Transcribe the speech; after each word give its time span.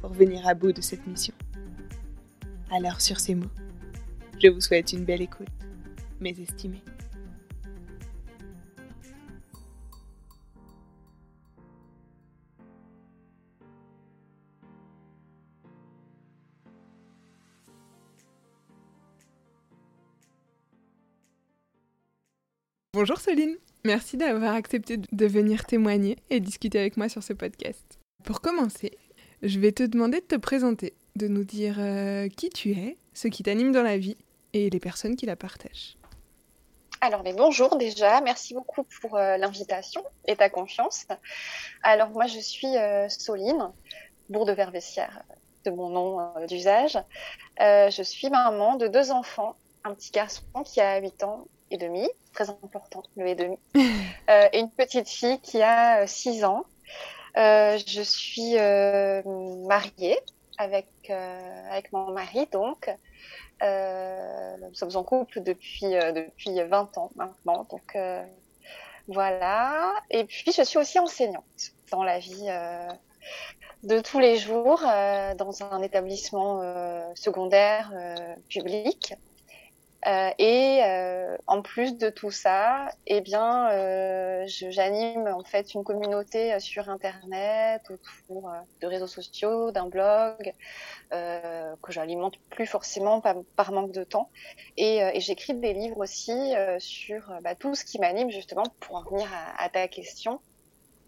pour 0.00 0.12
venir 0.12 0.46
à 0.46 0.54
bout 0.54 0.72
de 0.72 0.80
cette 0.80 1.06
mission. 1.06 1.34
Alors 2.70 3.00
sur 3.00 3.18
ces 3.18 3.34
mots, 3.34 3.50
je 4.42 4.48
vous 4.48 4.60
souhaite 4.60 4.92
une 4.92 5.04
belle 5.04 5.22
écoute, 5.22 5.48
mes 6.20 6.38
estimés. 6.40 6.82
Bonjour 22.94 23.20
Soline, 23.20 23.56
merci 23.84 24.16
d'avoir 24.16 24.54
accepté 24.54 24.96
de 24.96 25.26
venir 25.26 25.64
témoigner 25.66 26.16
et 26.30 26.40
discuter 26.40 26.80
avec 26.80 26.96
moi 26.96 27.08
sur 27.08 27.22
ce 27.22 27.32
podcast. 27.32 28.00
Pour 28.24 28.40
commencer, 28.40 28.90
je 29.42 29.58
vais 29.60 29.72
te 29.72 29.82
demander 29.82 30.20
de 30.20 30.26
te 30.26 30.36
présenter, 30.36 30.94
de 31.16 31.28
nous 31.28 31.44
dire 31.44 31.76
euh, 31.78 32.28
qui 32.28 32.50
tu 32.50 32.72
es, 32.72 32.96
ce 33.14 33.28
qui 33.28 33.42
t'anime 33.42 33.72
dans 33.72 33.82
la 33.82 33.98
vie 33.98 34.16
et 34.52 34.70
les 34.70 34.80
personnes 34.80 35.16
qui 35.16 35.26
la 35.26 35.36
partagent. 35.36 35.96
Alors, 37.00 37.22
mais 37.22 37.32
bonjour 37.32 37.76
déjà, 37.76 38.20
merci 38.20 38.54
beaucoup 38.54 38.82
pour 39.00 39.16
euh, 39.16 39.36
l'invitation 39.36 40.02
et 40.26 40.34
ta 40.34 40.50
confiance. 40.50 41.06
Alors, 41.84 42.10
moi, 42.10 42.26
je 42.26 42.40
suis 42.40 42.76
euh, 42.76 43.08
Soline, 43.08 43.70
bourde 44.28 44.50
Vervessière 44.50 45.22
de 45.64 45.70
mon 45.70 45.90
nom 45.90 46.46
d'usage. 46.46 46.98
je 47.58 48.02
suis 48.02 48.30
maman 48.30 48.76
de 48.76 48.86
deux 48.86 49.10
enfants, 49.10 49.56
un 49.84 49.94
petit 49.94 50.10
garçon 50.10 50.42
qui 50.64 50.80
a 50.80 50.98
8 51.00 51.22
ans 51.24 51.46
et 51.70 51.76
demi, 51.76 52.08
très 52.32 52.48
important, 52.48 53.02
le 53.16 53.26
et 53.26 53.34
demi, 53.34 53.58
et 53.74 54.58
une 54.58 54.70
petite 54.70 55.08
fille 55.08 55.38
qui 55.40 55.60
a 55.60 56.06
6 56.06 56.44
ans. 56.44 56.64
Euh, 57.36 57.78
je 57.86 58.02
suis 58.02 58.56
euh, 58.56 59.22
mariée 59.66 60.18
avec, 60.56 60.88
euh, 61.10 61.70
avec 61.70 61.92
mon 61.92 62.10
mari, 62.10 62.46
donc. 62.52 62.90
nous 63.60 64.74
sommes 64.74 64.96
en 64.96 65.04
couple 65.04 65.40
depuis, 65.42 65.90
depuis 65.90 66.60
20 66.60 66.98
ans 66.98 67.10
maintenant. 67.16 67.66
Donc 67.70 67.96
voilà. 69.08 69.92
Et 70.10 70.24
puis, 70.24 70.52
je 70.52 70.62
suis 70.62 70.78
aussi 70.78 70.98
enseignante 70.98 71.72
dans 71.90 72.02
la 72.02 72.18
vie 72.18 72.48
de 73.82 74.00
tous 74.00 74.18
les 74.18 74.36
jours 74.38 74.80
dans 74.80 75.62
un 75.62 75.82
établissement 75.82 76.62
secondaire 77.14 77.92
public. 78.48 79.14
Euh, 80.06 80.30
et 80.38 80.80
euh, 80.84 81.36
en 81.48 81.60
plus 81.60 81.98
de 81.98 82.08
tout 82.08 82.30
ça, 82.30 82.88
eh 83.06 83.20
bien, 83.20 83.70
euh, 83.70 84.44
j'anime 84.46 85.26
en 85.26 85.42
fait 85.42 85.74
une 85.74 85.82
communauté 85.82 86.58
sur 86.60 86.88
Internet 86.88 87.82
autour 87.90 88.52
de 88.80 88.86
réseaux 88.86 89.08
sociaux, 89.08 89.72
d'un 89.72 89.88
blog 89.88 90.54
que 91.10 91.92
j'alimente 91.92 92.36
plus 92.50 92.66
forcément 92.66 93.20
par, 93.20 93.36
par, 93.56 93.72
manque 93.72 93.92
de 93.92 94.04
temps. 94.04 94.30
Et, 94.76 94.98
et 94.98 95.20
j'écris 95.20 95.54
des 95.54 95.72
livres 95.72 95.98
aussi 95.98 96.52
sur 96.78 97.32
bah, 97.42 97.54
tout 97.54 97.74
ce 97.74 97.84
qui 97.84 97.98
m'anime 97.98 98.30
justement 98.30 98.64
pour 98.80 98.96
en 98.96 99.02
venir 99.02 99.28
à, 99.32 99.64
à 99.64 99.68
ta 99.68 99.88
question. 99.88 100.40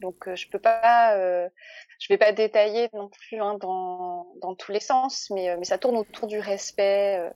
Donc 0.01 0.35
je 0.35 0.49
peux 0.49 0.59
pas, 0.59 1.15
je 1.15 2.09
vais 2.09 2.19
pas 2.19 2.33
détailler 2.33 2.89
non 2.95 3.09
plus 3.09 3.41
hein, 3.41 3.57
dans, 3.61 4.27
dans 4.41 4.55
tous 4.55 4.73
les 4.73 4.81
sens, 4.81 5.31
mais, 5.31 5.55
mais 5.59 5.65
ça 5.65 5.79
tourne 5.79 5.97
autour 5.97 6.27
du 6.27 6.39
respect 6.41 7.31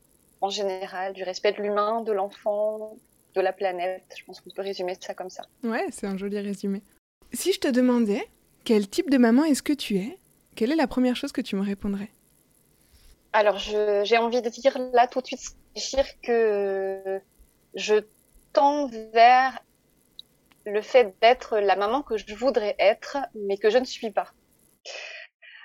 en 0.44 0.50
général, 0.50 1.14
du 1.14 1.22
respect 1.22 1.52
de 1.52 1.62
l'humain, 1.62 2.02
de 2.02 2.12
l'enfant, 2.12 2.98
de 3.34 3.40
la 3.40 3.54
planète. 3.54 4.04
Je 4.14 4.24
pense 4.24 4.42
qu'on 4.42 4.50
peut 4.50 4.60
résumer 4.60 4.94
ça 5.00 5.14
comme 5.14 5.30
ça. 5.30 5.44
Ouais, 5.62 5.86
c'est 5.90 6.06
un 6.06 6.18
joli 6.18 6.38
résumé. 6.38 6.82
Si 7.32 7.54
je 7.54 7.60
te 7.60 7.68
demandais 7.68 8.22
quel 8.64 8.86
type 8.86 9.08
de 9.08 9.16
maman 9.16 9.44
est-ce 9.44 9.62
que 9.62 9.72
tu 9.72 9.96
es, 9.96 10.18
quelle 10.54 10.70
est 10.70 10.76
la 10.76 10.86
première 10.86 11.16
chose 11.16 11.32
que 11.32 11.40
tu 11.40 11.56
me 11.56 11.62
répondrais? 11.62 12.10
Alors, 13.32 13.56
j'ai 13.58 14.18
envie 14.18 14.42
de 14.42 14.50
dire 14.50 14.76
là 14.92 15.06
tout 15.06 15.22
de 15.22 15.26
suite 15.26 15.56
dire 15.74 16.06
que 16.22 17.20
je 17.74 17.94
tends 18.52 18.86
vers 19.14 19.58
le 20.66 20.82
fait 20.82 21.14
d'être 21.22 21.58
la 21.58 21.74
maman 21.74 22.02
que 22.02 22.18
je 22.18 22.34
voudrais 22.34 22.76
être, 22.78 23.16
mais 23.34 23.56
que 23.56 23.70
je 23.70 23.78
ne 23.78 23.86
suis 23.86 24.10
pas. 24.10 24.28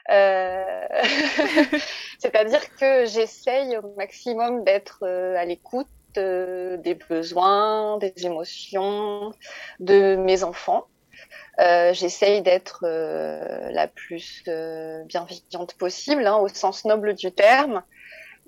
Euh, 0.10 0.88
c'est-à-dire 2.20 2.76
que 2.76 3.06
j'essaye 3.06 3.78
au 3.78 3.94
maximum 3.96 4.64
d'être 4.64 5.00
euh, 5.04 5.36
à 5.38 5.46
l'écoute 5.46 5.88
euh, 6.18 6.78
des 6.78 6.96
besoins, 6.96 7.98
des 8.00 8.14
émotions 8.26 9.32
de 9.80 10.16
mes 10.16 10.44
enfants. 10.44 10.86
Euh, 11.60 11.94
j'essaye 11.94 12.42
d'être 12.42 12.86
la 12.86 13.88
plus 13.88 14.44
bienveillante 15.06 15.74
possible, 15.76 16.26
hein, 16.26 16.38
au 16.38 16.48
sens 16.48 16.86
noble 16.86 17.14
du 17.14 17.32
terme. 17.32 17.84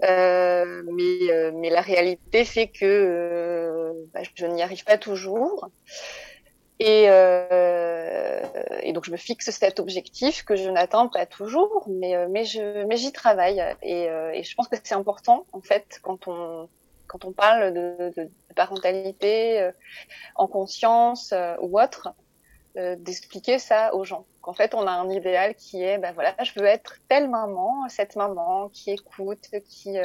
mais, 0.02 1.52
mais 1.54 1.70
la 1.70 1.82
réalité 1.82 2.46
fait 2.46 2.68
que 2.68 3.94
bah, 4.14 4.22
je 4.36 4.46
n'y 4.46 4.64
arrive 4.64 4.86
pas 4.86 4.98
toujours. 4.98 5.70
Et, 6.84 7.06
euh, 7.10 8.42
et, 8.82 8.92
donc 8.92 9.06
je 9.06 9.12
me 9.12 9.18
fixe 9.18 9.52
cet 9.52 9.80
objectif 9.80 10.44
que 10.44 10.56
je 10.56 10.68
n'atteins 10.68 11.08
pas 11.10 11.28
toujours, 11.28 11.86
mais 11.88 12.16
euh, 12.16 12.28
mais 12.28 12.44
je 12.44 12.86
mais 12.86 12.98
j'y 12.98 13.12
travaille 13.12 13.60
et, 13.84 14.10
euh, 14.10 14.32
et, 14.34 14.42
je 14.42 14.56
pense 14.56 14.68
que 14.68 14.78
c'est 14.84 14.96
important 14.96 15.46
en 15.54 15.62
fait 15.62 16.00
quand 16.02 16.28
on 16.28 16.68
quand 17.06 17.24
on 17.24 17.34
parle 17.34 17.72
de, 17.72 18.12
de, 18.18 18.28
parentalité 18.56 19.62
euh, 19.62 19.72
en 20.36 20.48
conscience 20.48 21.36
ou 21.62 21.80
autre, 21.80 22.10
d'expliquer 22.76 23.60
ça 23.60 23.94
aux 23.94 24.04
gens. 24.04 24.26
Qu'en 24.42 24.54
fait 24.54 24.74
on 24.74 24.88
a 24.88 24.92
un 24.92 25.10
idéal 25.12 25.54
qui 25.54 25.84
est 25.84 26.00
ben 26.00 26.14
voilà 26.14 26.34
je 26.44 26.60
veux 26.60 26.66
être 26.66 26.96
telle 27.10 27.30
maman, 27.30 27.88
cette 27.90 28.16
maman 28.16 28.70
qui 28.70 28.90
écoute, 28.90 29.50
qui 29.70 29.98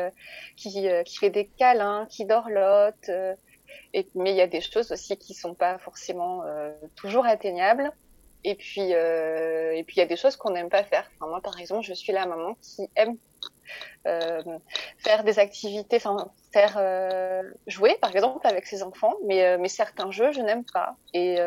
qui 0.56 0.87
qui 1.06 1.16
fait 1.16 1.31
des 1.31 1.47
câlins, 1.47 2.06
qui 2.10 2.26
dorlote 2.26 3.10
mais 4.14 4.31
il 4.31 4.37
y 4.37 4.41
a 4.41 4.47
des 4.47 4.60
choses 4.60 4.92
aussi 4.92 5.16
qui 5.16 5.34
sont 5.34 5.54
pas 5.54 5.78
forcément 5.78 6.42
euh, 6.44 6.72
toujours 6.97 7.26
atteignables. 7.26 7.91
Et 8.44 8.54
puis, 8.54 8.94
euh, 8.94 9.72
et 9.72 9.82
puis 9.82 9.97
il 9.97 9.98
y 9.98 10.03
a 10.03 10.06
des 10.06 10.16
choses 10.16 10.37
qu'on 10.37 10.50
n'aime 10.50 10.69
pas 10.69 10.84
faire. 10.84 11.10
Enfin, 11.16 11.28
moi, 11.28 11.41
par 11.41 11.59
exemple, 11.59 11.84
je 11.84 11.94
suis 11.94 12.12
la 12.12 12.26
maman 12.26 12.54
qui 12.62 12.88
aime 12.94 13.16
euh, 14.06 14.41
faire 14.98 15.25
des 15.25 15.41
activités, 15.41 15.99
faire 15.99 17.44
jouer, 17.67 17.96
par 18.00 18.14
exemple, 18.14 18.46
avec 18.46 18.67
ses 18.67 18.82
enfants, 18.84 19.14
mais, 19.26 19.69
certains 19.69 20.12
jeux, 20.12 20.31
je 20.31 20.40
n'aime 20.40 20.64
pas. 20.73 20.94
Et, 21.12 21.38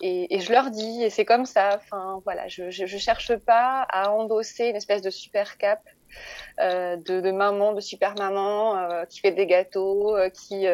et, 0.00 0.40
je 0.40 0.50
leur 0.50 0.70
dis, 0.70 1.02
et 1.02 1.10
c'est 1.10 1.26
comme 1.26 1.44
ça. 1.44 1.76
Enfin, 1.76 2.22
voilà, 2.24 2.48
je, 2.48 2.70
je, 2.70 2.86
je 2.86 2.96
cherche 2.96 3.36
pas 3.36 3.86
à 3.90 4.10
endosser 4.12 4.68
une 4.68 4.76
espèce 4.76 5.02
de 5.02 5.10
super 5.10 5.58
cap 5.58 5.80
euh, 6.60 6.96
de, 6.96 7.20
de, 7.20 7.30
maman, 7.30 7.72
de 7.72 7.80
super 7.80 8.14
maman 8.16 8.76
euh, 8.76 9.04
qui 9.06 9.20
fait 9.20 9.32
des 9.32 9.46
gâteaux, 9.46 10.16
euh, 10.16 10.28
qui 10.28 10.66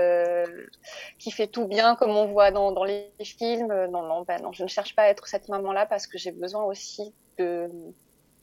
qui 1.19 1.31
fait 1.31 1.47
tout 1.47 1.67
bien 1.67 1.95
comme 1.97 2.11
on 2.11 2.27
voit 2.27 2.51
dans, 2.51 2.73
dans 2.73 2.85
les 2.85 3.11
films. 3.23 3.69
Non, 3.91 4.03
non, 4.03 4.23
ben 4.23 4.41
non, 4.43 4.53
je 4.53 4.65
ne 4.65 4.69
cherche 4.69 4.95
pas 4.95 5.03
à 5.03 5.09
être 5.09 5.27
cette 5.29 5.49
maman-là 5.49 5.87
parce 5.87 6.07
que 6.07 6.19
j'ai 6.19 6.33
besoin 6.33 6.65
aussi 6.65 7.15
de 7.39 7.71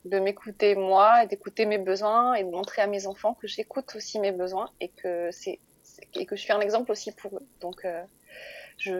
de 0.05 0.19
m'écouter 0.19 0.75
moi 0.75 1.23
et 1.23 1.27
d'écouter 1.27 1.65
mes 1.65 1.79
besoins 1.79 2.35
et 2.35 2.43
de 2.43 2.49
montrer 2.51 2.83
à 2.83 2.87
mes 2.87 3.07
enfants 3.07 3.33
que 3.33 3.47
j'écoute 3.47 3.95
aussi 3.95 4.19
mes 4.19 4.31
besoins 4.31 4.69
et 4.79 4.89
que 4.89 5.29
c'est 5.31 5.59
et 6.13 6.25
que 6.25 6.35
je 6.35 6.41
suis 6.41 6.53
un 6.53 6.61
exemple 6.61 6.91
aussi 6.91 7.11
pour 7.11 7.35
eux. 7.35 7.47
Donc 7.59 7.85
je 8.77 8.91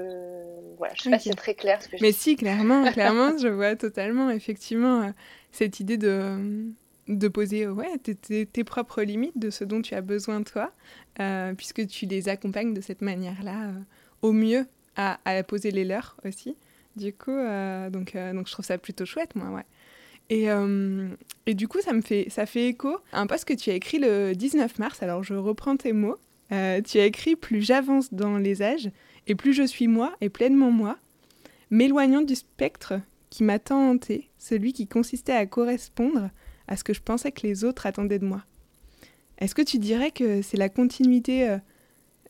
voilà, 0.78 0.94
je 0.96 1.04
sais 1.04 1.10
pas 1.10 1.20
si 1.20 1.30
c'est 1.30 1.36
très 1.36 1.54
clair 1.54 1.82
ce 1.82 1.90
que 1.90 1.98
je 1.98 2.02
Mais 2.02 2.12
si, 2.12 2.36
clairement, 2.36 2.92
clairement, 2.92 3.38
je 3.42 3.48
vois 3.48 3.76
totalement 3.76 4.30
effectivement 4.30 5.12
cette 5.52 5.80
idée 5.80 5.98
de 5.98 6.74
de 7.08 7.28
poser 7.28 7.68
ouais, 7.68 7.98
tes, 7.98 8.64
propres 8.64 9.04
limites 9.04 9.38
de 9.38 9.50
ce 9.50 9.64
dont 9.64 9.82
tu 9.82 9.94
as 9.94 10.02
besoin 10.02 10.42
toi, 10.44 10.72
puisque 11.56 11.86
tu 11.88 12.06
les 12.06 12.30
accompagnes 12.30 12.74
de 12.74 12.82
cette 12.82 13.02
manière-là 13.02 13.72
au 14.22 14.32
mieux 14.32 14.66
à, 14.96 15.20
à, 15.26 15.44
poser 15.44 15.72
les 15.72 15.86
leurs 15.86 16.18
aussi. 16.26 16.56
Du 16.96 17.14
coup, 17.14 17.38
donc, 17.92 18.16
donc 18.16 18.48
je 18.48 18.52
trouve 18.52 18.66
ça 18.66 18.78
plutôt 18.78 19.06
chouette, 19.06 19.36
moi, 19.36 19.50
ouais. 19.50 19.66
Et, 20.32 20.48
et, 21.46 21.54
du 21.54 21.68
coup, 21.68 21.80
ça 21.82 21.94
me 21.94 22.02
fait, 22.02 22.28
ça 22.30 22.48
fait 22.48 22.70
écho 22.70 22.98
à 23.12 23.22
un 23.22 23.28
post 23.28 23.46
que 23.46 23.54
tu 23.54 23.70
as 23.70 23.76
écrit 23.76 24.00
le 24.00 24.34
19 24.34 24.80
mars. 24.80 25.04
Alors, 25.04 25.24
je 25.24 25.36
reprends 25.36 25.78
tes 25.78 25.94
mots. 25.94 26.18
tu 26.50 26.56
as 27.00 27.06
écrit 27.06 27.36
Plus 27.36 27.62
j'avance 27.62 28.12
dans 28.14 28.38
les 28.38 28.64
âges, 28.64 28.90
et 29.28 29.36
plus 29.36 29.54
je 29.54 29.64
suis 29.64 29.88
moi 29.88 30.16
et 30.22 30.30
pleinement 30.30 30.72
moi, 30.72 30.98
m'éloignant 31.70 32.22
du 32.22 32.36
spectre 32.36 33.00
qui 33.30 33.44
m'a 33.44 33.60
tant 33.60 33.90
hanté, 33.90 34.30
celui 34.38 34.74
qui 34.74 34.88
consistait 34.88 35.34
à 35.34 35.46
correspondre 35.46 36.30
à 36.68 36.76
ce 36.76 36.84
que 36.84 36.94
je 36.94 37.02
pensais 37.02 37.32
que 37.32 37.46
les 37.46 37.64
autres 37.64 37.86
attendaient 37.86 38.20
de 38.20 38.26
moi. 38.26 38.44
Est-ce 39.38 39.56
que 39.56 39.62
tu 39.62 39.80
dirais 39.80 40.12
que 40.12 40.42
c'est 40.42 40.58
la 40.58 40.70
continuité 40.70 41.50
euh, 41.50 41.58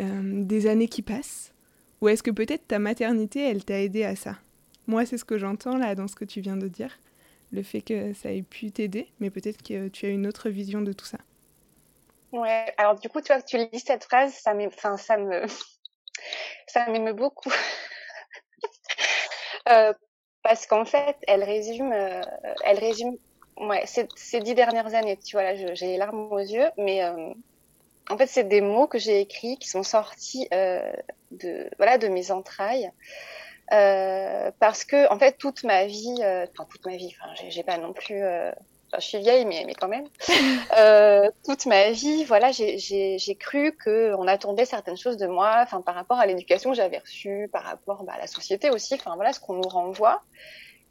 euh, 0.01 0.43
des 0.43 0.67
années 0.67 0.87
qui 0.87 1.01
passent 1.01 1.53
Ou 2.01 2.09
est-ce 2.09 2.23
que 2.23 2.31
peut-être 2.31 2.67
ta 2.67 2.79
maternité, 2.79 3.47
elle 3.47 3.63
t'a 3.63 3.79
aidé 3.79 4.03
à 4.03 4.15
ça? 4.15 4.37
Moi, 4.87 5.05
c'est 5.05 5.17
ce 5.17 5.25
que 5.25 5.37
j'entends 5.37 5.77
là 5.77 5.95
dans 5.95 6.07
ce 6.07 6.15
que 6.15 6.25
tu 6.25 6.41
viens 6.41 6.57
de 6.57 6.67
dire. 6.67 6.97
Le 7.51 7.63
fait 7.63 7.81
que 7.81 8.13
ça 8.13 8.31
ait 8.31 8.41
pu 8.41 8.71
t'aider, 8.71 9.07
mais 9.19 9.29
peut-être 9.29 9.61
que 9.61 9.87
tu 9.87 10.05
as 10.05 10.09
une 10.09 10.27
autre 10.27 10.49
vision 10.49 10.81
de 10.81 10.93
tout 10.93 11.05
ça. 11.05 11.19
Ouais, 12.31 12.73
alors 12.77 12.95
du 12.95 13.07
coup, 13.07 13.21
tu 13.21 13.31
vois, 13.31 13.41
tu 13.41 13.57
lis 13.57 13.79
cette 13.79 14.03
phrase, 14.03 14.33
ça, 14.33 14.53
enfin, 14.55 14.97
ça 14.97 15.17
me, 15.17 15.45
ça 16.67 16.89
m'émeut 16.89 17.13
beaucoup. 17.13 17.51
euh, 19.69 19.93
parce 20.41 20.65
qu'en 20.65 20.85
fait, 20.85 21.15
elle 21.27 21.43
résume, 21.43 21.93
elle 21.93 22.79
résume, 22.79 23.15
ouais, 23.57 23.83
ces, 23.85 24.07
ces, 24.15 24.39
dix 24.39 24.55
dernières 24.55 24.93
années. 24.93 25.17
Tu 25.17 25.35
vois, 25.35 25.43
là, 25.43 25.55
j'ai 25.55 25.87
les 25.87 25.97
larmes 25.97 26.31
aux 26.31 26.39
yeux, 26.39 26.69
mais 26.77 27.03
euh, 27.03 27.33
en 28.09 28.17
fait, 28.17 28.27
c'est 28.27 28.45
des 28.45 28.61
mots 28.61 28.87
que 28.87 28.99
j'ai 28.99 29.21
écrits 29.21 29.57
qui 29.57 29.69
sont 29.69 29.83
sortis 29.83 30.47
euh, 30.53 30.91
de, 31.31 31.69
voilà, 31.77 31.97
de 31.97 32.07
mes 32.07 32.31
entrailles. 32.31 32.91
parce 33.69 34.83
que 34.83 35.11
en 35.11 35.17
fait 35.17 35.37
toute 35.37 35.63
ma 35.63 35.85
vie, 35.85 36.17
enfin 36.19 36.67
toute 36.69 36.85
ma 36.85 36.95
vie, 36.97 37.15
enfin 37.19 37.33
j'ai 37.49 37.63
pas 37.63 37.77
non 37.77 37.93
plus 37.93 38.21
je 38.99 39.05
suis 39.05 39.17
vieille, 39.19 39.45
mais, 39.45 39.63
mais 39.65 39.73
quand 39.73 39.87
même. 39.87 40.07
Euh, 40.77 41.29
toute 41.45 41.67
ma 41.67 41.91
vie, 41.91 42.25
voilà, 42.25 42.51
j'ai 42.51 43.37
cru 43.39 43.77
qu'on 43.77 44.27
attendait 44.27 44.65
certaines 44.65 44.97
choses 44.97 45.15
de 45.15 45.25
moi, 45.25 45.59
enfin, 45.61 45.79
par 45.81 45.95
rapport 45.95 46.19
à 46.19 46.25
l'éducation 46.25 46.71
que 46.71 46.75
j'avais 46.75 46.97
reçue, 46.97 47.49
par 47.51 47.63
rapport 47.63 48.03
bah, 48.03 48.13
à 48.15 48.17
la 48.17 48.27
société 48.27 48.69
aussi, 48.69 48.95
enfin, 48.95 49.15
voilà, 49.15 49.31
ce 49.31 49.39
qu'on 49.39 49.53
nous 49.53 49.69
renvoie. 49.69 50.21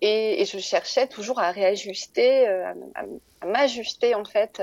Et, 0.06 0.44
je 0.44 0.58
cherchais 0.58 1.06
toujours 1.06 1.38
à 1.38 1.50
réajuster, 1.50 2.46
euh, 2.46 2.72
à, 2.94 3.46
m'ajuster, 3.46 4.14
en 4.14 4.24
fait, 4.26 4.62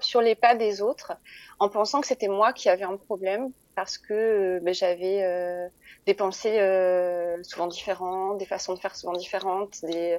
sur 0.00 0.20
les 0.20 0.34
pas 0.34 0.56
des 0.56 0.82
autres, 0.82 1.12
en 1.60 1.68
pensant 1.68 2.00
que 2.00 2.08
c'était 2.08 2.26
moi 2.26 2.52
qui 2.52 2.68
avais 2.68 2.82
un 2.82 2.96
problème, 2.96 3.52
parce 3.74 3.98
que 3.98 4.58
ben, 4.62 4.74
j'avais 4.74 5.22
euh, 5.22 5.68
des 6.06 6.14
pensées 6.14 6.58
euh, 6.58 7.42
souvent 7.42 7.66
différentes, 7.66 8.38
des 8.38 8.46
façons 8.46 8.74
de 8.74 8.78
faire 8.78 8.96
souvent 8.96 9.14
différentes, 9.14 9.84
des, 9.84 10.18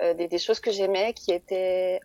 euh, 0.00 0.14
des, 0.14 0.28
des, 0.28 0.38
choses 0.38 0.60
que 0.60 0.70
j'aimais 0.70 1.12
qui 1.14 1.32
étaient 1.32 2.00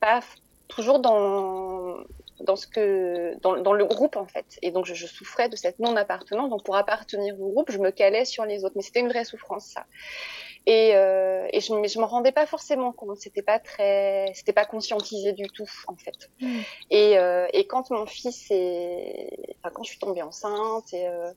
pas 0.00 0.20
toujours 0.68 0.98
dans 0.98 1.96
dans 2.42 2.56
ce 2.56 2.66
que 2.66 3.36
dans, 3.40 3.56
dans, 3.56 3.72
le 3.72 3.84
groupe 3.84 4.16
en 4.16 4.26
fait. 4.26 4.58
Et 4.62 4.70
donc 4.70 4.84
je, 4.86 4.94
je 4.94 5.06
souffrais 5.06 5.48
de 5.48 5.56
cette 5.56 5.78
non 5.78 5.96
appartenance 5.96 6.50
donc 6.50 6.64
pour 6.64 6.76
appartenir 6.76 7.40
au 7.40 7.50
groupe 7.50 7.70
je 7.70 7.78
me 7.78 7.90
calais 7.90 8.24
sur 8.24 8.44
les 8.44 8.64
autres. 8.64 8.74
Mais 8.76 8.82
c'était 8.82 9.00
une 9.00 9.08
vraie 9.08 9.24
souffrance 9.24 9.66
ça. 9.66 9.86
Et, 10.66 10.94
euh, 10.94 11.48
et 11.52 11.60
je, 11.60 11.66
je 11.66 11.98
me 11.98 12.04
rendais 12.04 12.30
pas 12.32 12.46
forcément 12.46 12.92
compte. 12.92 13.16
C'était 13.18 13.42
pas 13.42 13.58
très 13.58 14.32
c'était 14.34 14.52
pas 14.52 14.64
conscientisé 14.64 15.32
du 15.32 15.48
tout 15.48 15.70
en 15.88 15.96
fait. 15.96 16.30
Mmh. 16.40 16.60
et, 16.90 17.18
euh, 17.18 17.46
et 17.52 17.66
quand 17.66 17.90
mon 17.90 18.06
fils 18.06 18.46
est 18.50 19.56
enfin 19.58 19.72
quand 19.74 19.82
je 19.82 19.90
suis 19.90 19.98
tombée 19.98 20.22
enceinte 20.22 20.92
et 20.92 21.08
euh, 21.08 21.32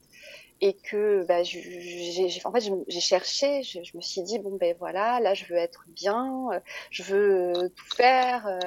et 0.62 0.74
que 0.74 1.26
bah, 1.28 1.44
j'ai, 1.44 2.42
en 2.46 2.52
fait 2.52 2.72
j'ai 2.88 3.00
cherché, 3.00 3.64
je, 3.64 3.84
je, 3.84 3.98
me 3.98 4.02
suis 4.02 4.22
dit 4.22 4.40
bon 4.40 4.56
ben 4.56 4.76
voilà, 4.80 5.20
là 5.20 5.34
je 5.34 5.46
veux 5.46 5.58
être 5.58 5.86
bien, 5.90 6.48
euh, 6.54 6.60
je 6.92 7.04
veux 7.04 7.70
tout 7.76 7.96
faire 7.96 8.48
euh, 8.48 8.60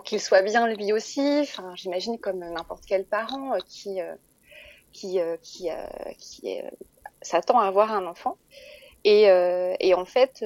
qu'il 0.00 0.20
soit 0.20 0.42
bien 0.42 0.66
lui 0.68 0.92
aussi. 0.92 1.48
J'imagine 1.74 2.18
comme 2.18 2.38
n'importe 2.38 2.84
quel 2.86 3.04
parent 3.04 3.56
qui 3.66 3.98
qui 4.92 5.18
qui 5.42 5.68
qui 6.18 6.58
s'attend 7.22 7.58
à 7.58 7.66
avoir 7.66 7.92
un 7.92 8.06
enfant. 8.06 8.36
Et, 9.04 9.28
et 9.80 9.94
en 9.94 10.04
fait, 10.04 10.44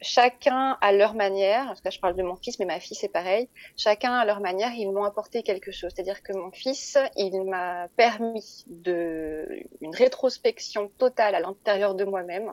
chacun 0.00 0.76
à 0.80 0.92
leur 0.92 1.14
manière, 1.14 1.66
parce 1.66 1.80
que 1.80 1.86
là 1.86 1.90
je 1.90 2.00
parle 2.00 2.16
de 2.16 2.22
mon 2.22 2.36
fils, 2.36 2.58
mais 2.58 2.66
ma 2.66 2.80
fille 2.80 2.96
c'est 2.96 3.08
pareil, 3.08 3.48
chacun 3.76 4.14
à 4.14 4.24
leur 4.24 4.40
manière, 4.40 4.72
ils 4.72 4.90
m'ont 4.90 5.04
apporté 5.04 5.42
quelque 5.42 5.72
chose. 5.72 5.90
C'est-à-dire 5.94 6.22
que 6.22 6.32
mon 6.32 6.50
fils, 6.50 6.98
il 7.16 7.44
m'a 7.44 7.88
permis 7.96 8.64
de 8.66 9.46
une 9.80 9.94
rétrospection 9.94 10.90
totale 10.98 11.34
à 11.34 11.40
l'intérieur 11.40 11.94
de 11.94 12.04
moi-même, 12.04 12.52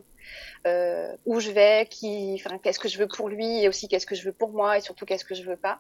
euh, 0.68 1.16
où 1.26 1.40
je 1.40 1.52
vais, 1.52 1.88
qui, 1.90 2.36
enfin, 2.36 2.58
qu'est-ce 2.58 2.80
que 2.80 2.88
je 2.88 2.98
veux 2.98 3.08
pour 3.08 3.30
lui, 3.30 3.64
et 3.64 3.68
aussi 3.68 3.88
qu'est-ce 3.88 4.06
que 4.06 4.16
je 4.16 4.24
veux 4.24 4.34
pour 4.34 4.52
moi, 4.52 4.78
et 4.78 4.82
surtout 4.82 5.06
qu'est-ce 5.06 5.26
que 5.26 5.36
je 5.36 5.44
veux 5.44 5.58
pas. 5.58 5.80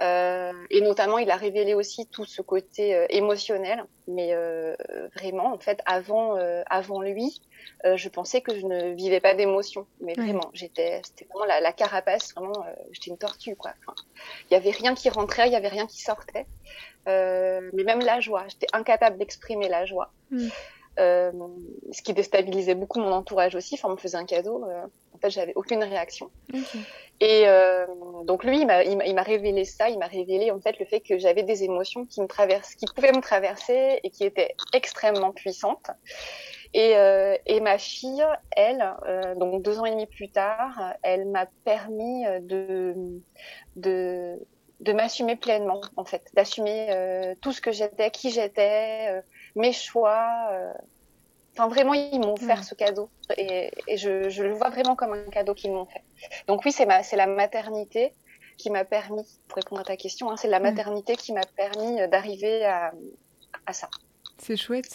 Euh, 0.00 0.52
et 0.70 0.80
notamment, 0.80 1.18
il 1.18 1.30
a 1.30 1.36
révélé 1.36 1.74
aussi 1.74 2.06
tout 2.06 2.24
ce 2.24 2.42
côté 2.42 2.94
euh, 2.94 3.06
émotionnel, 3.10 3.84
mais 4.08 4.32
euh, 4.32 4.74
vraiment, 5.14 5.52
en 5.52 5.58
fait, 5.58 5.80
avant, 5.84 6.36
euh, 6.36 6.62
avant 6.68 7.02
lui, 7.02 7.40
euh, 7.84 7.96
je 7.96 8.08
pensais 8.08 8.40
que 8.40 8.58
je 8.58 8.66
ne 8.66 8.94
vivais 8.94 9.20
pas 9.20 9.34
d'émotions, 9.34 9.86
mais 10.00 10.14
vraiment, 10.14 10.50
j'étais, 10.54 11.00
c'était 11.04 11.26
vraiment 11.26 11.44
la, 11.46 11.60
la 11.60 11.72
carapace, 11.72 12.34
vraiment, 12.34 12.64
j'étais 12.90 13.10
une 13.10 13.18
tortue, 13.18 13.54
quoi. 13.54 13.72
Enfin, 13.80 13.94
il 14.50 14.54
y 14.54 14.56
avait 14.56 14.70
rien 14.70 14.94
qui 14.94 15.08
rentrait, 15.08 15.48
il 15.48 15.52
y 15.52 15.56
avait 15.56 15.68
rien 15.68 15.86
qui 15.86 16.00
sortait, 16.00 16.46
mais 17.06 17.84
même 17.84 18.00
la 18.00 18.20
joie, 18.20 18.44
j'étais 18.48 18.68
incapable 18.72 19.18
d'exprimer 19.18 19.68
la 19.68 19.84
joie. 19.84 20.10
Mm. 20.30 20.48
Euh, 20.98 21.32
ce 21.90 22.02
qui 22.02 22.12
déstabilisait 22.12 22.74
beaucoup 22.74 23.00
mon 23.00 23.12
entourage 23.12 23.54
aussi. 23.54 23.76
Enfin, 23.76 23.88
on 23.88 23.92
me 23.92 23.96
faisait 23.96 24.18
un 24.18 24.26
cadeau. 24.26 24.64
Euh, 24.64 24.86
fait, 25.22 25.30
j'avais 25.30 25.52
aucune 25.54 25.82
réaction. 25.82 26.30
Okay. 26.52 26.78
Et 27.20 27.44
euh, 27.46 27.86
donc 28.24 28.42
lui, 28.42 28.60
il 28.60 28.66
m'a, 28.66 29.22
révélé 29.22 29.64
ça. 29.64 29.88
Il 29.88 29.98
m'a 29.98 30.08
révélé 30.08 30.50
en 30.50 30.60
fait 30.60 30.78
le 30.80 30.84
fait 30.86 31.00
que 31.00 31.18
j'avais 31.18 31.44
des 31.44 31.62
émotions 31.62 32.04
qui 32.04 32.20
me 32.20 32.26
traversent, 32.26 32.74
qui 32.74 32.84
pouvaient 32.94 33.12
me 33.12 33.20
traverser 33.20 34.00
et 34.02 34.10
qui 34.10 34.24
étaient 34.24 34.56
extrêmement 34.72 35.30
puissantes. 35.30 35.90
Et, 36.74 36.96
euh, 36.96 37.36
et 37.46 37.60
ma 37.60 37.78
fille, 37.78 38.24
elle, 38.56 38.94
euh, 39.06 39.36
donc 39.36 39.62
deux 39.62 39.78
ans 39.78 39.84
et 39.84 39.92
demi 39.92 40.06
plus 40.06 40.30
tard, 40.30 40.94
elle 41.02 41.26
m'a 41.26 41.46
permis 41.64 42.24
de, 42.40 42.94
de, 43.76 44.38
de 44.80 44.92
m'assumer 44.92 45.36
pleinement, 45.36 45.80
en 45.96 46.04
fait, 46.04 46.22
d'assumer 46.34 47.34
tout 47.40 47.52
ce 47.52 47.60
que 47.60 47.70
j'étais, 47.70 48.10
qui 48.10 48.30
j'étais, 48.30 49.22
mes 49.54 49.72
choix. 49.72 50.48
Euh. 51.52 51.62
Enfin, 51.62 51.68
vraiment, 51.68 51.94
ils 51.94 52.18
m'ont 52.18 52.34
offert 52.34 52.60
mm. 52.60 52.64
ce 52.64 52.74
cadeau 52.74 53.08
et, 53.36 53.70
et 53.88 53.96
je, 53.96 54.28
je, 54.28 54.42
le 54.42 54.52
vois 54.52 54.70
vraiment 54.70 54.96
comme 54.96 55.12
un 55.12 55.30
cadeau 55.30 55.54
qu'ils 55.54 55.72
m'ont 55.72 55.86
fait. 55.86 56.02
Donc 56.46 56.64
oui, 56.64 56.72
c'est 56.72 56.86
ma, 56.86 57.02
c'est 57.02 57.16
la 57.16 57.26
maternité 57.26 58.12
qui 58.58 58.70
m'a 58.70 58.84
permis, 58.84 59.24
pour 59.48 59.56
répondre 59.56 59.80
à 59.80 59.84
ta 59.84 59.96
question, 59.96 60.30
hein, 60.30 60.36
c'est 60.36 60.48
la 60.48 60.60
mm. 60.60 60.62
maternité 60.62 61.16
qui 61.16 61.32
m'a 61.32 61.44
permis 61.56 62.08
d'arriver 62.08 62.64
à, 62.64 62.92
à 63.66 63.72
ça. 63.72 63.88
C'est 64.42 64.56
chouette, 64.56 64.86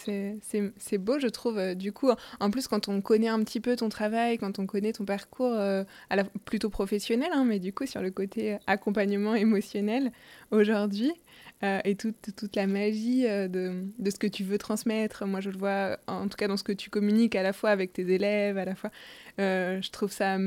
c'est 0.42 0.98
beau, 0.98 1.18
je 1.18 1.26
trouve. 1.26 1.58
Euh, 1.58 1.74
du 1.74 1.90
coup, 1.90 2.10
en 2.38 2.50
plus, 2.50 2.68
quand 2.68 2.88
on 2.88 3.00
connaît 3.00 3.28
un 3.28 3.42
petit 3.44 3.60
peu 3.60 3.76
ton 3.76 3.88
travail, 3.88 4.36
quand 4.36 4.58
on 4.58 4.66
connaît 4.66 4.92
ton 4.92 5.06
parcours 5.06 5.54
euh, 5.54 5.84
à 6.10 6.16
la, 6.16 6.24
plutôt 6.24 6.68
professionnel, 6.68 7.30
hein, 7.32 7.44
mais 7.46 7.58
du 7.58 7.72
coup, 7.72 7.86
sur 7.86 8.02
le 8.02 8.10
côté 8.10 8.58
accompagnement 8.66 9.34
émotionnel 9.34 10.12
aujourd'hui, 10.50 11.12
euh, 11.64 11.80
et 11.84 11.96
toute, 11.96 12.14
toute, 12.36 12.54
la 12.54 12.68
magie 12.68 13.26
euh, 13.26 13.48
de, 13.48 13.84
de, 13.98 14.10
ce 14.10 14.18
que 14.18 14.28
tu 14.28 14.44
veux 14.44 14.58
transmettre. 14.58 15.26
Moi, 15.26 15.40
je 15.40 15.50
le 15.50 15.58
vois, 15.58 15.98
en 16.06 16.28
tout 16.28 16.36
cas, 16.36 16.46
dans 16.46 16.56
ce 16.56 16.62
que 16.62 16.72
tu 16.72 16.88
communiques 16.88 17.34
à 17.34 17.42
la 17.42 17.52
fois 17.52 17.70
avec 17.70 17.92
tes 17.92 18.08
élèves, 18.12 18.58
à 18.58 18.64
la 18.64 18.76
fois. 18.76 18.90
Euh, 19.40 19.82
je 19.82 19.90
trouve 19.90 20.12
ça 20.12 20.38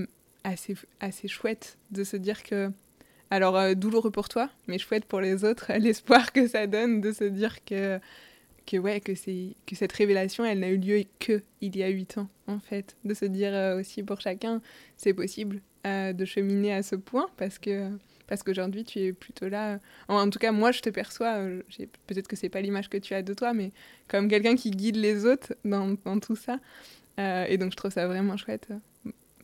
assez, 0.46 0.76
assez 1.02 1.28
chouette 1.28 1.78
de 1.92 2.04
se 2.04 2.16
dire 2.18 2.44
que. 2.44 2.72
Alors, 3.30 3.76
douloureux 3.78 4.12
pour 4.12 4.28
toi, 4.28 4.50
mais 4.68 4.78
chouette 4.78 5.06
pour 5.06 5.22
les 5.22 5.46
autres, 5.46 5.72
l'espoir 5.80 6.32
que 6.34 6.48
ça 6.48 6.68
donne 6.68 7.02
de 7.02 7.12
se 7.12 7.24
dire 7.24 7.64
que 7.66 8.00
que 8.66 8.78
ouais 8.78 9.02
que 9.02 9.14
que 9.14 9.76
cette 9.76 9.92
révélation 9.92 10.46
elle 10.46 10.60
n'a 10.60 10.70
eu 10.70 10.78
lieu 10.78 11.04
que 11.18 11.42
il 11.62 11.76
y 11.76 11.82
a 11.82 11.88
huit 11.88 12.20
ans 12.20 12.30
en 12.46 12.60
fait 12.60 12.96
de 13.04 13.16
se 13.16 13.26
dire 13.26 13.54
aussi 13.76 14.04
pour 14.04 14.22
chacun 14.22 14.62
c'est 14.98 15.16
possible 15.16 15.62
de 15.84 16.26
cheminer 16.26 16.72
à 16.72 16.84
ce 16.84 16.96
point 16.96 17.28
parce 17.38 17.58
que 17.58 17.90
parce 18.32 18.44
qu'aujourd'hui 18.44 18.86
tu 18.86 19.00
es 19.00 19.12
plutôt 19.12 19.50
là 19.50 19.80
en, 20.08 20.30
tout 20.30 20.40
cas 20.40 20.54
moi 20.54 20.72
je 20.72 20.80
te 20.80 20.90
perçois 20.90 21.34
euh, 21.34 21.62
peut-être 22.08 22.30
que 22.30 22.38
c'est 22.38 22.48
pas 22.48 22.62
l'image 22.62 22.88
que 22.88 22.96
tu 22.96 23.14
as 23.14 23.24
de 23.24 23.34
toi 23.34 23.52
mais 23.52 23.74
comme 24.08 24.30
quelqu'un 24.30 24.56
qui 24.56 24.72
guide 24.72 24.96
les 24.96 25.26
autres 25.26 25.54
dans, 25.66 25.98
dans 26.06 26.18
tout 26.18 26.38
ça 26.38 26.58
euh, 27.20 27.44
et 27.50 27.58
donc 27.58 27.72
je 27.72 27.76
trouve 27.76 27.92
ça 27.92 28.08
vraiment 28.08 28.38
chouette 28.38 28.70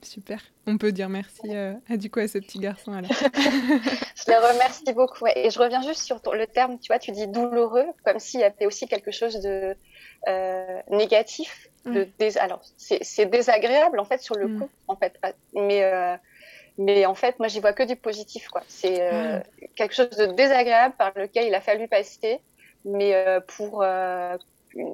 Super. 0.03 0.39
On 0.67 0.77
peut 0.77 0.91
dire 0.91 1.09
merci 1.09 1.41
euh, 1.47 1.73
à, 1.89 1.97
du 1.97 2.09
coup 2.09 2.19
à 2.19 2.27
ce 2.27 2.37
petit 2.37 2.59
garçon 2.59 2.93
alors. 2.93 3.11
je 3.11 4.31
le 4.31 4.53
remercie 4.53 4.93
beaucoup. 4.93 5.25
Et 5.35 5.49
je 5.49 5.59
reviens 5.59 5.81
juste 5.81 6.01
sur 6.01 6.21
le 6.33 6.45
terme, 6.45 6.79
tu 6.79 6.87
vois, 6.87 6.99
tu 6.99 7.11
dis 7.11 7.27
douloureux, 7.27 7.87
comme 8.05 8.19
s'il 8.19 8.39
y 8.39 8.43
avait 8.43 8.67
aussi 8.67 8.87
quelque 8.87 9.11
chose 9.11 9.41
de 9.41 9.75
euh, 10.27 10.81
négatif. 10.91 11.69
De 11.85 12.07
dés... 12.19 12.37
Alors, 12.37 12.61
c'est 12.77 13.25
désagréable 13.25 13.99
en 13.99 14.05
fait 14.05 14.21
sur 14.21 14.35
le 14.35 14.47
mm. 14.47 14.59
coup, 14.59 14.69
en 14.87 14.95
fait. 14.95 15.19
Mais, 15.53 15.83
euh, 15.83 16.15
Mais 16.77 17.05
en 17.05 17.15
fait, 17.15 17.39
moi, 17.39 17.47
j'y 17.47 17.59
vois 17.59 17.73
que 17.73 17.83
du 17.83 17.95
positif, 17.95 18.49
quoi. 18.49 18.61
C'est 18.67 19.09
ah. 19.09 19.43
quelque 19.75 19.95
chose 19.95 20.09
de 20.11 20.27
désagréable 20.27 20.95
par 20.97 21.11
lequel 21.15 21.47
il 21.47 21.55
a 21.55 21.61
fallu 21.61 21.87
passer, 21.87 22.39
mais 22.85 23.15
pour 23.47 23.83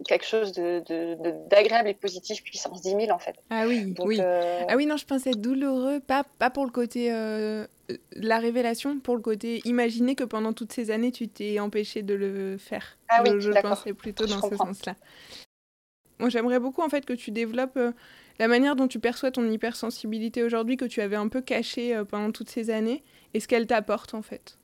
quelque 0.05 0.25
chose 0.25 0.53
de, 0.53 0.83
d'agréable 1.49 1.89
et 1.89 1.93
positif 1.93 2.43
puissance 2.43 2.81
10 2.81 2.89
000 2.89 3.11
en 3.11 3.19
fait. 3.19 3.35
Ah 3.49 3.65
oui, 3.67 3.93
oui. 3.99 4.17
Euh, 4.19 4.63
ah 4.67 4.75
oui, 4.75 4.85
non, 4.85 4.97
je 4.97 5.05
pensais 5.05 5.31
douloureux, 5.31 5.99
pas, 5.99 6.23
pas 6.39 6.49
pour 6.49 6.65
le 6.65 6.71
côté 6.71 7.11
euh, 7.11 7.65
la 8.15 8.39
révélation, 8.39 8.99
pour 8.99 9.15
le 9.15 9.21
côté 9.21 9.61
imaginer 9.65 10.15
que 10.15 10.23
pendant 10.23 10.53
toutes 10.53 10.71
ces 10.71 10.91
années 10.91 11.11
tu 11.11 11.27
t'es 11.27 11.59
empêché 11.59 12.01
de 12.01 12.13
le 12.13 12.57
faire. 12.57 12.97
Ah 13.09 13.23
oui, 13.23 13.31
je, 13.39 13.51
pensais 13.61 13.93
plutôt 13.93 14.25
dans 14.25 14.41
ce 14.41 14.55
sens-là. 14.55 14.95
Moi, 16.19 16.29
j'aimerais 16.29 16.59
beaucoup 16.59 16.81
en 16.81 16.89
fait 16.89 17.05
que 17.05 17.13
tu 17.13 17.31
développes 17.31 17.77
euh, 17.77 17.91
la 18.39 18.47
manière 18.47 18.75
dont 18.75 18.87
tu 18.87 18.99
perçois 18.99 19.31
ton 19.31 19.49
hypersensibilité 19.49 20.43
aujourd'hui, 20.43 20.77
que 20.77 20.85
tu 20.85 21.01
avais 21.01 21.15
un 21.15 21.27
peu 21.27 21.41
cachée 21.41 22.01
pendant 22.09 22.31
toutes 22.31 22.49
ces 22.49 22.69
années, 22.69 23.03
et 23.33 23.39
ce 23.39 23.47
qu'elle 23.47 23.67
t'apporte 23.67 24.13
en 24.13 24.21
fait. 24.21 24.57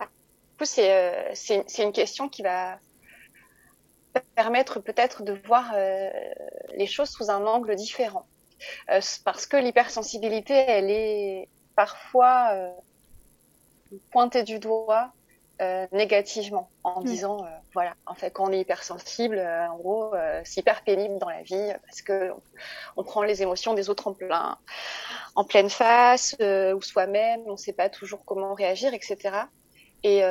Du 0.00 0.06
coup, 0.58 0.64
c'est, 0.64 1.30
c'est 1.34 1.82
une 1.82 1.92
question 1.92 2.28
qui 2.28 2.42
va 2.42 2.78
permettre 4.34 4.80
peut-être 4.80 5.22
de 5.22 5.32
voir 5.32 5.72
euh, 5.74 6.10
les 6.76 6.86
choses 6.86 7.10
sous 7.10 7.30
un 7.30 7.46
angle 7.46 7.74
différent. 7.74 8.26
Euh, 8.90 9.00
parce 9.24 9.46
que 9.46 9.56
l'hypersensibilité, 9.56 10.54
elle 10.54 10.90
est 10.90 11.48
parfois 11.76 12.50
euh, 12.52 12.70
pointée 14.10 14.42
du 14.42 14.58
doigt 14.58 15.12
négativement 15.92 16.70
en 16.84 17.02
disant 17.02 17.44
voilà 17.74 17.94
en 18.06 18.14
fait 18.14 18.30
quand 18.30 18.48
on 18.48 18.52
est 18.52 18.60
hypersensible 18.60 19.38
en 19.38 19.76
gros 19.76 20.12
c'est 20.44 20.60
hyper 20.60 20.82
pénible 20.82 21.18
dans 21.18 21.28
la 21.28 21.42
vie 21.42 21.72
parce 21.84 22.02
que 22.02 22.30
on, 22.96 23.02
prend 23.02 23.22
les 23.22 23.42
émotions 23.42 23.74
des 23.74 23.90
autres 23.90 24.06
en 24.06 24.12
plein 24.12 24.56
en 25.34 25.44
pleine 25.44 25.68
face 25.70 26.36
ou 26.40 26.80
soi-même 26.80 27.40
on 27.46 27.52
ne 27.52 27.56
sait 27.56 27.72
pas 27.72 27.88
toujours 27.88 28.24
comment 28.24 28.54
réagir 28.54 28.94
etc 28.94 29.30
et 30.04 30.22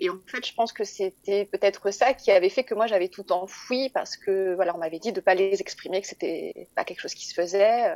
et 0.00 0.08
en 0.08 0.18
fait, 0.26 0.44
je 0.46 0.54
pense 0.54 0.72
que 0.72 0.82
c'était 0.82 1.44
peut-être 1.44 1.90
ça 1.90 2.14
qui 2.14 2.30
avait 2.30 2.48
fait 2.48 2.64
que 2.64 2.74
moi 2.74 2.86
j'avais 2.86 3.08
tout 3.08 3.32
enfoui 3.32 3.90
parce 3.90 4.16
que 4.16 4.54
voilà, 4.54 4.74
on 4.74 4.78
m'avait 4.78 4.98
dit 4.98 5.12
de 5.12 5.20
pas 5.20 5.34
les 5.34 5.60
exprimer, 5.60 6.00
que 6.00 6.06
c'était 6.06 6.68
pas 6.74 6.84
quelque 6.84 7.00
chose 7.00 7.14
qui 7.14 7.26
se 7.26 7.34
faisait. 7.34 7.94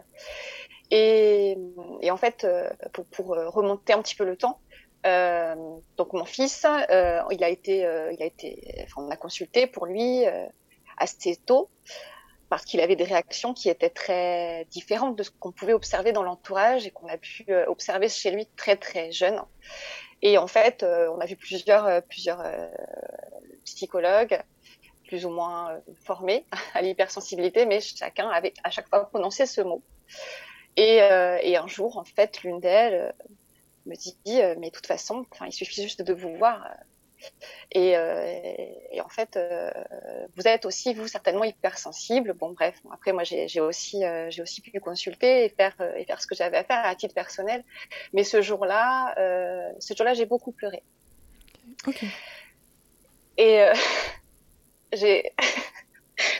Et, 0.90 1.56
et 2.02 2.10
en 2.10 2.18
fait, 2.18 2.44
euh, 2.44 2.68
pour, 2.92 3.06
pour, 3.06 3.26
remonter 3.28 3.94
un 3.94 4.02
petit 4.02 4.14
peu 4.14 4.26
le 4.26 4.36
temps, 4.36 4.60
euh, 5.04 5.54
donc 5.96 6.12
mon 6.12 6.25
fils, 6.25 6.64
euh, 6.64 7.23
il 7.30 7.44
a 7.44 7.49
été, 7.49 7.84
euh, 7.84 8.12
il 8.12 8.23
a 8.23 8.26
été, 8.26 8.87
on 8.96 9.11
a 9.11 9.16
consulté 9.16 9.66
pour 9.66 9.87
lui 9.87 10.25
assez 10.96 11.37
tôt 11.37 11.68
parce 12.49 12.64
qu'il 12.64 12.80
avait 12.80 12.96
des 12.96 13.04
réactions 13.04 13.52
qui 13.52 13.68
étaient 13.68 13.90
très 13.90 14.66
différentes 14.70 15.16
de 15.16 15.23
ce 15.23 15.30
qu'on 15.30 15.52
pouvait 15.52 15.73
observer 15.73 16.12
dans 16.12 16.23
l'entourage 16.23 16.87
et 16.87 16.90
qu'on 16.90 17.08
a 17.08 17.18
pu 17.18 17.46
observer 17.66 18.08
chez 18.08 18.30
lui 18.30 18.46
très 18.56 18.76
très 18.76 19.11
jeune. 19.12 19.40
Et 20.23 20.38
en 20.38 20.46
fait, 20.46 20.84
on 20.84 21.20
a 21.20 21.26
vu 21.26 21.37
plusieurs, 21.37 22.02
plusieurs 22.04 22.42
psychologues 23.64 24.40
plus 25.06 25.26
ou 25.26 25.30
moins 25.30 25.80
formés 26.04 26.46
à 26.75 26.80
l'hypersensibilité, 26.80 27.66
mais 27.66 27.80
chacun 27.80 28.28
avait 28.28 28.54
à 28.62 28.70
chaque 28.70 28.88
fois 28.88 29.08
prononcé 29.08 29.46
ce 29.46 29.61
mot. 29.61 29.82
Et 30.76 31.00
un 31.00 31.66
jour, 31.66 31.99
en 31.99 32.04
fait, 32.04 32.42
l'une 32.42 32.61
d'elles 32.61 33.14
me 33.86 33.96
dit, 33.96 34.16
mais 34.26 34.68
de 34.68 34.70
toute 34.70 34.86
façon, 34.86 35.26
il 35.46 35.52
suffit 35.52 35.82
juste 35.82 36.02
de 36.02 36.12
vous 36.12 36.36
voir 36.36 36.66
et, 37.72 37.96
euh, 37.96 38.40
et, 38.90 39.00
en 39.00 39.08
fait, 39.08 39.36
euh, 39.36 39.70
vous 40.36 40.46
êtes 40.46 40.64
aussi, 40.64 40.94
vous, 40.94 41.08
certainement 41.08 41.44
hypersensible. 41.44 42.34
Bon, 42.34 42.52
bref, 42.52 42.76
après, 42.92 43.12
moi, 43.12 43.24
j'ai 43.24 43.60
aussi, 43.60 44.04
euh, 44.04 44.30
j'ai 44.30 44.42
aussi 44.42 44.60
pu 44.60 44.78
consulter 44.80 45.44
et 45.44 45.48
faire, 45.48 45.74
et 45.96 46.04
faire 46.04 46.20
ce 46.20 46.26
que 46.26 46.34
j'avais 46.34 46.58
à 46.58 46.64
faire 46.64 46.84
à 46.84 46.94
titre 46.94 47.14
personnel. 47.14 47.64
Mais 48.12 48.24
ce 48.24 48.42
jour-là, 48.42 49.14
ce 49.80 49.94
jour-là, 49.94 50.14
j'ai 50.14 50.26
beaucoup 50.26 50.52
pleuré. 50.52 50.82
Okay. 51.86 52.08
Et 53.38 53.64
j'ai... 54.92 55.32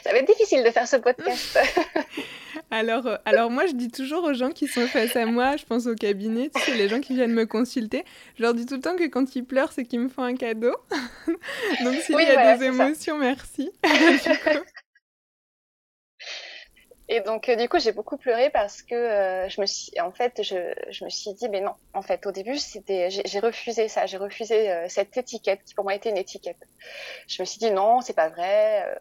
Ça 0.03 0.11
va 0.11 0.19
être 0.19 0.27
difficile 0.27 0.63
de 0.63 0.69
faire 0.69 0.87
ce 0.87 0.97
podcast. 0.97 1.59
Alors, 2.71 3.05
euh, 3.05 3.17
alors 3.25 3.51
moi, 3.51 3.65
je 3.67 3.73
dis 3.73 3.89
toujours 3.89 4.23
aux 4.23 4.33
gens 4.33 4.49
qui 4.49 4.67
sont 4.67 4.87
face 4.87 5.15
à 5.15 5.25
moi, 5.25 5.55
je 5.57 5.65
pense 5.65 5.87
au 5.87 5.93
cabinet, 5.93 6.49
tu 6.53 6.61
sais, 6.61 6.73
les 6.73 6.89
gens 6.89 6.99
qui 6.99 7.13
viennent 7.13 7.33
me 7.33 7.45
consulter, 7.45 8.03
je 8.37 8.43
leur 8.43 8.53
dis 8.53 8.65
tout 8.65 8.75
le 8.75 8.81
temps 8.81 8.95
que 8.95 9.07
quand 9.07 9.35
ils 9.35 9.43
pleurent, 9.43 9.71
c'est 9.71 9.85
qu'ils 9.85 9.99
me 9.99 10.09
font 10.09 10.23
un 10.23 10.35
cadeau. 10.35 10.75
Donc 11.83 11.95
s'il 11.95 12.15
y 12.15 12.25
a 12.25 12.57
des 12.57 12.65
émotions, 12.65 13.17
merci. 13.17 13.71
Et 17.07 17.21
donc, 17.21 17.49
euh, 17.49 17.55
du 17.55 17.69
coup, 17.69 17.79
j'ai 17.79 17.91
beaucoup 17.91 18.17
pleuré 18.17 18.49
parce 18.49 18.81
que 18.81 18.95
euh, 18.95 19.47
je 19.47 19.61
me 19.61 19.67
suis, 19.67 19.91
en 19.99 20.11
fait, 20.11 20.41
je, 20.41 20.73
je, 20.89 21.05
me 21.05 21.09
suis 21.09 21.33
dit, 21.33 21.47
mais 21.49 21.61
non, 21.61 21.73
en 21.93 22.01
fait, 22.01 22.25
au 22.25 22.31
début, 22.31 22.57
c'était, 22.57 23.09
j'ai 23.11 23.39
refusé 23.39 23.87
ça, 23.87 24.07
j'ai 24.07 24.17
refusé 24.17 24.71
euh, 24.71 24.85
cette 24.89 25.15
étiquette 25.15 25.63
qui 25.63 25.75
pour 25.75 25.83
moi 25.83 25.93
était 25.93 26.09
une 26.09 26.17
étiquette. 26.17 26.57
Je 27.27 27.43
me 27.43 27.45
suis 27.45 27.59
dit, 27.59 27.69
non, 27.69 28.01
c'est 28.01 28.15
pas 28.15 28.29
vrai, 28.29 28.97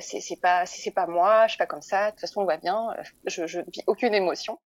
c'est 0.00 0.40
pas, 0.40 0.66
c'est 0.66 0.90
pas 0.90 1.06
moi, 1.06 1.46
je 1.46 1.52
suis 1.52 1.58
pas 1.58 1.66
comme 1.66 1.82
ça, 1.82 2.06
de 2.06 2.10
toute 2.10 2.20
façon, 2.20 2.42
on 2.42 2.44
va 2.44 2.58
bien, 2.58 2.94
je, 3.26 3.46
je 3.46 3.60
vis 3.60 3.82
aucune 3.86 4.14
émotion. 4.14 4.58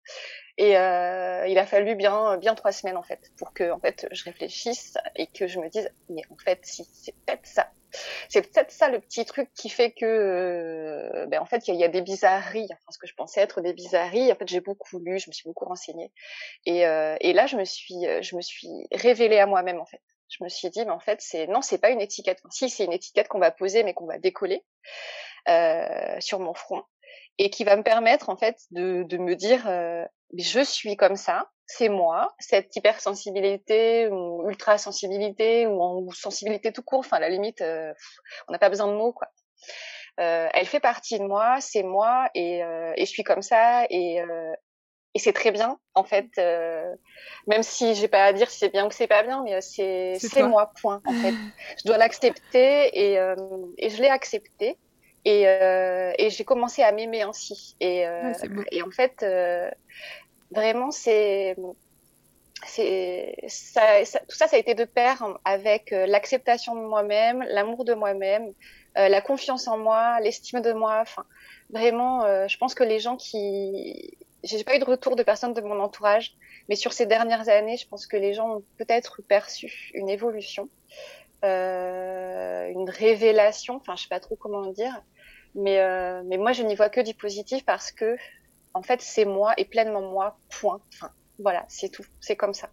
Et 0.57 0.71
il 0.73 1.59
a 1.59 1.67
fallu 1.67 1.95
bien, 1.95 2.39
bien 2.39 2.57
trois 2.57 2.73
semaines, 2.73 2.97
en 2.97 3.03
fait, 3.05 3.31
pour 3.39 3.53
que, 3.53 3.71
en 3.71 3.79
fait, 3.79 4.09
je 4.11 4.25
réfléchisse 4.25 4.97
et 5.15 5.29
que 5.29 5.47
je 5.47 5.61
me 5.61 5.69
dise, 5.69 5.91
mais 6.09 6.23
en 6.31 6.37
fait, 6.37 6.59
si, 6.63 6.89
c'est 6.93 7.15
peut-être 7.25 7.47
ça 7.47 7.71
c'est 8.29 8.43
peut-être 8.43 8.71
ça 8.71 8.89
le 8.89 9.01
petit 9.01 9.25
truc 9.25 9.51
qui 9.55 9.69
fait 9.69 9.93
que, 9.93 10.05
euh, 10.05 11.27
ben 11.27 11.41
en 11.41 11.47
fait, 11.47 11.69
il 11.69 11.75
y, 11.77 11.85
a 11.85 11.89
des 11.89 12.03
bizarreries. 12.03 12.69
Enfin, 12.71 12.91
ce 12.91 12.99
que 12.99 13.07
je 13.07 13.15
pensais 13.15 13.41
être 13.41 13.61
des 13.61 13.73
bizarreries. 13.73 14.33
En 14.33 14.37
fait, 14.37 14.49
j'ai 14.49 14.61
beaucoup 14.61 14.99
lu, 14.99 15.19
je 15.19 15.29
me 15.29 15.33
suis 15.33 15.49
beaucoup 15.49 15.65
renseignée, 15.65 16.13
et, 16.67 16.87
euh, 16.87 17.17
et 17.21 17.33
là, 17.33 17.47
je 17.47 17.57
me 17.57 17.65
suis, 17.65 18.05
je 18.23 18.37
me 18.37 18.41
suis 18.41 18.69
révélée 18.93 19.39
à 19.39 19.47
moi-même 19.47 19.81
en 19.81 19.87
fait. 19.87 20.03
Je 20.29 20.45
me 20.45 20.49
suis 20.49 20.69
dit, 20.71 20.85
mais 20.85 20.91
en 20.91 21.01
fait, 21.01 21.21
c'est 21.23 21.47
non, 21.47 21.63
c'est 21.63 21.79
pas 21.79 21.91
une 21.91 22.01
étiquette. 22.01 22.41
Si, 22.51 22.69
c'est 22.69 22.85
une 22.85 22.93
étiquette 22.93 23.29
qu'on 23.29 23.39
va 23.39 23.51
poser, 23.51 23.83
mais 23.83 23.95
qu'on 23.95 24.07
va 24.07 24.19
décoller 24.19 24.63
euh, 25.49 26.17
sur 26.21 26.41
mon 26.41 26.53
front 26.53 26.83
et 27.39 27.51
qui 27.51 27.65
va 27.65 27.77
me 27.77 27.83
permettre 27.83 28.29
en 28.29 28.37
fait 28.37 28.59
de, 28.71 29.05
de 29.05 29.17
me 29.17 29.35
dire, 29.35 29.67
euh, 29.67 30.05
je 30.37 30.61
suis 30.61 30.97
comme 30.97 31.17
ça 31.17 31.51
c'est 31.69 31.91
moi, 31.91 32.35
cette 32.39 32.75
hypersensibilité 32.75 34.09
ou 34.09 34.49
ultra-sensibilité 34.49 35.67
ou, 35.67 36.11
sensibilité 36.15 36.73
tout 36.73 36.83
court, 36.83 37.01
enfin 37.01 37.19
à 37.19 37.21
la 37.21 37.29
limite, 37.29 37.61
euh, 37.61 37.93
on 38.49 38.53
n'a 38.53 38.59
pas 38.59 38.71
besoin 38.71 38.89
de 38.89 38.95
mots 38.95 39.13
quoi. 39.13 39.29
Euh, 40.19 40.49
elle 40.53 40.67
fait 40.67 40.81
partie 40.81 41.19
de 41.19 41.25
moi, 41.25 41.59
c'est 41.61 41.83
moi 41.83 42.31
et, 42.35 42.65
euh, 42.65 42.93
et, 42.97 43.05
je 43.05 43.11
suis 43.11 43.23
comme 43.23 43.43
ça 43.43 43.85
et, 43.91 44.21
euh, 44.21 44.53
et 45.15 45.19
c'est 45.19 45.35
très 45.35 45.51
bien 45.51 45.79
en 45.95 46.05
fait. 46.05 46.27
Euh, 46.39 46.95
même 47.47 47.63
si 47.63 47.95
j'ai 47.95 48.09
pas 48.09 48.25
à 48.25 48.33
dire 48.33 48.51
si 48.51 48.59
c'est 48.59 48.71
bien 48.71 48.87
ou 48.87 48.91
c'est 48.91 49.07
pas 49.07 49.23
bien, 49.23 49.43
mais 49.45 49.61
c'est 49.61 50.17
c'est 50.19 50.43
moi 50.43 50.73
point 50.81 51.03
en 51.05 51.13
fait. 51.13 51.35
je 51.79 51.85
dois 51.85 51.99
l'accepter 51.99 52.89
et, 52.99 53.19
et 53.77 53.91
je 53.91 54.03
l'ai 54.03 54.09
accepté 54.09 54.79
et, 55.27 55.43
et 55.43 56.31
j'ai 56.31 56.45
commencé 56.45 56.83
à 56.83 56.93
m'aimer 56.93 57.23
ainsi 57.23 57.77
et, 57.79 58.07
et 58.73 58.83
en 58.83 58.91
fait 58.91 59.23
vraiment, 60.51 60.91
c'est 60.91 61.57
c'est 62.67 63.37
ça, 63.49 63.83
tout 64.29 64.37
ça, 64.37 64.49
ça 64.49 64.57
a 64.57 64.59
été 64.59 64.75
de 64.75 64.85
pair 64.85 65.23
avec 65.45 65.93
euh, 65.93 66.07
l'acceptation 66.07 66.75
de 66.75 66.81
moi-même, 66.81 67.43
l'amour 67.49 67.85
de 67.85 67.95
moi-même, 67.95 68.53
euh, 68.97 69.09
la 69.09 69.21
confiance 69.21 69.69
en 69.69 69.79
moi, 69.79 70.21
l'estime 70.21 70.61
de 70.61 70.73
moi. 70.73 70.99
Enfin, 71.01 71.25
vraiment, 71.71 72.25
euh, 72.25 72.49
je 72.49 72.59
pense 72.59 72.75
que 72.75 72.85
les 72.85 72.99
gens 72.99 73.17
qui, 73.17 74.17
j'ai 74.43 74.65
pas 74.65 74.77
eu 74.77 74.79
de 74.81 74.85
retour 74.85 75.17
de 75.17 75.23
personnes 75.23 75.55
de 75.55 75.61
mon 75.61 75.81
entourage, 75.81 76.35
mais 76.69 76.75
sur 76.75 76.93
ces 76.93 77.07
dernières 77.07 77.49
années, 77.49 77.77
je 77.77 77.87
pense 77.87 78.07
que 78.07 78.17
les 78.17 78.35
gens 78.35 78.57
ont 78.57 78.63
peut-être 78.77 79.23
perçu 79.23 79.91
une 79.95 80.09
évolution, 80.09 80.69
une 81.43 82.91
révélation. 82.91 83.77
Enfin, 83.77 83.95
je 83.97 84.03
sais 84.03 84.09
pas 84.09 84.21
trop 84.21 84.37
comment 84.37 84.67
dire, 84.67 85.01
mais 85.55 85.79
mais 86.25 86.37
moi, 86.37 86.53
je 86.53 86.63
n'y 86.63 86.75
vois 86.75 86.91
que 86.91 87.01
du 87.01 87.15
positif 87.15 87.65
parce 87.65 87.93
que 87.93 88.17
en 88.79 88.83
fait, 88.83 89.03
c'est 89.03 89.25
moi 89.25 89.55
et 89.57 89.65
pleinement 89.65 90.01
moi, 90.01 90.39
point. 90.61 90.81
Enfin, 90.95 91.11
voilà, 91.41 91.65
c'est 91.69 91.89
tout. 91.89 92.05
C'est 92.21 92.37
comme 92.37 92.55
ça. 92.55 92.71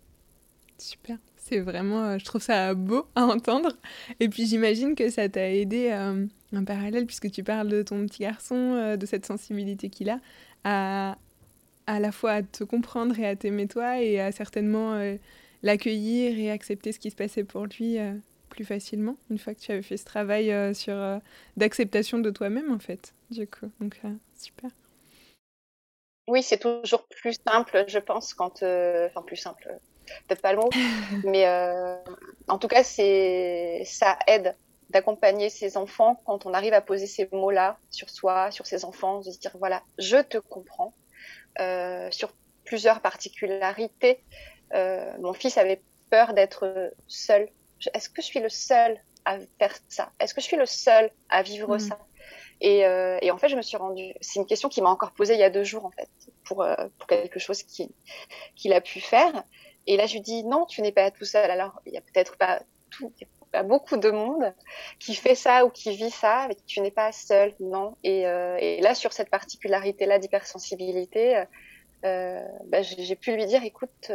Super. 0.78 1.18
C'est 1.38 1.60
vraiment, 1.60 2.04
euh, 2.04 2.18
je 2.20 2.26
trouve 2.26 2.42
ça 2.42 2.74
beau 2.76 3.08
à 3.16 3.26
entendre. 3.26 3.72
Et 4.20 4.30
puis 4.30 4.46
j'imagine 4.46 4.94
que 4.94 5.10
ça 5.10 5.28
t'a 5.30 5.52
aidé 5.52 5.90
euh, 5.92 6.26
en 6.56 6.64
parallèle, 6.64 7.08
puisque 7.08 7.32
tu 7.32 7.44
parles 7.44 7.70
de 7.70 7.82
ton 7.82 8.06
petit 8.06 8.22
garçon, 8.22 8.56
euh, 8.56 8.98
de 8.98 9.06
cette 9.08 9.26
sensibilité 9.26 9.90
qu'il 9.90 10.10
a, 10.10 10.20
à 10.64 11.18
à 11.88 12.00
la 12.00 12.12
fois 12.12 12.32
à 12.32 12.42
te 12.44 12.64
comprendre 12.64 13.20
et 13.20 13.28
à 13.28 13.36
t'aimer 13.36 13.68
toi, 13.68 14.02
et 14.02 14.20
à 14.20 14.32
certainement 14.32 15.00
l'accueillir 15.62 16.36
et 16.40 16.50
accepter 16.50 16.92
ce 16.92 16.98
qui 16.98 17.12
se 17.12 17.16
passait 17.16 17.44
pour 17.44 17.68
lui 17.68 17.98
plus 18.50 18.66
facilement, 18.66 19.18
une 19.30 19.38
fois 19.38 19.54
que 19.54 19.60
tu 19.60 19.72
avais 19.72 19.84
fait 19.84 19.98
ce 19.98 20.06
travail 20.06 20.52
sur 20.74 20.96
d'acceptation 21.58 22.18
de 22.18 22.32
toi-même, 22.32 22.74
en 22.74 22.80
fait, 22.80 23.14
du 23.30 23.46
coup. 23.46 23.70
Donc, 23.80 24.02
super. 24.36 24.72
Oui, 26.28 26.42
c'est 26.42 26.58
toujours 26.58 27.06
plus 27.08 27.38
simple, 27.48 27.86
je 27.88 28.00
pense, 28.00 28.34
quand, 28.34 28.64
euh, 28.64 29.08
enfin 29.08 29.22
plus 29.22 29.36
simple, 29.36 29.78
peut-être 30.28 30.42
pas 30.42 30.54
le 30.54 30.60
mot, 30.60 30.70
mais 31.24 31.48
euh, 31.48 31.98
en 32.48 32.58
tout 32.58 32.68
cas, 32.68 32.84
c'est, 32.84 33.84
ça 33.86 34.18
aide 34.28 34.56
d'accompagner 34.90 35.50
ses 35.50 35.78
enfants 35.78 36.22
quand 36.26 36.46
on 36.46 36.54
arrive 36.54 36.74
à 36.74 36.82
poser 36.82 37.08
ces 37.08 37.28
mots-là 37.32 37.78
sur 37.90 38.10
soi, 38.10 38.52
sur 38.52 38.66
ses 38.66 38.86
enfants, 38.86 39.20
de 39.20 39.32
se 39.32 39.40
dire 39.40 39.52
voilà, 39.56 39.84
je 39.98 40.18
te 40.18 40.38
comprends, 40.38 40.94
sur 42.12 42.34
plusieurs 42.66 43.02
particularités. 43.02 44.20
mon 44.74 45.34
fils 45.34 45.58
avait 45.58 45.82
peur 46.10 46.34
d'être 46.34 46.94
seul. 47.08 47.50
Est-ce 47.94 48.10
que 48.10 48.22
je 48.22 48.28
suis 48.28 48.40
le 48.40 48.50
seul 48.50 49.00
à 49.26 49.38
faire 49.60 49.76
ça? 49.90 50.12
Est-ce 50.20 50.34
que 50.34 50.42
je 50.42 50.46
suis 50.46 50.58
le 50.58 50.66
seul 50.66 51.10
à 51.30 51.42
vivre 51.42 51.76
mm. 51.76 51.80
ça? 51.80 52.00
Et, 52.62 52.86
euh, 52.86 53.18
et, 53.22 53.32
en 53.32 53.38
fait, 53.38 53.50
je 53.50 53.56
me 53.56 53.62
suis 53.62 53.78
rendue. 53.78 54.14
C'est 54.22 54.40
une 54.40 54.46
question 54.46 54.70
qui 54.70 54.82
m'a 54.82 54.90
encore 54.90 55.12
posée 55.12 55.34
il 55.34 55.40
y 55.40 55.44
a 55.44 55.50
deux 55.50 55.64
jours 55.64 55.86
en 55.86 55.92
fait, 55.92 56.10
pour, 56.46 56.64
euh, 56.64 56.76
pour 56.98 57.08
quelque 57.08 57.40
chose 57.40 57.64
qu'il 57.64 58.74
a 58.74 58.82
pu 58.82 59.02
faire. 59.02 59.44
Et 59.88 59.98
là, 59.98 60.06
je 60.06 60.14
lui 60.14 60.22
dis 60.22 60.44
non, 60.44 60.66
tu 60.66 60.82
n'es 60.82 60.92
pas 60.92 61.12
tout 61.12 61.26
seul. 61.26 61.50
Alors, 61.52 61.82
il 61.86 61.94
y 61.94 61.98
a 61.98 62.02
peut-être 62.02 62.38
pas 62.38 62.62
tout, 62.90 63.12
y 63.54 63.58
a 63.58 63.64
beaucoup 63.64 63.98
de 63.98 64.10
monde 64.10 64.54
qui 65.00 65.16
fait 65.16 65.36
ça 65.36 65.66
ou 65.66 65.70
qui 65.70 65.96
vit 65.96 66.10
ça, 66.10 66.46
mais 66.48 66.56
tu 66.66 66.82
n'es 66.82 66.92
pas 66.92 67.12
seul, 67.12 67.54
non. 67.60 67.96
Et, 68.04 68.26
euh, 68.26 68.58
et 68.60 68.82
là, 68.82 68.96
sur 68.96 69.14
cette 69.14 69.30
particularité-là 69.30 70.20
d'hypersensibilité, 70.20 71.44
euh, 72.06 72.42
bah, 72.66 72.82
j'ai 72.82 73.16
pu 73.16 73.36
lui 73.36 73.46
dire, 73.46 73.64
écoute, 73.64 74.12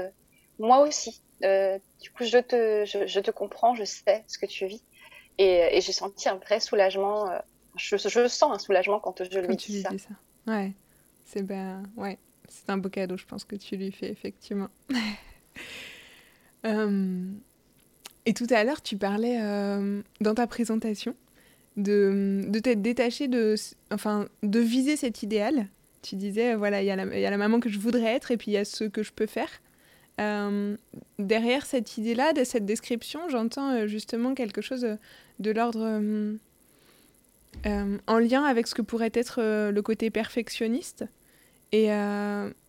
moi 0.59 0.81
aussi. 0.81 1.23
du 1.43 2.11
coup, 2.11 2.25
je 2.25 2.39
te, 2.39 2.85
je, 2.85 3.07
je 3.07 3.21
te 3.21 3.31
comprends, 3.31 3.75
je 3.75 3.85
sais 3.85 4.25
ce 4.29 4.39
que 4.39 4.47
tu 4.47 4.67
vis. 4.67 4.83
Et, 5.39 5.77
et 5.77 5.81
j'ai 5.81 5.93
senti 5.93 6.29
un 6.29 6.37
vrai 6.37 6.61
soulagement. 6.61 7.31
Euh, 7.75 7.77
je, 7.77 7.97
je, 7.97 8.29
sens 8.29 8.53
un 8.55 8.59
soulagement 8.59 9.01
quand 9.01 9.23
je 9.31 9.39
lui 9.39 9.57
dis 9.57 9.83
ça. 9.83 9.91
ça. 9.91 10.53
Ouais, 10.53 10.73
c'est 11.27 11.43
ben, 11.43 11.83
ouais, 11.97 12.19
c'est 12.49 12.71
un 12.71 12.79
beau 12.79 12.89
cadeau, 12.89 13.17
je 13.17 13.27
pense 13.27 13.45
que 13.45 13.57
tu 13.57 13.77
lui 13.77 13.93
fais 13.93 14.11
effectivement. 14.11 14.69
euh, 16.65 17.31
et 18.27 18.35
tout 18.35 18.47
à 18.51 18.65
l'heure, 18.65 18.83
tu 18.83 18.97
parlais 18.97 19.39
euh, 19.41 20.03
dans 20.21 20.35
ta 20.35 20.47
présentation 20.47 21.15
de, 21.77 22.45
de 22.49 22.59
t'être 22.59 22.83
détaché 22.83 23.29
de, 23.29 23.55
enfin, 23.91 24.29
de 24.43 24.61
viser 24.61 24.97
cet 24.97 25.23
idéal. 25.23 25.69
Tu 26.03 26.17
disais, 26.17 26.55
voilà, 26.55 26.83
il 26.83 26.87
y, 26.87 26.89
y, 26.89 27.27
a 27.27 27.31
la 27.31 27.37
maman 27.37 27.61
que 27.61 27.69
je 27.69 27.79
voudrais 27.79 28.15
être 28.15 28.31
et 28.31 28.39
puis 28.39 28.53
il 28.53 28.55
y 28.55 28.59
a 28.59 28.65
ce 28.65 28.85
que 28.85 29.03
je 29.03 29.13
peux 29.13 29.27
faire. 29.27 29.51
Euh, 30.21 30.77
derrière 31.19 31.65
cette 31.65 31.97
idée-là, 31.97 32.33
de 32.33 32.45
cette 32.45 32.67
description, 32.67 33.21
j'entends 33.29 33.71
euh, 33.71 33.87
justement 33.87 34.35
quelque 34.35 34.61
chose 34.61 34.85
euh, 34.85 34.97
de 35.39 35.51
l'ordre 35.51 36.01
en 37.65 38.19
lien 38.19 38.45
avec 38.45 38.67
ce 38.67 38.75
que 38.75 38.83
pourrait 38.83 39.13
être 39.15 39.41
le 39.71 39.81
côté 39.83 40.11
perfectionniste. 40.11 41.05
Et, 41.73 41.89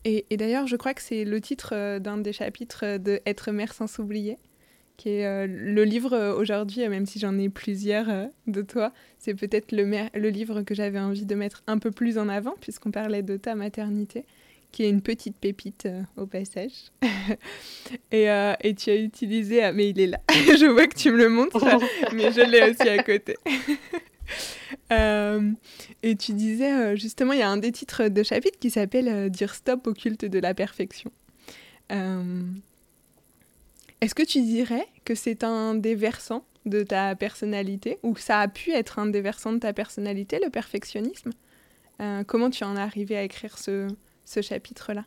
et, 0.06 0.26
et 0.30 0.38
d'ailleurs, 0.38 0.68
je 0.68 0.76
crois 0.76 0.94
que 0.94 1.02
c'est 1.02 1.24
le 1.24 1.42
titre 1.42 1.98
d'un 2.00 2.18
des 2.18 2.34
chapitres 2.34 2.98
de 2.98 3.20
Être 3.26 3.52
mère 3.52 3.74
sans 3.74 3.88
s'oublier, 3.88 4.38
qui 4.98 5.10
est 5.10 5.48
le 5.48 5.84
livre 5.84 6.36
aujourd'hui, 6.38 6.88
même 6.88 7.06
si 7.06 7.20
j'en 7.20 7.38
ai 7.38 7.50
plusieurs 7.50 8.28
de 8.48 8.62
toi, 8.62 8.92
c'est 9.18 9.34
peut-être 9.34 9.72
le, 9.72 9.86
le 10.14 10.30
livre 10.30 10.62
que 10.62 10.76
j'avais 10.76 11.00
envie 11.00 11.26
de 11.26 11.36
mettre 11.36 11.64
un 11.68 11.80
peu 11.80 11.92
plus 11.92 12.18
en 12.18 12.30
avant, 12.30 12.56
puisqu'on 12.60 12.92
parlait 12.92 13.24
de 13.24 13.38
ta 13.38 13.56
maternité 13.56 14.26
qui 14.72 14.84
est 14.84 14.90
une 14.90 15.02
petite 15.02 15.38
pépite 15.38 15.86
euh, 15.86 16.02
au 16.18 16.26
passage. 16.26 16.92
et, 18.12 18.30
euh, 18.30 18.54
et, 18.62 18.74
tu 18.74 18.90
as 18.90 18.96
utilisé, 18.96 19.64
ah, 19.64 19.74
mais 19.74 19.90
il 19.90 20.00
est 20.00 20.08
là, 20.08 20.20
je 20.30 20.66
vois 20.66 20.88
que 20.88 20.96
tu 20.96 21.12
me 21.12 21.18
le 21.18 21.30
montres, 21.30 21.64
mais 22.14 22.32
je 22.32 22.42
l'ai 22.42 22.72
aussi 22.72 22.90
à 22.90 23.04
côté. 23.04 23.38
Euh, 24.92 25.52
et 26.04 26.16
tu 26.16 26.34
disais, 26.34 26.98
justement, 26.98 27.34
il 27.34 27.40
y 27.40 27.44
a 27.44 27.50
un 27.50 27.58
des 27.58 27.72
titres 27.72 28.08
de 28.08 28.24
chapitre 28.24 28.60
qui 28.60 28.70
s'appelle 28.70 29.30
Dire 29.30 29.56
stop 29.56 29.88
au 29.88 29.94
culte 29.94 30.26
de 30.26 30.40
la 30.40 30.54
perfection. 30.54 31.12
Est-ce 34.02 34.16
que 34.16 34.24
tu 34.24 34.42
dirais 34.42 34.88
que 35.06 35.16
c'est 35.16 35.44
un 35.44 35.76
des 35.76 35.96
versants 35.96 36.46
de 36.66 36.84
ta 36.84 37.16
personnalité, 37.16 37.98
ou 38.04 38.14
que 38.14 38.22
ça 38.22 38.40
a 38.40 38.48
pu 38.48 38.72
être 38.72 39.00
un 39.00 39.08
des 39.08 39.22
versants 39.22 39.54
de 39.54 39.60
ta 39.60 39.74
personnalité, 39.74 40.40
le 40.44 40.50
perfectionnisme? 40.50 41.32
Comment 42.28 42.50
tu 42.50 42.64
en 42.64 42.76
es 42.78 42.80
arrivé 42.80 43.18
à 43.18 43.24
écrire 43.24 43.58
ce, 43.58 43.88
ce 44.26 44.42
chapitre-là? 44.42 45.06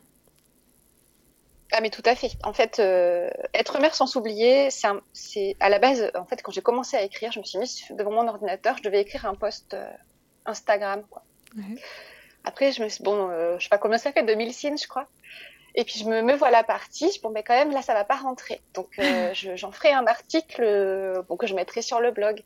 Ah 1.71 1.81
mais 1.81 1.89
tout 1.89 2.03
à 2.05 2.15
fait. 2.15 2.31
En 2.43 2.53
fait, 2.53 2.79
euh, 2.79 3.29
être 3.53 3.79
mère 3.79 3.95
sans 3.95 4.07
s'oublier, 4.07 4.69
c'est 4.69 5.57
à 5.59 5.69
la 5.69 5.79
base, 5.79 6.11
en 6.15 6.25
fait, 6.25 6.41
quand 6.41 6.51
j'ai 6.51 6.61
commencé 6.61 6.95
à 6.95 7.01
écrire, 7.01 7.31
je 7.31 7.39
me 7.39 7.43
suis 7.43 7.57
mise 7.57 7.83
devant 7.91 8.11
mon 8.11 8.27
ordinateur, 8.27 8.77
je 8.77 8.83
devais 8.83 9.01
écrire 9.01 9.25
un 9.25 9.35
post 9.35 9.73
euh, 9.73 9.89
Instagram. 10.45 11.03
Quoi. 11.09 11.23
Après, 12.43 12.71
je 12.71 12.83
me 12.83 12.89
suis 12.89 13.03
bon, 13.03 13.29
euh, 13.29 13.57
je 13.57 13.63
sais 13.63 13.69
pas 13.69 13.79
combien 13.79 13.97
ça 13.97 14.11
fait, 14.11 14.23
2000 14.23 14.53
signes, 14.53 14.77
je 14.77 14.87
crois. 14.87 15.07
Et 15.77 15.83
puis 15.83 15.99
je 15.99 16.05
me, 16.05 16.21
me 16.21 16.33
vois 16.35 16.51
la 16.51 16.63
partie, 16.63 17.11
je 17.11 17.19
bon 17.19 17.31
mais 17.31 17.43
quand 17.43 17.53
même 17.53 17.71
là 17.71 17.81
ça 17.81 17.93
va 17.93 18.05
pas 18.05 18.15
rentrer. 18.15 18.61
Donc 18.73 18.97
j'en 19.33 19.73
ferai 19.73 19.91
un 19.91 20.07
article 20.07 21.21
bon, 21.27 21.35
que 21.35 21.47
je 21.47 21.53
mettrai 21.53 21.81
sur 21.81 21.99
le 21.99 22.11
blog. 22.11 22.41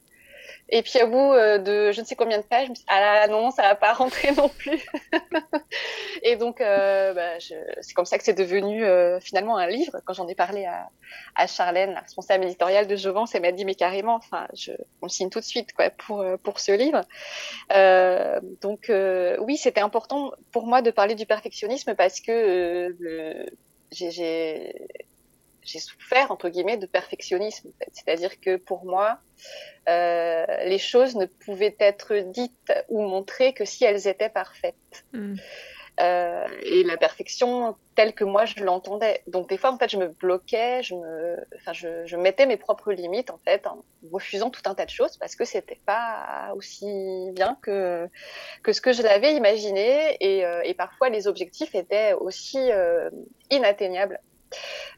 Et 0.69 0.83
puis, 0.83 1.01
au 1.01 1.07
bout 1.07 1.33
euh, 1.33 1.57
de 1.57 1.91
je 1.91 2.01
ne 2.01 2.05
sais 2.05 2.15
combien 2.15 2.38
de 2.38 2.43
pages, 2.43 2.65
je 2.65 2.69
me 2.69 2.75
suis 2.75 2.83
dit, 2.83 2.91
ah 2.91 3.27
non, 3.27 3.51
ça 3.51 3.63
va 3.63 3.75
pas 3.75 3.93
rentrer 3.93 4.31
non 4.31 4.49
plus. 4.49 4.83
et 6.23 6.35
donc, 6.35 6.62
euh, 6.62 7.13
bah, 7.13 7.39
c'est 7.39 7.93
comme 7.93 8.05
ça 8.05 8.17
que 8.17 8.23
c'est 8.23 8.33
devenu 8.33 8.83
euh, 8.83 9.19
finalement 9.19 9.57
un 9.57 9.67
livre. 9.67 9.99
Quand 10.05 10.13
j'en 10.13 10.27
ai 10.27 10.35
parlé 10.35 10.65
à, 10.65 10.89
à 11.35 11.47
Charlène, 11.47 11.93
la 11.93 12.01
responsable 12.01 12.45
éditoriale 12.45 12.88
de 12.88 12.95
Jovence, 12.95 13.33
elle 13.33 13.41
m'a 13.41 13.51
dit, 13.51 13.65
mais 13.65 13.75
carrément, 13.75 14.15
enfin, 14.15 14.47
je, 14.53 14.71
on 15.01 15.05
le 15.07 15.09
signe 15.09 15.29
tout 15.29 15.39
de 15.39 15.45
suite, 15.45 15.73
quoi, 15.73 15.89
pour, 15.89 16.23
pour 16.43 16.59
ce 16.59 16.71
livre. 16.71 17.01
donc, 18.62 18.91
oui, 19.41 19.57
c'était 19.57 19.81
important 19.81 20.31
pour 20.51 20.67
moi 20.67 20.81
de 20.81 20.91
parler 20.91 21.15
du 21.15 21.25
perfectionnisme 21.25 21.95
parce 21.95 22.19
que 22.21 22.95
j'ai 23.91 24.73
j'ai 25.63 25.79
souffert 25.79 26.31
entre 26.31 26.49
guillemets 26.49 26.77
de 26.77 26.85
perfectionnisme. 26.85 27.71
C'est-à-dire 27.91 28.39
que 28.39 28.57
pour 28.57 28.85
moi, 28.85 29.19
euh, 29.87 30.45
les 30.65 30.77
choses 30.77 31.15
ne 31.15 31.25
pouvaient 31.25 31.75
être 31.79 32.15
dites 32.17 32.73
ou 32.89 33.01
montrées 33.01 33.53
que 33.53 33.65
si 33.65 33.85
elles 33.85 34.07
étaient 34.07 34.29
parfaites. 34.29 35.05
Hmm. 35.13 35.35
Euh, 35.99 36.47
et 36.63 36.83
la 36.83 36.95
perfection 36.95 37.75
telle 37.95 38.13
que 38.13 38.23
moi 38.23 38.45
je 38.45 38.63
l'entendais. 38.63 39.21
Donc 39.27 39.49
des 39.49 39.57
fois 39.57 39.71
en 39.73 39.77
fait 39.77 39.89
je 39.89 39.97
me 39.97 40.07
bloquais, 40.07 40.81
je 40.81 40.95
me, 40.95 41.35
enfin 41.57 41.73
je, 41.73 42.05
je, 42.05 42.15
mettais 42.15 42.45
mes 42.45 42.55
propres 42.55 42.93
limites 42.93 43.29
en 43.29 43.37
fait 43.37 43.67
en 43.67 43.83
refusant 44.13 44.49
tout 44.49 44.61
un 44.65 44.75
tas 44.75 44.85
de 44.85 44.89
choses 44.89 45.17
parce 45.17 45.35
que 45.35 45.43
c'était 45.43 45.79
pas 45.85 46.53
aussi 46.55 47.31
bien 47.33 47.57
que 47.61 48.07
que 48.63 48.71
ce 48.71 48.79
que 48.79 48.93
je 48.93 49.01
l'avais 49.01 49.35
imaginé 49.35 50.15
et, 50.21 50.45
euh, 50.45 50.61
et, 50.63 50.73
parfois 50.73 51.09
les 51.09 51.27
objectifs 51.27 51.75
étaient 51.75 52.13
aussi 52.13 52.71
euh, 52.71 53.09
inatteignables. 53.49 54.21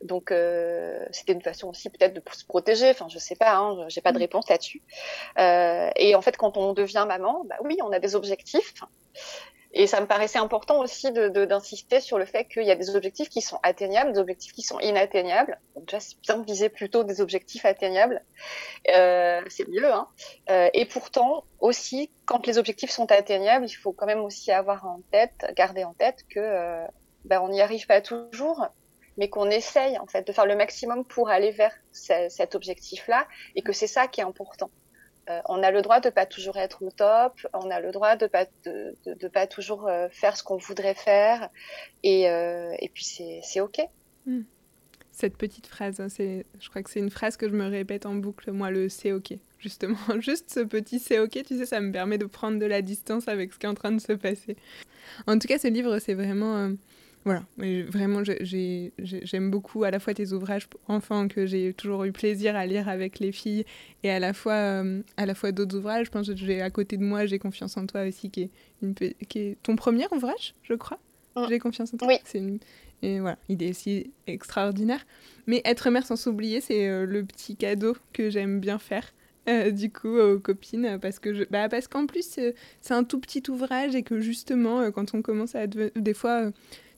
Donc 0.01 0.31
euh, 0.31 1.05
c'était 1.11 1.33
une 1.33 1.41
façon 1.41 1.69
aussi 1.69 1.89
peut-être 1.89 2.13
de 2.13 2.21
se 2.33 2.45
protéger. 2.45 2.89
Enfin, 2.89 3.07
je 3.09 3.19
sais 3.19 3.35
pas, 3.35 3.55
hein, 3.55 3.85
j'ai 3.89 4.01
pas 4.01 4.11
de 4.11 4.17
mm. 4.17 4.21
réponse 4.21 4.49
là-dessus. 4.49 4.81
Euh, 5.39 5.89
et 5.95 6.15
en 6.15 6.21
fait, 6.21 6.37
quand 6.37 6.57
on 6.57 6.73
devient 6.73 7.05
maman, 7.07 7.43
bah 7.45 7.55
oui, 7.63 7.77
on 7.83 7.91
a 7.91 7.99
des 7.99 8.15
objectifs. 8.15 8.73
Et 9.73 9.87
ça 9.87 10.01
me 10.01 10.05
paraissait 10.05 10.39
important 10.39 10.79
aussi 10.79 11.11
d'insister 11.11 11.97
de, 11.97 12.01
sur 12.01 12.17
le 12.17 12.25
fait 12.25 12.45
qu'il 12.45 12.63
y 12.63 12.71
a 12.71 12.75
des 12.75 12.93
objectifs 12.95 13.29
qui 13.29 13.41
sont 13.41 13.57
atteignables, 13.63 14.11
des 14.11 14.19
objectifs 14.19 14.51
qui 14.51 14.63
sont 14.63 14.79
inatteignables. 14.79 15.59
Donc 15.75 15.85
déjà, 15.85 16.01
c'est 16.01 16.19
bien 16.19 16.37
de 16.37 16.45
viser 16.45 16.67
plutôt 16.67 17.05
des 17.05 17.21
objectifs 17.21 17.63
atteignables. 17.63 18.21
Euh, 18.93 19.41
c'est 19.49 19.67
mieux. 19.69 19.91
Hein. 19.91 20.07
Euh, 20.49 20.69
et 20.73 20.85
pourtant, 20.85 21.45
aussi, 21.61 22.11
quand 22.25 22.45
les 22.47 22.57
objectifs 22.57 22.91
sont 22.91 23.09
atteignables, 23.11 23.65
il 23.65 23.73
faut 23.73 23.93
quand 23.93 24.07
même 24.07 24.19
aussi 24.19 24.51
avoir 24.51 24.85
en 24.85 25.01
tête, 25.09 25.45
garder 25.55 25.85
en 25.85 25.93
tête 25.93 26.25
que 26.29 26.39
euh, 26.39 26.85
ben, 27.23 27.39
on 27.39 27.47
n'y 27.47 27.61
arrive 27.61 27.87
pas 27.87 28.01
toujours 28.01 28.67
mais 29.17 29.29
qu'on 29.29 29.49
essaye 29.49 29.97
en 29.97 30.07
fait 30.07 30.25
de 30.25 30.31
faire 30.31 30.45
le 30.45 30.55
maximum 30.55 31.05
pour 31.05 31.29
aller 31.29 31.51
vers 31.51 31.73
cet 31.91 32.55
objectif-là 32.55 33.27
et 33.55 33.61
que 33.61 33.73
c'est 33.73 33.87
ça 33.87 34.07
qui 34.07 34.21
est 34.21 34.23
important. 34.23 34.69
Euh, 35.29 35.39
on 35.45 35.61
a 35.61 35.71
le 35.71 35.81
droit 35.81 35.99
de 35.99 36.09
pas 36.09 36.25
toujours 36.25 36.57
être 36.57 36.83
au 36.83 36.89
top, 36.89 37.33
on 37.53 37.69
a 37.69 37.79
le 37.79 37.91
droit 37.91 38.15
de 38.15 38.25
pas 38.25 38.45
de, 38.65 38.95
de, 39.05 39.27
pas 39.27 39.45
toujours 39.45 39.87
euh, 39.87 40.07
faire 40.09 40.35
ce 40.35 40.43
qu'on 40.43 40.57
voudrait 40.57 40.95
faire 40.95 41.49
et, 42.03 42.29
euh, 42.29 42.73
et 42.79 42.89
puis 42.89 43.05
c'est 43.43 43.61
ok. 43.61 43.81
Hmm. 44.25 44.41
Cette 45.11 45.37
petite 45.37 45.67
phrase, 45.67 45.99
hein, 45.99 46.09
c'est, 46.09 46.45
je 46.59 46.69
crois 46.69 46.81
que 46.81 46.89
c'est 46.89 46.99
une 46.99 47.11
phrase 47.11 47.37
que 47.37 47.47
je 47.47 47.53
me 47.53 47.69
répète 47.69 48.05
en 48.05 48.15
boucle, 48.15 48.51
moi 48.51 48.71
le 48.71 48.89
c'est 48.89 49.11
ok. 49.11 49.33
Justement, 49.59 49.97
juste 50.19 50.51
ce 50.51 50.61
petit 50.61 50.97
c'est 50.97 51.19
ok, 51.19 51.43
tu 51.45 51.57
sais, 51.57 51.67
ça 51.67 51.81
me 51.81 51.91
permet 51.91 52.17
de 52.17 52.25
prendre 52.25 52.57
de 52.57 52.65
la 52.65 52.81
distance 52.81 53.27
avec 53.27 53.53
ce 53.53 53.59
qui 53.59 53.67
est 53.67 53.69
en 53.69 53.75
train 53.75 53.91
de 53.91 54.01
se 54.01 54.13
passer. 54.13 54.57
En 55.27 55.37
tout 55.37 55.47
cas, 55.47 55.59
ce 55.59 55.67
livre, 55.67 55.99
c'est 55.99 56.15
vraiment 56.15 56.71
voilà, 57.23 57.43
vraiment, 57.57 58.23
j'aime 58.23 59.51
beaucoup 59.51 59.83
à 59.83 59.91
la 59.91 59.99
fois 59.99 60.13
tes 60.13 60.33
ouvrages 60.33 60.67
enfants 60.87 61.27
que 61.27 61.45
j'ai 61.45 61.71
toujours 61.73 62.03
eu 62.03 62.11
plaisir 62.11 62.55
à 62.55 62.65
lire 62.65 62.89
avec 62.89 63.19
les 63.19 63.31
filles 63.31 63.63
et 64.01 64.09
à 64.09 64.17
la 64.17 64.33
fois, 64.33 64.53
euh, 64.53 65.03
à 65.17 65.27
la 65.27 65.35
fois 65.35 65.51
d'autres 65.51 65.77
ouvrages. 65.77 66.07
Je 66.07 66.11
pense 66.11 66.27
que 66.27 66.35
j'ai 66.35 66.61
à 66.61 66.71
côté 66.71 66.97
de 66.97 67.03
moi, 67.03 67.27
j'ai 67.27 67.37
confiance 67.37 67.77
en 67.77 67.85
toi 67.85 68.07
aussi, 68.07 68.31
qui 68.31 68.43
est, 68.43 68.49
une, 68.81 68.95
qui 68.95 69.39
est 69.39 69.57
ton 69.61 69.75
premier 69.75 70.05
ouvrage, 70.11 70.55
je 70.63 70.73
crois. 70.73 70.99
Mm. 71.35 71.45
J'ai 71.49 71.59
confiance 71.59 71.93
en 71.93 71.97
toi. 71.97 72.07
Oui. 72.07 72.15
C'est 72.23 72.39
une, 72.39 72.57
et 73.03 73.19
voilà, 73.19 73.37
il 73.49 73.61
est 73.61 73.69
aussi 73.69 74.11
extraordinaire. 74.25 75.05
Mais 75.45 75.61
être 75.63 75.91
mère 75.91 76.07
sans 76.07 76.15
s'oublier, 76.15 76.59
c'est 76.59 76.87
euh, 76.87 77.05
le 77.05 77.23
petit 77.23 77.55
cadeau 77.55 77.95
que 78.13 78.31
j'aime 78.31 78.59
bien 78.59 78.79
faire. 78.79 79.13
Euh, 79.49 79.71
du 79.71 79.91
coup 79.91 80.19
aux 80.19 80.37
copines 80.37 80.99
parce 81.01 81.17
que 81.17 81.33
je... 81.33 81.45
bah, 81.49 81.67
parce 81.67 81.87
qu'en 81.87 82.05
plus 82.05 82.37
c'est 82.79 82.93
un 82.93 83.03
tout 83.03 83.19
petit 83.19 83.41
ouvrage 83.49 83.95
et 83.95 84.03
que 84.03 84.19
justement 84.19 84.91
quand 84.91 85.15
on 85.15 85.23
commence 85.23 85.55
à 85.55 85.65
des 85.65 86.13
fois 86.13 86.51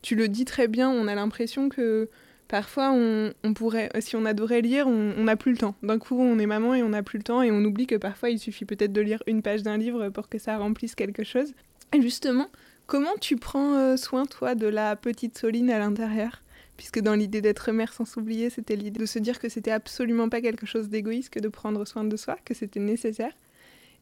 tu 0.03 0.15
le 0.15 0.27
dis 0.27 0.45
très 0.45 0.67
bien, 0.67 0.89
on 0.91 1.07
a 1.07 1.15
l'impression 1.15 1.69
que 1.69 2.09
parfois 2.47 2.91
on, 2.91 3.53
pourrait, 3.55 3.89
si 3.99 4.15
on 4.15 4.25
adorait 4.25 4.61
lire, 4.61 4.85
on 4.85 5.23
n'a 5.23 5.35
plus 5.35 5.53
le 5.53 5.57
temps. 5.57 5.75
D'un 5.81 5.97
coup, 5.97 6.19
on 6.19 6.37
est 6.37 6.45
maman 6.45 6.75
et 6.75 6.83
on 6.83 6.89
n'a 6.89 7.01
plus 7.01 7.17
le 7.17 7.23
temps 7.23 7.41
et 7.41 7.49
on 7.49 7.63
oublie 7.63 7.87
que 7.87 7.95
parfois 7.95 8.29
il 8.29 8.37
suffit 8.37 8.65
peut-être 8.65 8.93
de 8.93 9.01
lire 9.01 9.23
une 9.25 9.41
page 9.41 9.63
d'un 9.63 9.77
livre 9.77 10.09
pour 10.09 10.29
que 10.29 10.37
ça 10.37 10.57
remplisse 10.57 10.93
quelque 10.93 11.23
chose. 11.23 11.53
Justement, 11.99 12.49
comment 12.85 13.15
tu 13.19 13.37
prends 13.37 13.97
soin, 13.97 14.25
toi, 14.25 14.53
de 14.53 14.67
la 14.67 14.95
petite 14.95 15.37
Soline 15.37 15.71
à 15.71 15.79
l'intérieur? 15.79 16.43
Puisque 16.75 16.99
dans 16.99 17.13
l'idée 17.13 17.41
d'être 17.41 17.71
mère 17.71 17.93
sans 17.93 18.05
s'oublier, 18.05 18.49
c'était 18.49 18.75
l'idée 18.75 18.99
de 18.99 19.05
se 19.05 19.19
dire 19.19 19.39
que 19.39 19.47
c'était 19.47 19.71
absolument 19.71 20.27
pas 20.27 20.41
quelque 20.41 20.65
chose 20.65 20.89
d'égoïste 20.89 21.29
que 21.29 21.39
de 21.39 21.47
prendre 21.47 21.85
soin 21.85 22.03
de 22.03 22.17
soi, 22.17 22.37
que 22.43 22.53
c'était 22.53 22.79
nécessaire. 22.79 23.31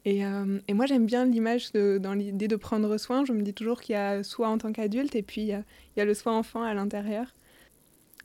Et, 0.04 0.22
et, 0.68 0.74
moi, 0.74 0.86
j'aime 0.86 1.06
bien 1.06 1.24
l'image 1.24 1.72
dans 1.72 2.14
l'idée 2.14 2.48
de 2.48 2.56
prendre 2.56 2.96
soin. 2.98 3.24
Je 3.24 3.32
me 3.32 3.42
dis 3.42 3.54
toujours 3.54 3.80
qu'il 3.80 3.92
y 3.92 3.96
a 3.96 4.24
soi 4.24 4.48
en 4.48 4.58
tant 4.58 4.72
qu'adulte 4.72 5.14
et 5.14 5.22
puis 5.22 5.42
il 5.42 5.64
y, 5.96 6.00
a, 6.00 6.04
le 6.04 6.14
soi 6.14 6.32
enfant 6.32 6.62
à 6.62 6.74
l'intérieur, 6.74 7.34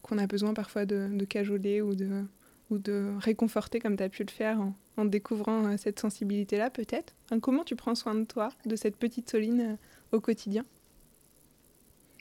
qu'on 0.02 0.18
a 0.18 0.26
besoin 0.26 0.54
parfois 0.54 0.86
de, 0.86 1.24
cajoler 1.26 1.82
ou 1.82 1.94
de, 1.96 3.18
réconforter 3.20 3.80
comme 3.80 3.96
tu 3.96 4.04
as 4.04 4.10
pu 4.10 4.24
le 4.24 4.32
faire 4.32 4.60
en, 4.98 5.06
découvrant 5.06 5.68
euh, 5.68 5.78
cette 5.78 6.00
sensibilité-là, 6.00 6.72
peut-être. 6.72 7.13
comment 7.40 7.63
tu 7.63 7.76
prends 7.76 7.94
soin 7.94 8.16
de 8.16 8.24
toi, 8.24 8.50
de 8.66 8.76
cette 8.76 8.96
petite 8.96 9.30
Soline 9.30 9.62
euh, 9.62 10.18
au 10.18 10.20
quotidien? 10.20 10.66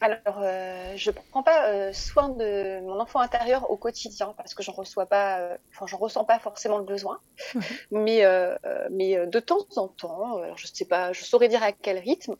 Alors, 0.00 0.40
euh, 0.42 0.92
je 0.96 1.10
ne 1.10 1.16
prends 1.30 1.42
pas 1.42 1.92
soin 1.92 2.28
de 2.28 2.80
mon 2.80 3.00
enfant 3.00 3.20
intérieur 3.20 3.70
au 3.70 3.76
quotidien 3.76 4.34
parce 4.36 4.54
que 4.54 4.62
j'en 4.62 4.72
reçois 4.72 5.06
pas, 5.06 5.56
enfin, 5.72 5.86
j'en 5.86 5.96
ressens 5.96 6.24
pas 6.24 6.38
forcément 6.38 6.78
le 6.78 6.84
besoin. 6.84 7.20
Mais, 7.90 8.24
mais 8.90 9.26
de 9.26 9.40
temps 9.40 9.66
en 9.76 9.88
temps, 9.88 10.38
alors 10.38 10.58
je 10.58 10.66
sais 10.66 10.84
pas, 10.84 11.12
je 11.12 11.24
saurais 11.24 11.48
dire 11.48 11.62
à 11.62 11.72
quel 11.72 11.98
rythme, 11.98 12.36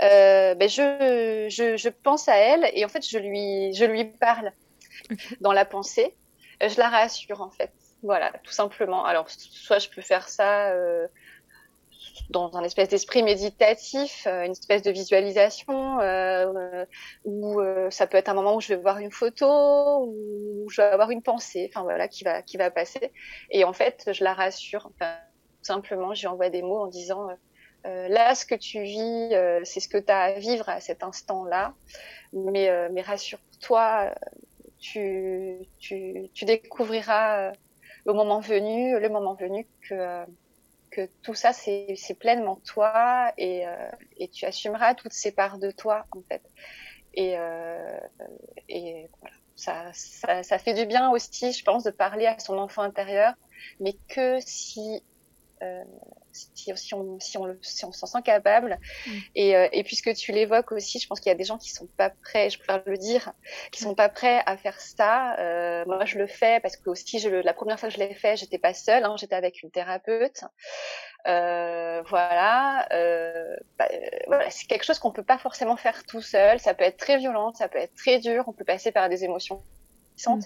ben 0.00 0.68
je, 0.68 1.46
je, 1.50 1.76
je, 1.76 1.88
pense 1.88 2.28
à 2.28 2.36
elle 2.36 2.70
et 2.72 2.84
en 2.84 2.88
fait 2.88 3.06
je 3.06 3.18
lui, 3.18 3.72
je 3.74 3.84
lui 3.84 4.04
parle 4.04 4.52
dans 5.40 5.52
la 5.52 5.64
pensée. 5.64 6.14
Je 6.60 6.78
la 6.78 6.88
rassure 6.88 7.42
en 7.42 7.50
fait. 7.50 7.72
Voilà, 8.02 8.32
tout 8.42 8.52
simplement. 8.52 9.04
Alors, 9.04 9.28
soit 9.30 9.78
je 9.78 9.88
peux 9.88 10.02
faire 10.02 10.28
ça 10.28 10.70
euh, 10.70 11.06
dans 12.30 12.56
un 12.56 12.62
espèce 12.62 12.88
d'esprit 12.88 13.22
méditatif, 13.22 14.26
euh, 14.26 14.44
une 14.44 14.52
espèce 14.52 14.82
de 14.82 14.90
visualisation, 14.90 16.00
euh, 16.00 16.84
ou 17.24 17.60
ça 17.90 18.06
peut 18.06 18.16
être 18.16 18.28
un 18.28 18.34
moment 18.34 18.56
où 18.56 18.60
je 18.60 18.68
vais 18.68 18.80
voir 18.80 18.98
une 18.98 19.10
photo, 19.10 20.04
ou 20.06 20.66
je 20.70 20.80
vais 20.80 20.88
avoir 20.88 21.10
une 21.10 21.22
pensée, 21.22 21.70
enfin 21.70 21.82
voilà, 21.82 22.08
qui 22.08 22.24
va 22.24 22.42
qui 22.42 22.56
va 22.56 22.70
passer. 22.70 23.12
Et 23.50 23.64
en 23.64 23.72
fait, 23.72 24.10
je 24.12 24.24
la 24.24 24.34
rassure. 24.34 24.90
Enfin, 24.94 25.14
simplement, 25.62 26.14
je 26.14 26.26
envoie 26.28 26.50
des 26.50 26.62
mots 26.62 26.80
en 26.80 26.86
disant 26.86 27.28
là, 27.84 28.34
ce 28.34 28.44
que 28.44 28.56
tu 28.56 28.82
vis, 28.82 29.30
c'est 29.64 29.80
ce 29.80 29.88
que 29.88 29.98
tu 29.98 30.10
as 30.12 30.22
à 30.22 30.32
vivre 30.32 30.68
à 30.68 30.80
cet 30.80 31.02
instant-là, 31.02 31.74
mais 32.32 32.70
mais 32.90 33.02
rassure-toi. 33.02 34.14
Tu, 34.78 35.56
tu, 35.78 36.28
tu 36.34 36.44
découvriras 36.44 37.52
au 38.04 38.14
moment 38.14 38.40
venu, 38.40 38.98
le 39.00 39.08
moment 39.08 39.34
venu 39.34 39.66
que 39.88 40.26
que 40.96 41.10
tout 41.22 41.34
ça 41.34 41.52
c'est 41.52 42.18
pleinement 42.18 42.56
toi 42.64 43.30
et, 43.36 43.66
euh, 43.66 43.90
et 44.16 44.28
tu 44.28 44.46
assumeras 44.46 44.94
toutes 44.94 45.12
ces 45.12 45.30
parts 45.30 45.58
de 45.58 45.70
toi 45.70 46.06
en 46.12 46.22
fait. 46.22 46.42
Et, 47.12 47.34
euh, 47.38 47.98
et 48.68 49.08
voilà, 49.20 49.36
ça, 49.56 49.90
ça, 49.92 50.42
ça 50.42 50.58
fait 50.58 50.74
du 50.74 50.86
bien 50.86 51.10
aussi, 51.10 51.52
je 51.52 51.62
pense, 51.64 51.84
de 51.84 51.90
parler 51.90 52.26
à 52.26 52.38
son 52.38 52.56
enfant 52.58 52.82
intérieur, 52.82 53.34
mais 53.80 53.94
que 54.08 54.38
si 54.40 55.02
euh, 55.62 55.84
si, 56.36 56.72
si, 56.76 56.94
on, 56.94 57.18
si 57.20 57.38
on, 57.38 57.56
si 57.62 57.84
on 57.84 57.92
s'en 57.92 58.06
sent 58.06 58.22
capable. 58.24 58.78
Mm. 59.06 59.10
Et, 59.34 59.56
euh, 59.56 59.68
et 59.72 59.82
puisque 59.82 60.14
tu 60.14 60.32
l'évoques 60.32 60.72
aussi, 60.72 60.98
je 60.98 61.06
pense 61.06 61.20
qu'il 61.20 61.30
y 61.30 61.34
a 61.34 61.36
des 61.36 61.44
gens 61.44 61.58
qui 61.58 61.70
sont 61.70 61.86
pas 61.96 62.10
prêts, 62.10 62.50
je 62.50 62.58
préfère 62.58 62.82
le 62.86 62.96
dire, 62.96 63.32
qui 63.72 63.82
sont 63.82 63.94
pas 63.94 64.08
prêts 64.08 64.42
à 64.46 64.56
faire 64.56 64.80
ça. 64.80 65.38
Euh, 65.38 65.84
moi, 65.86 66.04
je 66.04 66.18
le 66.18 66.26
fais 66.26 66.60
parce 66.60 66.76
que 66.76 66.90
aussi, 66.90 67.18
je, 67.18 67.28
la 67.28 67.54
première 67.54 67.78
fois 67.80 67.88
que 67.88 67.94
je 67.94 68.00
l'ai 68.00 68.14
fait, 68.14 68.36
j'étais 68.36 68.58
pas 68.58 68.74
seule, 68.74 69.04
hein, 69.04 69.16
j'étais 69.18 69.34
avec 69.34 69.62
une 69.62 69.70
thérapeute. 69.70 70.44
Euh, 71.26 72.02
voilà, 72.06 72.86
bah, 73.78 73.88
voilà 74.28 74.48
c'est 74.50 74.66
quelque 74.66 74.84
chose 74.84 75.00
qu'on 75.00 75.10
peut 75.10 75.24
pas 75.24 75.38
forcément 75.38 75.76
faire 75.76 76.04
tout 76.04 76.22
seul. 76.22 76.60
Ça 76.60 76.74
peut 76.74 76.84
être 76.84 76.98
très 76.98 77.16
violent, 77.16 77.52
ça 77.54 77.68
peut 77.68 77.78
être 77.78 77.94
très 77.94 78.18
dur. 78.18 78.44
On 78.46 78.52
peut 78.52 78.64
passer 78.64 78.92
par 78.92 79.08
des 79.08 79.24
émotions 79.24 79.62
Mm. 80.24 80.40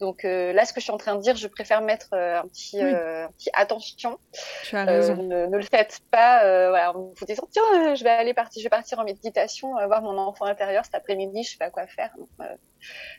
Donc 0.00 0.24
euh, 0.24 0.52
là, 0.52 0.64
ce 0.64 0.72
que 0.72 0.80
je 0.80 0.84
suis 0.84 0.92
en 0.92 0.98
train 0.98 1.16
de 1.16 1.22
dire, 1.22 1.36
je 1.36 1.46
préfère 1.48 1.82
mettre 1.82 2.08
euh, 2.12 2.40
un, 2.40 2.46
petit, 2.46 2.80
euh, 2.80 3.26
un 3.26 3.32
petit 3.32 3.50
attention. 3.54 4.18
Tu 4.64 4.76
as 4.76 4.84
raison. 4.84 5.16
Ne, 5.16 5.46
ne, 5.46 5.56
le 5.56 5.62
faites 5.62 6.00
pas 6.10 6.40
voilà, 6.68 6.96
en 6.96 7.12
vous 7.16 7.26
disant 7.26 7.48
tiens, 7.50 7.94
je 7.94 8.04
vais 8.04 8.10
aller 8.10 8.34
partir, 8.34 8.60
je 8.60 8.66
vais 8.66 8.70
partir 8.70 8.98
en 8.98 9.04
méditation, 9.04 9.72
voir 9.86 10.02
mon 10.02 10.16
enfant 10.18 10.44
intérieur 10.44 10.84
cet 10.84 10.94
après-midi, 10.94 11.42
je 11.42 11.50
sais 11.50 11.58
pas 11.58 11.70
quoi 11.70 11.86
faire. 11.86 12.14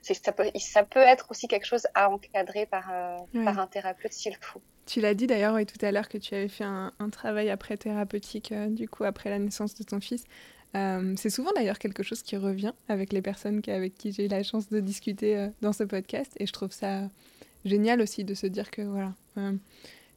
ça 0.01 0.31
peut, 0.31 0.49
ça 0.57 0.83
peut 0.83 0.99
être 0.99 1.27
aussi 1.31 1.47
quelque 1.47 1.65
chose 1.65 1.87
à 1.93 2.09
encadrer 2.09 2.65
par, 2.65 2.91
par 3.43 3.59
un 3.59 3.67
thérapeute 3.67 4.13
s'il 4.13 4.35
faut. 4.39 4.61
Tu 4.85 5.01
l'as 5.01 5.13
dit 5.13 5.27
d'ailleurs 5.27 5.57
tout 5.65 5.85
à 5.85 5.91
l'heure 5.91 6.07
que 6.07 6.17
tu 6.17 6.33
avais 6.33 6.47
fait 6.47 6.63
un, 6.63 6.93
un 6.99 7.09
travail 7.09 7.49
après 7.49 7.75
thérapeutique, 7.75 8.53
du 8.53 8.87
coup 8.87 9.03
après 9.03 9.29
la 9.29 9.39
naissance 9.39 9.75
de 9.75 9.83
ton 9.83 9.99
fils. 9.99 10.23
Euh, 10.75 11.13
c'est 11.17 11.29
souvent 11.29 11.51
d'ailleurs 11.55 11.79
quelque 11.79 12.03
chose 12.03 12.21
qui 12.21 12.35
revient 12.35 12.73
avec 12.89 13.13
les 13.13 13.21
personnes 13.21 13.61
avec 13.67 13.95
qui 13.95 14.11
j'ai 14.11 14.25
eu 14.25 14.27
la 14.27 14.43
chance 14.43 14.69
de 14.69 14.79
discuter 14.79 15.37
euh, 15.37 15.47
dans 15.61 15.73
ce 15.73 15.83
podcast 15.83 16.33
et 16.39 16.45
je 16.45 16.51
trouve 16.51 16.71
ça 16.71 17.03
génial 17.63 18.01
aussi 18.01 18.23
de 18.23 18.33
se 18.33 18.47
dire 18.47 18.69
que 18.69 18.81
voilà, 18.81 19.13
euh, 19.37 19.53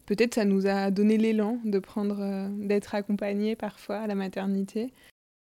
peut-être 0.06 0.34
ça 0.34 0.44
nous 0.44 0.66
a 0.66 0.90
donné 0.90 1.18
l'élan 1.18 1.58
de 1.64 1.78
prendre, 1.78 2.48
d'être 2.58 2.94
accompagné 2.94 3.54
parfois 3.54 3.98
à 3.98 4.06
la 4.06 4.14
maternité. 4.14 4.92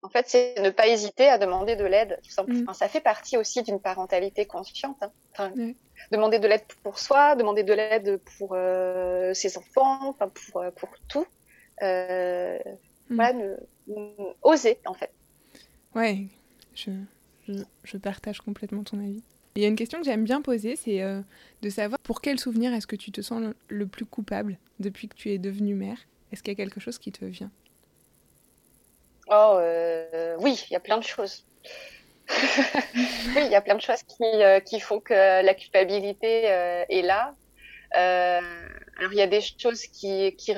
En 0.03 0.09
fait, 0.09 0.27
c'est 0.29 0.61
ne 0.61 0.71
pas 0.71 0.89
hésiter 0.89 1.29
à 1.29 1.39
demander 1.39 1.77
de 1.77 1.85
l'aide. 1.85 2.19
Mm. 2.49 2.73
ça 2.75 2.89
fait 2.89 3.01
partie 3.01 3.37
aussi 3.37 3.63
d'une 3.63 3.81
parentalité 3.81 4.47
consciente. 4.47 5.03
Hein. 5.39 5.53
Demander 6.11 6.41
de 6.41 6.49
l'aide 6.49 6.65
pour 6.83 6.99
soi, 6.99 7.37
demander 7.37 7.63
de 7.63 7.73
l'aide 7.73 8.21
pour 8.37 8.57
ses 9.33 9.57
enfants, 9.57 10.13
pour, 10.13 10.65
pour 10.75 10.89
tout. 11.09 11.27
Mm. 13.13 13.17
Voilà, 13.17 13.57
oser 14.43 14.79
en 14.87 14.95
fait. 14.95 15.11
Ouais, 15.95 16.27
je, 16.75 16.91
je, 17.85 17.97
partage 17.99 18.41
complètement 18.41 18.83
ton 18.83 18.99
avis. 18.99 19.23
Il 19.55 19.63
y 19.63 19.67
a 19.67 19.69
une 19.69 19.77
question 19.77 19.99
que 19.99 20.05
j'aime 20.05 20.25
bien 20.25 20.41
poser, 20.41 20.77
c'est 20.77 21.03
euh, 21.03 21.21
de 21.61 21.69
savoir 21.69 21.99
pour 22.01 22.23
quel 22.23 22.39
souvenir 22.41 22.73
est-ce 22.73 22.87
que 22.87 22.97
tu 22.97 23.13
te 23.13 23.21
sens 23.21 23.43
le, 23.69 23.87
plus 23.87 24.07
coupable 24.07 24.57
depuis 24.81 25.09
que 25.09 25.15
tu 25.15 25.31
es 25.31 25.39
devenue 25.39 25.75
mère? 25.75 25.99
Est-ce 26.33 26.43
qu'il 26.43 26.53
y 26.53 26.57
a 26.57 26.63
quelque 26.63 26.81
chose 26.81 26.99
qui 26.99 27.13
te 27.13 27.25
vient? 27.27 27.51
Oh 29.29 29.57
euh, 29.59 30.37
oui, 30.41 30.65
il 30.71 30.73
y 30.73 30.77
a 30.77 30.81
plein 30.81 30.97
de 30.97 31.05
choses. 31.05 31.45
oui, 32.31 33.43
il 33.45 33.51
y 33.51 33.55
a 33.55 33.61
plein 33.61 33.75
de 33.75 33.83
choses 33.83 34.03
qui, 34.05 34.25
euh, 34.25 34.61
qui 34.61 34.81
font 34.81 35.01
que 35.01 35.13
la 35.13 35.55
culpabilité 35.55 36.45
est 36.89 37.03
là. 37.03 37.35
alors 37.93 39.13
il 39.13 39.19
y 39.19 39.23
a 39.23 39.27
des 39.27 39.43
choses 39.43 39.83
qui, 39.83 40.35
qui, 40.37 40.55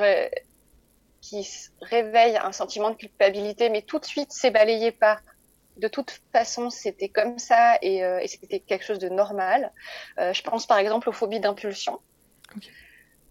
qui 1.24 1.48
réveille 1.80 2.37
un 2.37 2.52
sentiment 2.52 2.90
de 2.90 2.96
culpabilité, 2.96 3.70
mais 3.70 3.80
tout 3.80 3.98
de 3.98 4.04
suite 4.04 4.28
c'est 4.30 4.50
balayé 4.50 4.92
par 4.92 5.20
de 5.78 5.88
toute 5.88 6.20
façon, 6.32 6.70
c'était 6.70 7.08
comme 7.08 7.38
ça 7.38 7.78
et, 7.82 8.04
euh, 8.04 8.20
et 8.20 8.28
c'était 8.28 8.60
quelque 8.60 8.84
chose 8.84 9.00
de 9.00 9.08
normal. 9.08 9.72
Euh, 10.18 10.32
je 10.32 10.42
pense 10.42 10.66
par 10.66 10.78
exemple 10.78 11.08
aux 11.08 11.12
phobies 11.12 11.40
d'impulsion, 11.40 11.98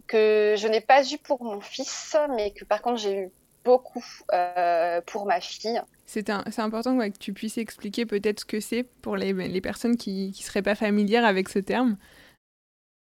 que 0.08 0.56
je 0.58 0.68
n'ai 0.68 0.82
pas 0.82 1.08
eu 1.10 1.18
pour 1.20 1.42
mon 1.44 1.62
fils, 1.62 2.18
mais 2.36 2.52
que 2.52 2.66
par 2.66 2.82
contre 2.82 2.98
j'ai 2.98 3.16
eu 3.16 3.32
beaucoup 3.64 4.04
euh, 4.34 5.00
pour 5.06 5.26
ma 5.26 5.40
fille. 5.40 5.82
C'est 6.06 6.30
important 6.60 6.98
que 6.98 7.18
tu 7.18 7.32
puisses 7.32 7.58
expliquer 7.58 8.06
peut-être 8.06 8.42
ce 8.42 8.46
que 8.46 8.60
c'est 8.60 8.84
pour 8.84 9.16
les, 9.16 9.32
les 9.34 9.62
personnes 9.62 9.96
qui 9.96 10.34
ne 10.38 10.44
seraient 10.44 10.64
pas 10.64 10.76
familières 10.76 11.26
avec 11.26 11.48
ce 11.48 11.60
terme. 11.60 11.96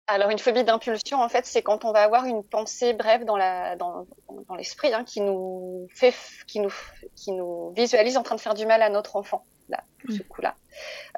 Alors 0.08 0.30
une 0.30 0.40
phobie 0.40 0.64
d'impulsion, 0.64 1.22
en 1.22 1.28
fait, 1.28 1.46
c'est 1.46 1.62
quand 1.62 1.84
on 1.84 1.92
va 1.92 2.04
avoir 2.04 2.26
une 2.26 2.42
pensée 2.42 2.94
brève 2.94 3.26
dans 3.26 3.36
la 3.36 3.76
dans, 3.76 4.06
dans 4.48 4.56
l'esprit 4.56 4.94
hein, 4.94 5.04
qui 5.04 5.20
nous 5.20 5.88
fait 5.94 6.16
qui 6.48 6.62
nous 6.62 6.74
qui 7.16 7.34
nous 7.34 7.74
visualise 7.76 8.16
en 8.16 8.24
train 8.24 8.36
de 8.36 8.42
faire 8.42 8.54
du 8.54 8.66
mal 8.66 8.82
à 8.82 8.90
notre 8.90 9.18
enfant 9.18 9.44
là, 9.68 9.84
mmh. 10.06 10.14
ce 10.14 10.24
coup-là. 10.24 10.56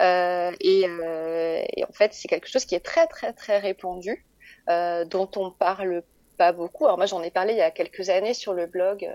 Euh, 0.02 0.52
et, 0.60 0.88
euh, 0.88 1.63
et, 1.75 1.84
en 1.84 1.91
fait, 1.91 2.13
c'est 2.15 2.28
quelque 2.28 2.49
chose 2.49 2.65
qui 2.65 2.73
est 2.73 2.80
très 2.80 3.06
très 3.06 3.32
très 3.32 3.60
répandu, 3.60 4.25
euh, 4.69 5.06
dont 5.06 5.30
on 5.36 5.52
parle 5.52 6.02
pas 6.38 6.52
beaucoup. 6.52 6.86
Alors 6.86 6.97
moi, 6.97 7.06
j'en 7.06 7.21
ai 7.21 7.30
parlé 7.30 7.54
il 7.54 7.60
y 7.60 7.62
a 7.62 7.69
quelques 7.69 8.10
années 8.10 8.34
sur 8.34 8.54
le 8.54 8.65
blog 8.65 9.08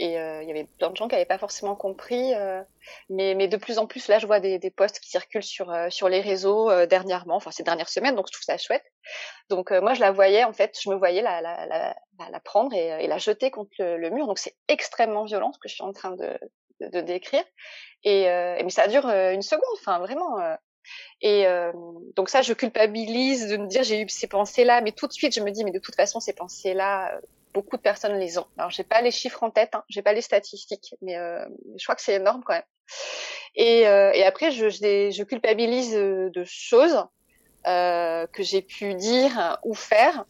euh, 0.00 0.04
et 0.04 0.18
euh, 0.18 0.42
il 0.42 0.48
y 0.48 0.50
avait 0.50 0.66
plein 0.78 0.90
de 0.90 0.96
gens 0.96 1.08
qui 1.08 1.14
n'avaient 1.14 1.24
pas 1.24 1.38
forcément 1.38 1.76
compris. 1.76 2.34
Euh, 2.34 2.62
mais, 3.10 3.34
mais 3.34 3.48
de 3.48 3.56
plus 3.56 3.78
en 3.78 3.86
plus, 3.86 4.08
là, 4.08 4.18
je 4.18 4.26
vois 4.26 4.40
des, 4.40 4.58
des 4.58 4.70
posts 4.70 5.00
qui 5.00 5.10
circulent 5.10 5.42
sur, 5.42 5.70
euh, 5.70 5.90
sur 5.90 6.08
les 6.08 6.20
réseaux 6.20 6.70
dernièrement, 6.86 7.36
enfin 7.36 7.50
ces 7.50 7.62
dernières 7.62 7.88
semaines, 7.88 8.14
donc 8.14 8.26
je 8.28 8.32
trouve 8.32 8.44
ça 8.44 8.58
chouette. 8.58 8.84
Donc 9.48 9.70
moi, 9.70 9.94
je 9.94 10.00
la 10.00 10.10
voyais, 10.10 10.44
en 10.44 10.52
fait, 10.52 10.76
je 10.82 10.90
me 10.90 10.96
voyais 10.96 11.22
la, 11.22 11.40
la, 11.40 11.66
la, 11.66 11.94
la 12.30 12.40
prendre 12.40 12.74
et, 12.74 13.04
et, 13.04 13.06
la 13.06 13.18
jeter 13.18 13.50
contre 13.50 13.72
le, 13.78 14.10
mur. 14.10 14.26
Donc 14.26 14.38
c'est 14.38 14.56
extrêmement 14.68 15.24
violent 15.24 15.52
ce 15.52 15.58
que 15.58 15.68
je 15.68 15.74
suis 15.74 15.84
en 15.84 15.92
train 15.92 16.12
de, 16.12 16.38
de, 16.80 16.88
de 16.88 17.00
décrire. 17.00 17.44
Et, 18.04 18.24
mais 18.24 18.70
ça 18.70 18.88
dure 18.88 19.06
une 19.06 19.42
seconde, 19.42 19.64
enfin 19.80 19.98
vraiment. 19.98 20.38
Et 21.20 21.44
donc 22.16 22.28
ça, 22.28 22.42
je 22.42 22.52
culpabilise 22.52 23.48
de 23.48 23.56
me 23.56 23.66
dire 23.66 23.82
j'ai 23.84 24.00
eu 24.00 24.08
ces 24.08 24.26
pensées-là, 24.26 24.80
mais 24.80 24.92
tout 24.92 25.06
de 25.06 25.12
suite 25.12 25.34
je 25.34 25.40
me 25.40 25.50
dis 25.50 25.64
mais 25.64 25.72
de 25.72 25.78
toute 25.78 25.96
façon 25.96 26.20
ces 26.20 26.32
pensées-là, 26.32 27.20
beaucoup 27.54 27.76
de 27.76 27.82
personnes 27.82 28.18
les 28.18 28.38
ont. 28.38 28.46
Alors 28.58 28.70
j'ai 28.70 28.84
pas 28.84 29.00
les 29.02 29.10
chiffres 29.10 29.42
en 29.42 29.50
tête, 29.50 29.74
hein, 29.74 29.84
j'ai 29.88 30.02
pas 30.02 30.12
les 30.12 30.22
statistiques, 30.22 30.94
mais 31.02 31.16
euh, 31.16 31.44
je 31.76 31.84
crois 31.84 31.94
que 31.94 32.02
c'est 32.02 32.14
énorme 32.14 32.42
quand 32.44 32.54
même. 32.54 32.62
Et, 33.54 33.86
euh, 33.86 34.12
et 34.12 34.24
après 34.24 34.50
je, 34.50 34.68
je, 34.68 35.10
je, 35.10 35.22
culpabilise 35.24 35.92
de 35.94 36.44
choses 36.44 37.04
euh, 37.66 38.26
que 38.28 38.42
j'ai 38.42 38.62
pu 38.62 38.94
dire 38.94 39.58
ou 39.64 39.74
faire, 39.74 40.24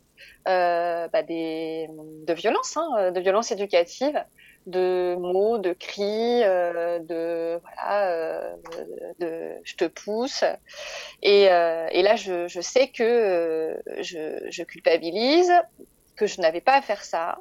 euh, 0.49 1.09
bah 1.09 1.23
des, 1.23 1.89
de 2.27 2.33
violence, 2.33 2.77
hein, 2.77 3.13
de 3.13 3.21
violence 3.21 3.51
éducative. 3.53 4.23
de 4.67 5.17
mots, 5.19 5.59
de 5.59 5.73
cris, 5.73 6.43
euh, 6.45 6.99
de 7.01 7.61
voilà, 7.63 8.11
euh, 8.11 8.55
de, 9.19 9.53
je 9.65 9.75
te 9.75 9.85
pousse. 9.85 10.45
Et, 11.23 11.51
euh, 11.51 11.89
et 11.91 12.03
là, 12.03 12.17
je, 12.17 12.47
je, 12.49 12.61
sais 12.61 12.89
que 12.89 13.77
je, 14.01 14.47
je, 14.51 14.63
culpabilise, 14.63 15.53
que 16.17 16.27
je 16.27 16.41
n'avais 16.41 16.61
pas 16.61 16.77
à 16.77 16.83
faire 16.83 17.05
ça. 17.05 17.39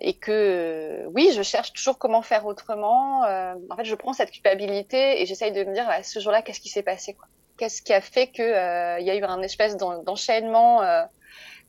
et 0.00 0.14
que 0.14 1.06
oui, 1.14 1.30
je 1.34 1.42
cherche 1.42 1.72
toujours 1.72 1.98
comment 1.98 2.22
faire 2.22 2.44
autrement. 2.46 3.22
en 3.22 3.76
fait, 3.76 3.84
je 3.84 3.94
prends 3.94 4.12
cette 4.12 4.30
culpabilité 4.30 5.20
et 5.20 5.26
j'essaye 5.26 5.52
de 5.52 5.64
me 5.64 5.72
dire 5.72 5.88
à 5.88 6.02
ce 6.02 6.20
jour-là, 6.20 6.42
qu'est-ce 6.42 6.60
qui 6.60 6.68
s'est 6.68 6.82
passé 6.82 7.16
Qu'est-ce 7.56 7.82
qui 7.82 7.92
a 7.92 8.00
fait 8.00 8.28
qu'il 8.28 8.44
il 8.44 9.06
y 9.06 9.10
a 9.10 9.16
eu 9.16 9.24
un 9.24 9.42
espèce 9.42 9.76
d'enchaînement 9.76 10.82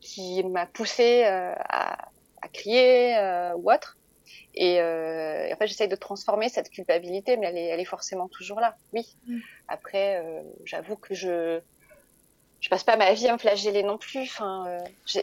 qui 0.01 0.43
m'a 0.43 0.65
poussé 0.65 1.23
à, 1.23 2.09
à 2.41 2.47
crier 2.47 3.17
euh, 3.17 3.53
ou 3.55 3.71
autre. 3.71 3.97
Et, 4.55 4.81
euh, 4.81 5.47
et, 5.47 5.53
en 5.53 5.57
fait, 5.57 5.67
j'essaye 5.67 5.87
de 5.87 5.95
transformer 5.95 6.49
cette 6.49 6.69
culpabilité, 6.69 7.37
mais 7.37 7.47
elle 7.47 7.57
est, 7.57 7.67
elle 7.67 7.79
est 7.79 7.85
forcément 7.85 8.27
toujours 8.27 8.59
là. 8.59 8.75
Oui. 8.93 9.15
Mm. 9.27 9.39
Après, 9.67 10.17
euh, 10.17 10.41
j'avoue 10.65 10.95
que 10.95 11.13
je 11.13 11.61
je 12.61 12.69
passe 12.69 12.83
pas 12.83 12.97
ma 12.97 13.13
vie 13.13 13.27
à 13.27 13.33
me 13.33 13.37
flageller 13.37 13.83
non 13.83 13.97
plus. 13.97 14.21
Enfin, 14.23 14.65
euh, 14.67 14.79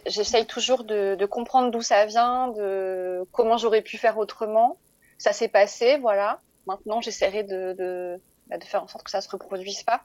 j'essaye 0.06 0.46
toujours 0.46 0.84
de, 0.84 1.16
de 1.16 1.26
comprendre 1.26 1.70
d'où 1.70 1.82
ça 1.82 2.06
vient, 2.06 2.48
de 2.48 3.24
comment 3.32 3.58
j'aurais 3.58 3.82
pu 3.82 3.98
faire 3.98 4.16
autrement. 4.18 4.78
Ça 5.18 5.32
s'est 5.32 5.48
passé, 5.48 5.98
voilà. 5.98 6.40
Maintenant, 6.66 7.00
j'essaierai 7.00 7.42
de, 7.42 7.74
de, 7.78 8.18
bah, 8.48 8.58
de, 8.58 8.64
faire 8.64 8.82
en 8.82 8.88
sorte 8.88 9.04
que 9.04 9.10
ça 9.10 9.20
se 9.20 9.28
reproduise 9.28 9.82
pas. 9.82 10.04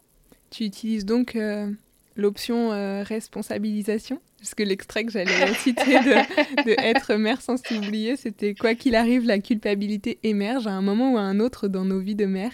Tu 0.49 0.65
utilises 0.65 1.05
donc 1.05 1.35
euh, 1.35 1.71
l'option 2.15 2.73
euh, 2.73 3.03
responsabilisation? 3.03 4.19
Parce 4.39 4.53
que 4.53 4.63
l'extrait 4.63 5.05
que 5.05 5.11
j'allais 5.11 5.53
citer 5.55 5.99
de, 5.99 6.63
de, 6.63 6.79
être 6.79 7.15
mère 7.15 7.41
sans 7.41 7.57
s'oublier, 7.57 8.17
c'était 8.17 8.55
quoi 8.55 8.75
qu'il 8.75 8.95
arrive, 8.95 9.25
la 9.25 9.39
culpabilité 9.39 10.19
émerge 10.23 10.67
à 10.67 10.71
un 10.71 10.81
moment 10.81 11.13
ou 11.13 11.17
à 11.17 11.21
un 11.21 11.39
autre 11.39 11.67
dans 11.67 11.85
nos 11.85 11.99
vies 11.99 12.15
de 12.15 12.25
mère. 12.25 12.51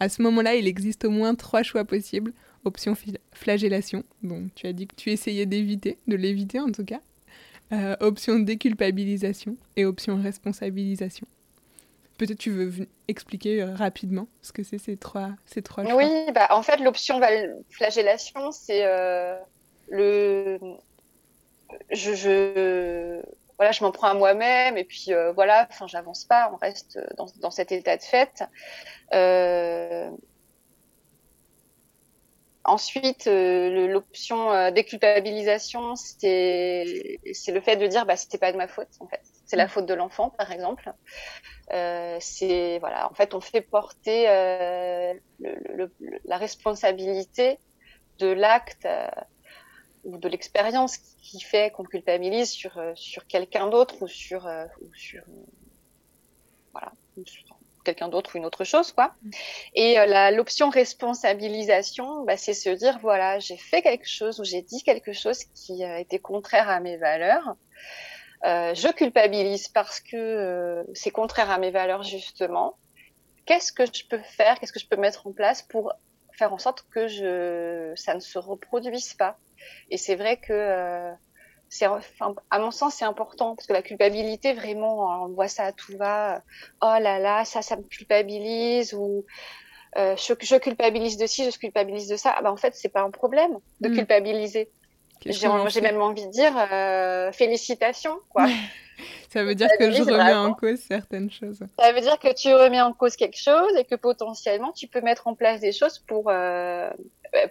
À 0.00 0.08
ce 0.08 0.22
moment-là, 0.22 0.54
il 0.54 0.66
existe 0.66 1.04
au 1.04 1.10
moins 1.10 1.34
trois 1.34 1.62
choix 1.62 1.84
possibles. 1.84 2.32
Option 2.64 2.94
flagellation, 3.32 4.04
dont 4.22 4.48
tu 4.54 4.66
as 4.66 4.72
dit 4.72 4.86
que 4.86 4.94
tu 4.94 5.10
essayais 5.10 5.44
d'éviter, 5.44 5.98
de 6.06 6.16
l'éviter 6.16 6.60
en 6.60 6.72
tout 6.72 6.84
cas. 6.84 7.00
Euh, 7.72 7.96
option 8.00 8.38
déculpabilisation 8.38 9.56
et 9.76 9.84
option 9.84 10.20
responsabilisation. 10.20 11.26
Peut-être 12.18 12.38
tu 12.38 12.50
veux 12.50 12.86
expliquer 13.08 13.62
euh, 13.62 13.74
rapidement 13.74 14.28
ce 14.42 14.52
que 14.52 14.62
c'est 14.62 14.78
ces 14.78 14.96
trois, 14.96 15.30
ces. 15.46 15.62
Oui, 15.78 16.30
bah, 16.32 16.48
en 16.50 16.62
fait, 16.62 16.76
l'option 16.76 17.20
flagellation, 17.70 18.52
c'est 18.52 18.84
euh, 18.84 19.36
le. 19.88 20.58
Je, 21.90 23.20
voilà, 23.56 23.72
je 23.72 23.82
m'en 23.82 23.90
prends 23.90 24.08
à 24.08 24.14
moi-même 24.14 24.76
et 24.76 24.84
puis 24.84 25.10
voilà, 25.34 25.66
enfin, 25.70 25.86
j'avance 25.88 26.24
pas, 26.24 26.50
on 26.52 26.56
reste 26.56 27.00
dans, 27.16 27.26
dans, 27.40 27.50
cet 27.50 27.72
état 27.72 27.96
de 27.96 28.02
fait. 28.02 28.44
Euh, 32.66 32.70
Ensuite, 32.70 33.26
euh, 33.26 33.86
l'option 33.88 34.70
déculpabilisation, 34.70 35.96
c'est 35.96 37.18
le 37.48 37.60
fait 37.60 37.76
de 37.76 37.86
dire 37.86 38.06
bah 38.06 38.16
c'était 38.16 38.38
pas 38.38 38.52
de 38.52 38.56
ma 38.56 38.68
faute 38.68 38.88
en 39.00 39.06
fait, 39.06 39.20
c'est 39.46 39.56
la 39.56 39.66
mm. 39.66 39.68
faute 39.68 39.86
de 39.86 39.94
l'enfant 39.94 40.30
par 40.30 40.50
exemple. 40.50 40.92
Euh, 41.72 42.16
c'est 42.20 42.78
voilà, 42.78 43.10
en 43.10 43.14
fait, 43.14 43.34
on 43.34 43.40
fait 43.40 43.60
porter 43.60 44.28
euh, 44.28 45.14
le, 45.40 45.56
le, 45.74 45.90
la 46.24 46.36
responsabilité 46.36 47.58
de 48.18 48.28
l'acte 48.28 48.86
euh, 48.86 49.08
ou 50.04 50.18
de 50.18 50.28
l'expérience 50.28 50.98
qui 50.98 51.40
fait 51.40 51.70
qu'on 51.70 51.84
culpabilise 51.84 52.50
sur 52.50 52.78
euh, 52.78 52.92
sur 52.94 53.26
quelqu'un 53.26 53.68
d'autre 53.68 54.02
ou 54.02 54.08
sur 54.08 54.46
euh, 54.46 54.66
ou 54.82 54.94
sur 54.94 55.22
voilà 56.72 56.92
quelqu'un 57.84 58.08
d'autre 58.08 58.34
ou 58.34 58.38
une 58.38 58.46
autre 58.46 58.64
chose 58.64 58.92
quoi. 58.92 59.14
Et 59.74 59.96
l'option 60.32 60.70
responsabilisation, 60.70 62.24
bah, 62.24 62.36
c'est 62.36 62.54
se 62.54 62.70
dire 62.70 62.98
voilà, 63.00 63.38
j'ai 63.38 63.56
fait 63.56 63.82
quelque 63.82 64.08
chose 64.08 64.40
ou 64.40 64.44
j'ai 64.44 64.62
dit 64.62 64.82
quelque 64.82 65.12
chose 65.12 65.44
qui 65.54 65.84
a 65.84 66.00
été 66.00 66.18
contraire 66.18 66.68
à 66.68 66.80
mes 66.80 66.96
valeurs. 66.96 67.56
Euh, 68.44 68.74
je 68.74 68.88
culpabilise 68.88 69.68
parce 69.68 70.00
que 70.00 70.16
euh, 70.16 70.84
c'est 70.92 71.10
contraire 71.10 71.50
à 71.50 71.58
mes 71.58 71.70
valeurs 71.70 72.02
justement. 72.02 72.76
Qu'est-ce 73.46 73.72
que 73.72 73.86
je 73.86 74.06
peux 74.06 74.18
faire 74.18 74.58
Qu'est-ce 74.58 74.72
que 74.72 74.80
je 74.80 74.86
peux 74.86 74.96
mettre 74.96 75.26
en 75.26 75.32
place 75.32 75.62
pour 75.62 75.92
faire 76.32 76.52
en 76.52 76.58
sorte 76.58 76.84
que 76.90 77.08
je, 77.08 77.92
ça 77.96 78.14
ne 78.14 78.20
se 78.20 78.38
reproduise 78.38 79.14
pas? 79.14 79.38
Et 79.90 79.96
c'est 79.96 80.14
vrai 80.14 80.36
que 80.36 80.52
euh, 80.52 81.12
c'est, 81.68 81.86
enfin, 81.86 82.34
à 82.50 82.58
mon 82.58 82.70
sens, 82.70 82.94
c'est 82.94 83.04
important 83.04 83.56
parce 83.56 83.66
que 83.66 83.72
la 83.72 83.82
culpabilité, 83.82 84.52
vraiment, 84.52 85.24
on 85.24 85.28
voit 85.28 85.48
ça 85.48 85.64
à 85.64 85.72
tout 85.72 85.96
va. 85.96 86.42
Oh 86.82 86.96
là 87.00 87.18
là, 87.18 87.44
ça, 87.44 87.62
ça 87.62 87.76
me 87.76 87.82
culpabilise 87.82 88.94
ou 88.94 89.24
euh, 89.96 90.16
je, 90.16 90.34
je, 90.40 90.56
culpabilise 90.56 91.16
de 91.16 91.26
ci, 91.26 91.50
je 91.50 91.58
culpabilise 91.58 92.08
de 92.08 92.16
ça. 92.16 92.34
Ah 92.36 92.42
ben, 92.42 92.50
en 92.50 92.56
fait, 92.56 92.74
c'est 92.74 92.88
pas 92.88 93.02
un 93.02 93.10
problème 93.10 93.58
de 93.80 93.88
mm. 93.88 93.94
culpabiliser. 93.94 94.70
J'ai 95.24 95.48
même 95.80 96.02
envie 96.02 96.26
de 96.26 96.30
dire 96.30 96.52
euh, 96.70 97.32
félicitations, 97.32 98.18
quoi. 98.28 98.46
Ça 99.34 99.44
veut 99.44 99.54
dire 99.54 99.68
que 99.78 99.90
je 99.90 100.02
remets 100.02 100.32
en 100.32 100.54
cause 100.54 100.78
certaines 100.78 101.30
choses. 101.30 101.60
Ça 101.78 101.92
veut 101.92 102.00
dire 102.00 102.18
que 102.18 102.32
tu 102.32 102.54
remets 102.54 102.80
en 102.80 102.92
cause 102.92 103.16
quelque 103.16 103.38
chose 103.38 103.76
et 103.76 103.84
que 103.84 103.96
potentiellement 103.96 104.72
tu 104.72 104.86
peux 104.86 105.00
mettre 105.02 105.26
en 105.26 105.34
place 105.34 105.60
des 105.60 105.72
choses 105.72 105.98
pour 105.98 106.26
euh, 106.28 106.88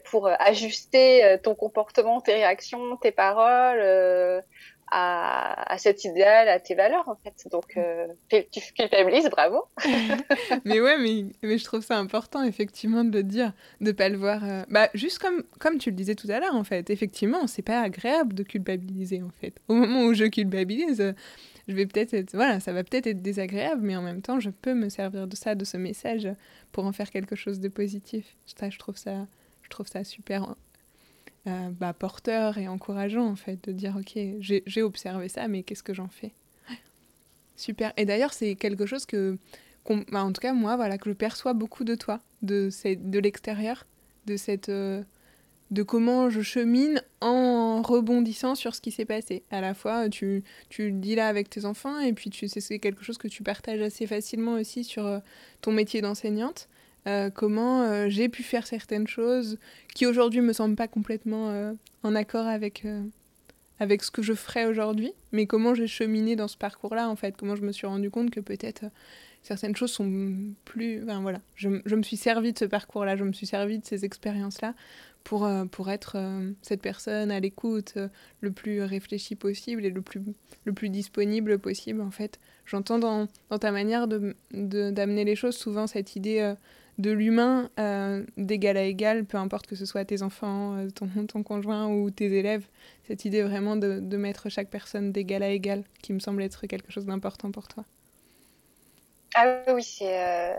pour 0.05 0.29
ajuster 0.39 1.37
ton 1.43 1.55
comportement, 1.55 2.21
tes 2.21 2.33
réactions, 2.33 2.95
tes 2.95 3.11
paroles, 3.11 3.81
euh, 3.81 4.41
à, 4.95 5.75
cet 5.77 6.03
idéal, 6.03 6.47
à 6.49 6.59
tes 6.59 6.75
valeurs 6.75 7.07
en 7.09 7.15
fait. 7.15 7.49
Donc 7.51 7.77
euh, 7.77 8.07
tu 8.29 8.61
culpabilises, 8.75 9.29
bravo. 9.29 9.63
mais 10.65 10.79
ouais, 10.79 10.97
mais, 10.97 11.25
mais 11.41 11.57
je 11.57 11.63
trouve 11.63 11.83
ça 11.83 11.97
important 11.97 12.43
effectivement 12.43 13.03
de 13.03 13.17
le 13.17 13.23
dire, 13.23 13.53
de 13.81 13.91
pas 13.91 14.09
le 14.09 14.17
voir. 14.17 14.43
Euh, 14.43 14.63
bah 14.69 14.89
juste 14.93 15.19
comme 15.19 15.43
comme 15.59 15.77
tu 15.77 15.89
le 15.89 15.95
disais 15.95 16.15
tout 16.15 16.29
à 16.29 16.39
l'heure 16.39 16.55
en 16.55 16.63
fait, 16.63 16.89
effectivement, 16.89 17.47
c'est 17.47 17.61
pas 17.61 17.81
agréable 17.81 18.33
de 18.33 18.43
culpabiliser 18.43 19.21
en 19.23 19.31
fait. 19.41 19.55
Au 19.67 19.73
moment 19.73 20.03
où 20.03 20.13
je 20.13 20.25
culpabilise. 20.25 21.13
Je 21.67 21.73
vais 21.73 21.85
peut-être 21.85 22.13
être, 22.13 22.35
voilà, 22.35 22.59
ça 22.59 22.73
va 22.73 22.83
peut-être 22.83 23.07
être 23.07 23.21
désagréable, 23.21 23.81
mais 23.81 23.95
en 23.95 24.01
même 24.01 24.21
temps, 24.21 24.39
je 24.39 24.49
peux 24.49 24.73
me 24.73 24.89
servir 24.89 25.27
de 25.27 25.35
ça, 25.35 25.55
de 25.55 25.63
ce 25.63 25.77
message, 25.77 26.27
pour 26.71 26.85
en 26.85 26.91
faire 26.91 27.09
quelque 27.09 27.35
chose 27.35 27.59
de 27.59 27.69
positif. 27.69 28.35
Ça, 28.45 28.69
je 28.69 28.77
trouve 28.77 28.97
ça, 28.97 29.27
je 29.61 29.69
trouve 29.69 29.87
ça 29.87 30.03
super 30.03 30.55
euh, 31.45 31.69
bah, 31.71 31.91
porteur 31.91 32.57
et 32.57 32.69
encourageant 32.69 33.25
en 33.25 33.35
fait 33.35 33.61
de 33.65 33.73
dire 33.73 33.97
ok 33.97 34.17
j'ai 34.39 34.81
observé 34.81 35.27
ça 35.27 35.49
mais 35.49 35.63
qu'est-ce 35.63 35.83
que 35.83 35.93
j'en 35.93 36.07
fais? 36.07 36.31
Super 37.57 37.91
et 37.97 38.05
d'ailleurs 38.05 38.31
c'est 38.31 38.55
quelque 38.55 38.85
chose 38.85 39.05
que 39.05 39.37
bah, 40.09 40.23
en 40.23 40.31
tout 40.31 40.39
cas 40.39 40.53
moi 40.53 40.77
voilà 40.77 40.97
que 40.97 41.09
je 41.09 41.13
perçois 41.13 41.51
beaucoup 41.51 41.83
de 41.83 41.95
toi 41.95 42.21
de 42.43 42.69
de 42.95 43.19
l'extérieur 43.19 43.85
de 44.25 44.37
cette 44.37 44.69
euh, 44.69 45.03
de 45.73 45.81
comment 45.81 46.29
je 46.29 46.41
chemine 46.41 47.01
en 47.19 47.81
rebondissant 47.81 48.53
sur 48.53 48.75
ce 48.75 48.81
qui 48.81 48.91
s'est 48.91 49.05
passé. 49.05 49.41
À 49.49 49.59
la 49.59 49.73
fois, 49.73 50.07
tu, 50.07 50.43
tu 50.69 50.91
le 50.91 50.99
dis 50.99 51.15
là 51.15 51.27
avec 51.27 51.49
tes 51.49 51.65
enfants, 51.65 51.99
et 51.99 52.13
puis 52.13 52.29
tu 52.29 52.47
c'est 52.47 52.79
quelque 52.79 53.03
chose 53.03 53.17
que 53.17 53.27
tu 53.27 53.41
partages 53.41 53.81
assez 53.81 54.05
facilement 54.05 54.53
aussi 54.53 54.83
sur 54.83 55.05
euh, 55.05 55.19
ton 55.61 55.71
métier 55.71 56.01
d'enseignante. 56.01 56.69
Euh, 57.07 57.31
comment 57.31 57.81
euh, 57.81 58.05
j'ai 58.07 58.29
pu 58.29 58.43
faire 58.43 58.67
certaines 58.67 59.07
choses 59.07 59.57
qui 59.95 60.05
aujourd'hui 60.05 60.41
me 60.41 60.53
semblent 60.53 60.75
pas 60.75 60.87
complètement 60.87 61.73
en 62.03 62.15
accord 62.15 62.45
avec, 62.45 62.85
avec 63.79 64.03
ce 64.03 64.11
que 64.11 64.21
je 64.21 64.33
ferais 64.33 64.65
aujourd'hui, 64.65 65.11
mais 65.31 65.47
comment 65.47 65.73
j'ai 65.73 65.87
cheminé 65.87 66.35
dans 66.35 66.47
ce 66.47 66.57
parcours-là 66.57 67.09
en 67.09 67.15
fait, 67.15 67.35
comment 67.35 67.55
je 67.55 67.63
me 67.63 67.71
suis 67.71 67.87
rendu 67.87 68.11
compte 68.11 68.29
que 68.29 68.39
peut-être 68.39 68.85
certaines 69.41 69.75
choses 69.75 69.91
sont 69.91 70.35
plus... 70.65 71.03
Enfin, 71.03 71.21
voilà, 71.21 71.41
je, 71.55 71.69
je, 71.85 71.95
me 71.95 72.03
suis 72.03 72.15
servi 72.15 72.53
de 72.53 72.59
ce 72.59 72.65
parcours-là, 72.65 73.17
je 73.17 73.23
me 73.23 73.33
suis 73.33 73.45
servi 73.47 73.79
de 73.79 73.85
ces 73.85 74.05
expériences-là 74.05 74.73
pour, 75.23 75.49
pour 75.71 75.89
être 75.89 76.17
cette 76.61 76.81
personne 76.81 77.31
à 77.31 77.39
l'écoute 77.39 77.97
le 78.41 78.51
plus 78.51 78.83
réfléchie 78.83 79.35
possible 79.35 79.85
et 79.85 79.89
le 79.89 80.01
plus, 80.01 80.21
le 80.65 80.73
plus 80.73 80.89
disponible 80.89 81.59
possible 81.59 82.01
en 82.01 82.11
fait. 82.11 82.39
J'entends 82.65 82.99
dans, 82.99 83.27
ta 83.59 83.71
manière 83.71 84.07
d'amener 84.07 84.35
de, 84.51 84.91
d'amener 84.91 85.23
les 85.23 85.35
choses 85.35 85.55
souvent 85.55 85.87
cette 85.87 86.15
idée 86.15 86.53
de 86.97 87.11
l'humain 87.11 87.69
euh, 87.79 88.23
d'égal 88.37 88.77
à 88.77 88.83
égal, 88.83 89.25
peu 89.25 89.37
importe 89.37 89.67
que 89.67 89.75
ce 89.75 89.85
soit 89.85 90.05
tes 90.05 90.21
enfants, 90.21 90.77
euh, 90.77 90.89
ton, 90.89 91.07
ton 91.25 91.43
conjoint 91.43 91.87
ou 91.87 92.11
tes 92.11 92.37
élèves. 92.37 92.65
Cette 93.07 93.25
idée 93.25 93.41
vraiment 93.41 93.75
de, 93.75 93.99
de 93.99 94.17
mettre 94.17 94.49
chaque 94.49 94.69
personne 94.69 95.11
d'égal 95.11 95.43
à 95.43 95.49
égal, 95.49 95.83
qui 96.01 96.13
me 96.13 96.19
semble 96.19 96.43
être 96.43 96.67
quelque 96.67 96.91
chose 96.91 97.05
d'important 97.05 97.51
pour 97.51 97.67
toi. 97.67 97.83
Ah 99.35 99.63
oui. 99.73 99.97
Euh, 100.03 100.53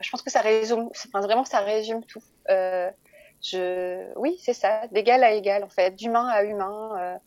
je 0.00 0.10
pense 0.10 0.22
que 0.22 0.30
ça 0.30 0.40
résume. 0.40 0.88
Vraiment, 1.12 1.44
ça 1.44 1.60
résume 1.60 2.02
tout. 2.04 2.22
Je, 3.42 4.12
oui, 4.16 4.38
c'est 4.42 4.54
ça, 4.54 4.86
d'égal 4.88 5.22
à 5.24 5.32
égal, 5.32 5.64
en 5.64 5.68
fait, 5.68 5.94
d'humain 5.94 6.28
à 6.28 6.42
humain. 6.42 7.18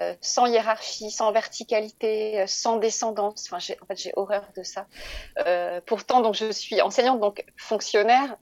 Euh, 0.00 0.14
sans 0.20 0.46
hiérarchie, 0.46 1.12
sans 1.12 1.30
verticalité, 1.30 2.40
euh, 2.40 2.46
sans 2.48 2.78
descendance. 2.78 3.46
Enfin, 3.48 3.58
en 3.80 3.86
fait, 3.86 3.96
j'ai 3.96 4.12
horreur 4.16 4.44
de 4.56 4.64
ça. 4.64 4.88
Euh, 5.46 5.80
pourtant, 5.86 6.20
donc, 6.20 6.34
je 6.34 6.50
suis 6.50 6.80
enseignante, 6.82 7.20
donc 7.20 7.44
fonctionnaire. 7.56 8.36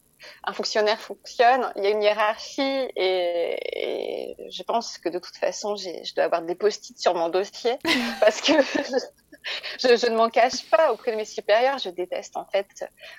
Un 0.44 0.52
fonctionnaire 0.52 1.00
fonctionne. 1.00 1.72
Il 1.76 1.84
y 1.84 1.86
a 1.86 1.90
une 1.90 2.02
hiérarchie 2.02 2.88
et, 2.96 3.58
et 3.66 4.50
je 4.50 4.62
pense 4.62 4.98
que 4.98 5.08
de 5.08 5.18
toute 5.18 5.36
façon, 5.36 5.76
j'ai, 5.76 6.04
je 6.04 6.14
dois 6.14 6.24
avoir 6.24 6.42
des 6.42 6.54
post-it 6.54 6.98
sur 6.98 7.14
mon 7.14 7.28
dossier 7.28 7.78
parce 8.20 8.40
que 8.40 8.52
je, 9.78 10.10
ne 10.10 10.16
m'en 10.16 10.30
cache 10.30 10.68
pas 10.70 10.92
auprès 10.92 11.12
de 11.12 11.16
mes 11.16 11.24
supérieurs. 11.24 11.78
Je 11.78 11.90
déteste 11.90 12.36
en 12.36 12.44
fait 12.44 12.66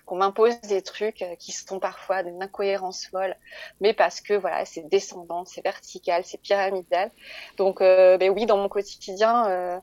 qu'on 0.06 0.18
m'impose 0.18 0.60
des 0.62 0.82
trucs 0.82 1.26
qui 1.40 1.52
sont 1.52 1.80
parfois 1.80 2.24
d'une 2.24 2.42
incohérence 2.42 3.06
folle, 3.08 3.36
mais 3.82 3.94
parce 3.94 4.22
que 4.22 4.34
voilà, 4.34 4.66
c'est 4.66 4.88
descendant, 4.90 5.46
c'est 5.46 5.64
vertical, 5.64 6.24
c'est 6.26 6.42
pyramidal. 6.42 7.12
Donc, 7.58 7.82
euh, 7.82 8.18
ben 8.18 8.30
oui, 8.30 8.46
dans 8.46 8.58
mon 8.58 8.70
quotidien, 8.70 9.48
euh, 9.48 9.80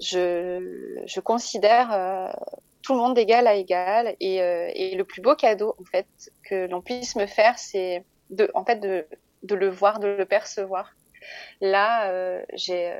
je, 0.00 1.02
je 1.06 1.20
considère 1.20 1.92
euh, 1.92 2.32
tout 2.84 2.92
le 2.92 3.00
monde 3.00 3.14
d'égal 3.14 3.46
à 3.46 3.54
égal, 3.54 4.14
et, 4.20 4.40
euh, 4.42 4.70
et 4.74 4.94
le 4.94 5.04
plus 5.04 5.20
beau 5.20 5.34
cadeau 5.34 5.74
en 5.80 5.84
fait 5.84 6.06
que 6.48 6.66
l'on 6.68 6.82
puisse 6.82 7.16
me 7.16 7.26
faire, 7.26 7.58
c'est 7.58 8.04
de, 8.30 8.50
en 8.54 8.64
fait, 8.64 8.76
de, 8.76 9.06
de 9.42 9.54
le 9.54 9.68
voir, 9.68 9.98
de 9.98 10.08
le 10.08 10.24
percevoir. 10.24 10.94
Là, 11.60 12.10
euh, 12.10 12.44
j'ai 12.52 12.94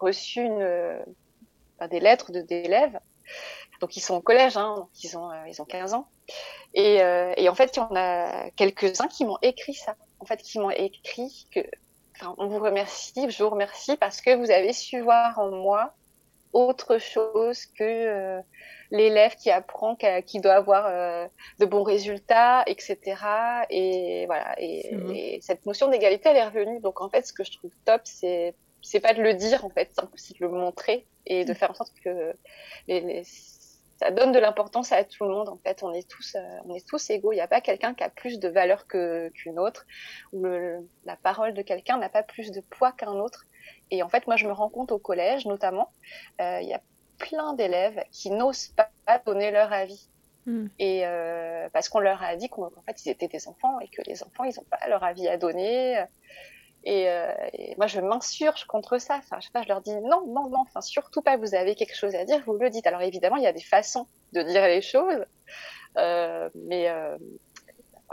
reçu 0.00 0.40
une 0.40 1.04
des 1.88 2.00
lettres 2.00 2.32
de 2.32 2.40
d'élèves. 2.40 2.98
Donc 3.80 3.96
ils 3.96 4.00
sont 4.00 4.14
au 4.14 4.20
collège, 4.20 4.56
hein, 4.56 4.88
ils 5.02 5.16
ont 5.18 5.30
euh, 5.30 5.48
ils 5.48 5.60
ont 5.60 5.64
15 5.64 5.94
ans. 5.94 6.08
Et, 6.74 7.02
euh, 7.02 7.32
et 7.36 7.48
en 7.48 7.54
fait, 7.54 7.76
il 7.76 7.80
y 7.80 7.82
en 7.82 7.94
a 7.94 8.50
quelques-uns 8.50 9.08
qui 9.08 9.24
m'ont 9.24 9.38
écrit 9.42 9.74
ça. 9.74 9.96
En 10.20 10.26
fait, 10.26 10.40
qui 10.42 10.58
m'ont 10.58 10.70
écrit 10.70 11.46
que, 11.52 11.60
enfin, 12.16 12.34
on 12.38 12.46
vous 12.46 12.58
remercie, 12.58 13.28
je 13.28 13.42
vous 13.42 13.50
remercie 13.50 13.96
parce 13.96 14.20
que 14.20 14.34
vous 14.34 14.50
avez 14.50 14.72
su 14.72 15.00
voir 15.00 15.38
en 15.38 15.50
moi 15.50 15.94
autre 16.54 16.98
chose 16.98 17.66
que 17.66 17.82
euh, 17.82 18.40
l'élève 18.90 19.34
qui 19.36 19.50
apprend 19.50 19.96
qu'il 19.96 20.40
doit 20.40 20.54
avoir 20.54 21.28
de 21.58 21.66
bons 21.66 21.82
résultats, 21.82 22.64
etc. 22.66 22.96
Et 23.68 24.24
voilà. 24.26 24.54
Et, 24.58 24.94
et 25.14 25.40
cette 25.42 25.66
notion 25.66 25.88
d'égalité, 25.88 26.30
elle 26.30 26.36
est 26.36 26.44
revenue. 26.44 26.80
Donc 26.80 27.00
en 27.02 27.10
fait, 27.10 27.26
ce 27.26 27.32
que 27.32 27.44
je 27.44 27.52
trouve 27.52 27.72
top, 27.84 28.00
c'est 28.04 28.54
c'est 28.84 29.00
pas 29.00 29.14
de 29.14 29.22
le 29.22 29.34
dire 29.34 29.64
en 29.64 29.70
fait, 29.70 29.90
c'est 30.14 30.38
de 30.38 30.44
le 30.44 30.50
montrer 30.50 31.06
et 31.26 31.44
de 31.44 31.54
faire 31.54 31.70
en 31.70 31.74
sorte 31.74 31.94
que 32.04 32.34
les, 32.86 33.24
ça 33.98 34.10
donne 34.10 34.32
de 34.32 34.38
l'importance 34.38 34.92
à 34.92 35.04
tout 35.04 35.24
le 35.24 35.30
monde 35.30 35.48
en 35.48 35.56
fait. 35.56 35.82
On 35.82 35.92
est 35.92 36.08
tous, 36.08 36.36
euh, 36.36 36.58
on 36.66 36.74
est 36.74 36.86
tous 36.86 37.10
égaux. 37.10 37.32
Il 37.32 37.36
n'y 37.36 37.40
a 37.40 37.48
pas 37.48 37.60
quelqu'un 37.60 37.94
qui 37.94 38.04
a 38.04 38.10
plus 38.10 38.38
de 38.38 38.48
valeur 38.48 38.86
que 38.86 39.30
qu'une 39.30 39.58
autre, 39.58 39.86
ou 40.32 40.44
la 41.04 41.16
parole 41.16 41.54
de 41.54 41.62
quelqu'un 41.62 41.96
n'a 41.98 42.08
pas 42.08 42.22
plus 42.22 42.50
de 42.50 42.60
poids 42.60 42.92
qu'un 42.92 43.12
autre. 43.12 43.46
Et 43.90 44.02
en 44.02 44.08
fait, 44.08 44.26
moi, 44.26 44.36
je 44.36 44.46
me 44.46 44.52
rends 44.52 44.68
compte 44.68 44.92
au 44.92 44.98
collège, 44.98 45.46
notamment, 45.46 45.90
euh, 46.40 46.60
il 46.62 46.68
y 46.68 46.74
a 46.74 46.80
plein 47.18 47.54
d'élèves 47.54 48.02
qui 48.10 48.30
n'osent 48.30 48.74
pas 48.76 49.18
donner 49.24 49.50
leur 49.50 49.72
avis. 49.72 50.08
Mm. 50.46 50.66
Et 50.78 51.06
euh, 51.06 51.68
parce 51.72 51.88
qu'on 51.88 52.00
leur 52.00 52.22
a 52.22 52.36
dit 52.36 52.48
qu'en 52.50 52.70
fait 52.86 53.06
ils 53.06 53.08
étaient 53.08 53.28
des 53.28 53.48
enfants 53.48 53.80
et 53.80 53.88
que 53.88 54.02
les 54.02 54.22
enfants 54.22 54.44
ils 54.44 54.54
n'ont 54.56 54.66
pas 54.68 54.78
leur 54.88 55.02
avis 55.02 55.26
à 55.26 55.38
donner 55.38 56.04
et, 56.84 57.08
euh, 57.08 57.32
et, 57.52 57.74
moi, 57.76 57.86
je 57.86 58.00
m'insurge 58.00 58.64
contre 58.64 58.98
ça. 58.98 59.16
Enfin, 59.16 59.38
je 59.40 59.46
sais 59.46 59.52
pas, 59.52 59.62
je 59.62 59.68
leur 59.68 59.80
dis 59.80 59.94
non, 59.94 60.26
non, 60.26 60.48
non. 60.50 60.60
Enfin, 60.60 60.80
surtout 60.80 61.22
pas. 61.22 61.36
Vous 61.36 61.54
avez 61.54 61.74
quelque 61.74 61.96
chose 61.96 62.14
à 62.14 62.24
dire, 62.24 62.42
vous 62.46 62.54
le 62.54 62.70
dites. 62.70 62.86
Alors 62.86 63.02
évidemment, 63.02 63.36
il 63.36 63.42
y 63.42 63.46
a 63.46 63.52
des 63.52 63.62
façons 63.62 64.06
de 64.32 64.42
dire 64.42 64.66
les 64.66 64.82
choses, 64.82 65.24
euh, 65.96 66.50
mais 66.54 66.88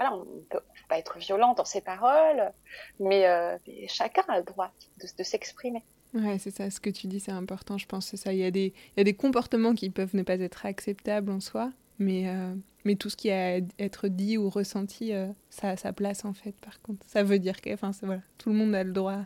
voilà, 0.02 0.16
on 0.16 0.26
peut, 0.50 0.60
peut 0.60 0.88
pas 0.90 0.98
être 0.98 1.18
violent 1.20 1.54
dans 1.54 1.66
ses 1.66 1.82
paroles, 1.82 2.52
mais, 3.00 3.28
euh, 3.28 3.58
chacun 3.88 4.24
a 4.28 4.40
le 4.40 4.46
droit 4.46 4.72
de, 5.00 5.24
s'exprimer. 5.24 5.84
Ouais, 6.14 6.38
c'est 6.40 6.52
ça. 6.52 6.70
Ce 6.70 6.80
que 6.80 6.90
tu 6.90 7.08
dis, 7.08 7.20
c'est 7.20 7.32
important. 7.32 7.78
Je 7.78 7.86
pense 7.86 8.16
ça. 8.16 8.34
Il 8.34 8.40
y 8.40 8.46
a 8.46 8.52
des, 8.52 9.14
comportements 9.14 9.74
qui 9.74 9.90
peuvent 9.90 10.16
ne 10.16 10.24
pas 10.24 10.36
être 10.36 10.66
acceptables 10.66 11.32
en 11.32 11.40
soi, 11.40 11.72
mais 12.00 12.28
euh, 12.28 12.96
tout 12.96 13.10
ce 13.10 13.16
qui 13.16 13.32
a 13.32 13.56
à 13.56 13.60
être 13.80 14.08
dit 14.08 14.38
ou 14.38 14.50
ressenti, 14.50 15.14
euh, 15.14 15.28
ça 15.50 15.70
a 15.70 15.78
sa 15.78 15.94
place 15.94 16.26
en 16.26 16.34
fait, 16.34 16.54
par 16.54 16.82
contre. 16.82 17.06
Ça 17.08 17.24
veut 17.24 17.40
dire 17.40 17.62
que 17.62 17.74
enfin, 17.74 17.92
voilà, 18.02 18.22
tout 18.38 18.50
le 18.50 18.56
monde 18.56 18.74
a 18.76 18.84
le 18.84 18.92
droit, 18.92 19.20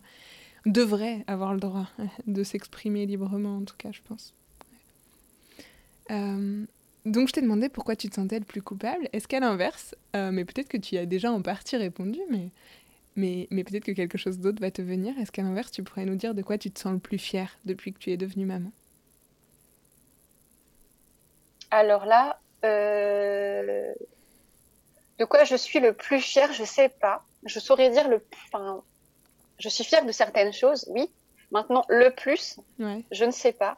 devrait 0.65 1.23
avoir 1.27 1.53
le 1.53 1.59
droit 1.59 1.87
de 2.27 2.43
s'exprimer 2.43 3.05
librement, 3.05 3.57
en 3.57 3.63
tout 3.63 3.77
cas, 3.77 3.91
je 3.91 4.01
pense. 4.01 4.33
Donc 7.05 7.27
je 7.27 7.33
t'ai 7.33 7.41
demandé 7.41 7.69
pourquoi 7.69 7.95
tu 7.95 8.09
te 8.09 8.15
sentais 8.15 8.39
le 8.39 8.45
plus 8.45 8.61
coupable. 8.61 9.07
Est-ce 9.13 9.27
qu'à 9.27 9.39
l'inverse, 9.39 9.95
euh, 10.15 10.31
mais 10.31 10.43
peut-être 10.43 10.67
que 10.67 10.77
tu 10.77 10.95
y 10.95 10.97
as 10.97 11.05
déjà 11.05 11.31
en 11.31 11.41
partie 11.41 11.77
répondu, 11.77 12.19
mais, 12.29 12.49
mais, 13.15 13.47
mais 13.51 13.63
peut-être 13.63 13.85
que 13.85 13.91
quelque 13.91 14.17
chose 14.17 14.39
d'autre 14.39 14.59
va 14.59 14.71
te 14.71 14.81
venir. 14.81 15.17
Est-ce 15.19 15.31
qu'à 15.31 15.43
l'inverse, 15.43 15.71
tu 15.71 15.83
pourrais 15.83 16.05
nous 16.05 16.15
dire 16.15 16.33
de 16.33 16.41
quoi 16.41 16.57
tu 16.57 16.71
te 16.71 16.79
sens 16.79 16.93
le 16.93 16.99
plus 16.99 17.19
fier 17.19 17.57
depuis 17.65 17.93
que 17.93 17.99
tu 17.99 18.11
es 18.11 18.17
devenue 18.17 18.45
maman? 18.45 18.71
Alors 21.71 22.05
là, 22.05 22.39
euh, 22.63 23.93
de 25.19 25.25
quoi 25.25 25.43
je 25.43 25.55
suis 25.55 25.79
le 25.79 25.93
plus 25.93 26.21
fière, 26.21 26.51
je 26.53 26.63
sais 26.63 26.89
pas. 26.89 27.23
Je 27.45 27.59
saurais 27.59 27.91
dire 27.91 28.09
le. 28.09 28.25
Enfin, 28.47 28.81
je 29.59 29.69
suis 29.69 29.83
fière 29.83 30.05
de 30.05 30.11
certaines 30.11 30.53
choses, 30.53 30.85
oui. 30.89 31.09
Maintenant, 31.51 31.85
le 31.87 32.09
plus, 32.09 32.59
je 32.79 33.25
ne 33.25 33.31
sais 33.31 33.53
pas. 33.53 33.77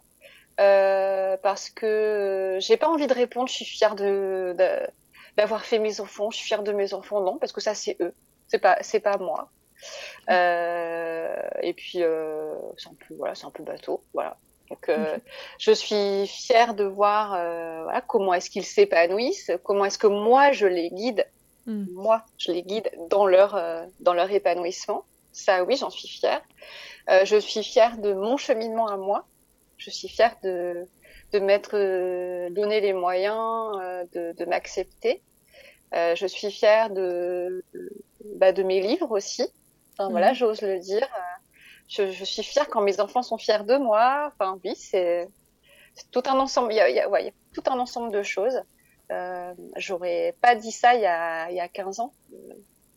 Euh, 0.60 1.38
parce 1.44 1.70
que 1.70 2.58
j'ai 2.60 2.78
pas 2.78 2.88
envie 2.88 3.08
de 3.08 3.14
répondre. 3.14 3.48
Je 3.48 3.54
suis 3.54 3.66
fière 3.66 3.96
de, 3.96 4.56
d'avoir 5.36 5.64
fait 5.66 5.80
mes 5.80 6.02
enfants. 6.02 6.32
Je 6.32 6.38
suis 6.38 6.48
fière 6.48 6.64
de 6.64 6.72
mes 6.72 6.94
enfants, 6.94 7.22
non, 7.22 7.38
parce 7.38 7.52
que 7.52 7.62
ça 7.62 7.76
c'est 7.76 7.96
eux. 8.02 8.14
C'est 8.48 8.60
pas 8.60 8.78
c'est 8.82 9.00
pas 9.00 9.18
moi. 9.18 9.50
Euh, 10.30 11.48
et 11.62 11.74
puis 11.74 12.02
euh, 12.02 12.56
c'est 12.78 12.90
un 12.90 12.96
peu 13.08 13.14
voilà, 13.16 13.36
c'est 13.36 13.46
un 13.46 13.52
peu 13.52 13.64
bateau, 13.64 14.02
voilà. 14.14 14.38
Donc, 14.70 14.90
euh, 14.90 15.18
je 15.60 15.72
suis 15.72 16.28
fière 16.28 16.74
de 16.74 16.84
voir 16.84 17.36
euh, 17.36 17.84
voilà, 17.84 18.02
comment 18.02 18.34
est-ce 18.34 18.50
qu'ils 18.50 18.66
s'épanouissent, 18.66 19.52
comment 19.64 19.86
est-ce 19.86 19.98
que 19.98 20.08
moi 20.08 20.52
je 20.52 20.68
les 20.68 20.90
guide, 20.90 21.26
mm. 21.68 21.86
moi 21.94 22.24
je 22.38 22.52
les 22.52 22.64
guide 22.64 22.90
dans 23.10 23.26
leur 23.28 23.56
euh, 23.56 23.86
dans 24.00 24.14
leur 24.14 24.32
épanouissement. 24.32 25.06
Ça, 25.32 25.64
oui, 25.64 25.78
j'en 25.78 25.92
suis 25.92 26.08
fière. 26.08 26.42
Euh, 27.10 27.24
je 27.24 27.38
suis 27.38 27.64
fière 27.64 27.98
de 28.00 28.14
mon 28.14 28.38
cheminement 28.38 28.88
à 28.88 28.98
moi. 28.98 29.26
Je 29.78 29.90
suis 29.90 30.08
fière 30.08 30.36
de 30.44 30.88
de 31.34 31.40
m'être 31.40 31.74
donné 32.50 32.80
les 32.80 32.94
moyens 32.94 33.78
de, 34.14 34.32
de 34.32 34.46
m'accepter. 34.46 35.22
je 35.92 36.26
suis 36.26 36.52
fière 36.52 36.90
de 36.90 37.64
bah, 38.36 38.54
de 38.54 38.64
mes 38.64 38.80
livres 38.80 39.12
aussi. 39.12 39.46
Enfin, 39.94 40.10
Voilà, 40.10 40.32
mm. 40.32 40.36
j'ose 40.36 40.62
le 40.62 40.80
dire 40.80 41.08
je, 41.88 42.12
je, 42.12 42.26
suis 42.26 42.44
fière 42.44 42.68
quand 42.68 42.82
mes 42.82 43.00
enfants 43.00 43.24
sont 43.24 43.38
fiers 43.38 43.64
de 43.64 43.78
moi. 43.78 44.32
Enfin, 44.34 44.60
oui, 44.64 44.76
c'est 44.76 45.28
tout 46.12 46.24
un 46.26 46.40
ensemble. 46.40 46.74
Il 46.74 46.76
y 46.76 46.80
a, 46.80 46.90
il 46.90 46.96
y 46.96 47.00
a, 47.00 47.10
ouais, 47.10 47.24
il 47.24 47.26
y 47.28 47.30
a 47.30 47.34
tout 47.54 47.64
un 47.68 47.80
ensemble 47.80 48.12
de 48.12 48.24
choses. 48.24 48.62
Euh, 49.12 49.54
J'aurais 49.78 50.36
pas 50.42 50.56
dit 50.56 50.72
ça 50.72 50.96
il 50.96 51.02
y 51.02 51.06
a, 51.06 51.50
il 51.50 51.56
y 51.56 51.62
a 51.62 51.70
15 51.70 52.02
ans, 52.02 52.14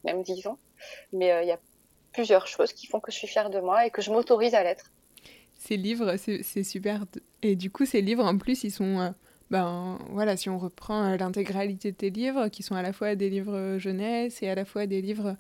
même 0.05 0.23
10 0.23 0.49
ans, 0.49 0.59
mais 1.13 1.31
euh, 1.31 1.43
il 1.43 1.49
y 1.49 1.53
a 1.53 1.59
plusieurs 2.13 2.49
choses 2.49 2.73
qui 2.73 2.89
font 2.89 2.99
que 2.99 3.13
je 3.13 3.17
suis 3.17 3.29
fière 3.29 3.49
de 3.49 3.61
moi 3.61 3.87
et 3.87 3.91
que 3.91 4.03
je 4.03 4.11
m'autorise 4.11 4.55
à 4.55 4.65
l'être. 4.65 4.91
Ces 5.61 5.77
livres, 5.77 6.17
c'est 6.17 6.65
super. 6.65 7.07
Et 7.43 7.55
du 7.55 7.71
coup, 7.71 7.87
ces 7.87 8.01
livres, 8.03 8.25
en 8.25 8.37
plus, 8.37 8.65
ils 8.65 8.73
sont. 8.73 8.99
Euh, 8.99 9.11
ben 9.51 9.99
voilà, 10.11 10.37
si 10.37 10.49
on 10.49 10.59
reprend 10.59 11.03
euh, 11.05 11.17
l'intégralité 11.17 11.93
de 11.93 11.97
tes 11.97 12.11
livres, 12.11 12.49
qui 12.49 12.63
sont 12.63 12.75
à 12.75 12.83
la 12.83 12.93
fois 12.93 13.15
des 13.15 13.31
livres 13.31 13.79
jeunesse 13.79 14.43
et 14.43 14.49
à 14.49 14.55
la 14.55 14.65
fois 14.65 14.87
des 14.87 15.03
livres 15.03 15.37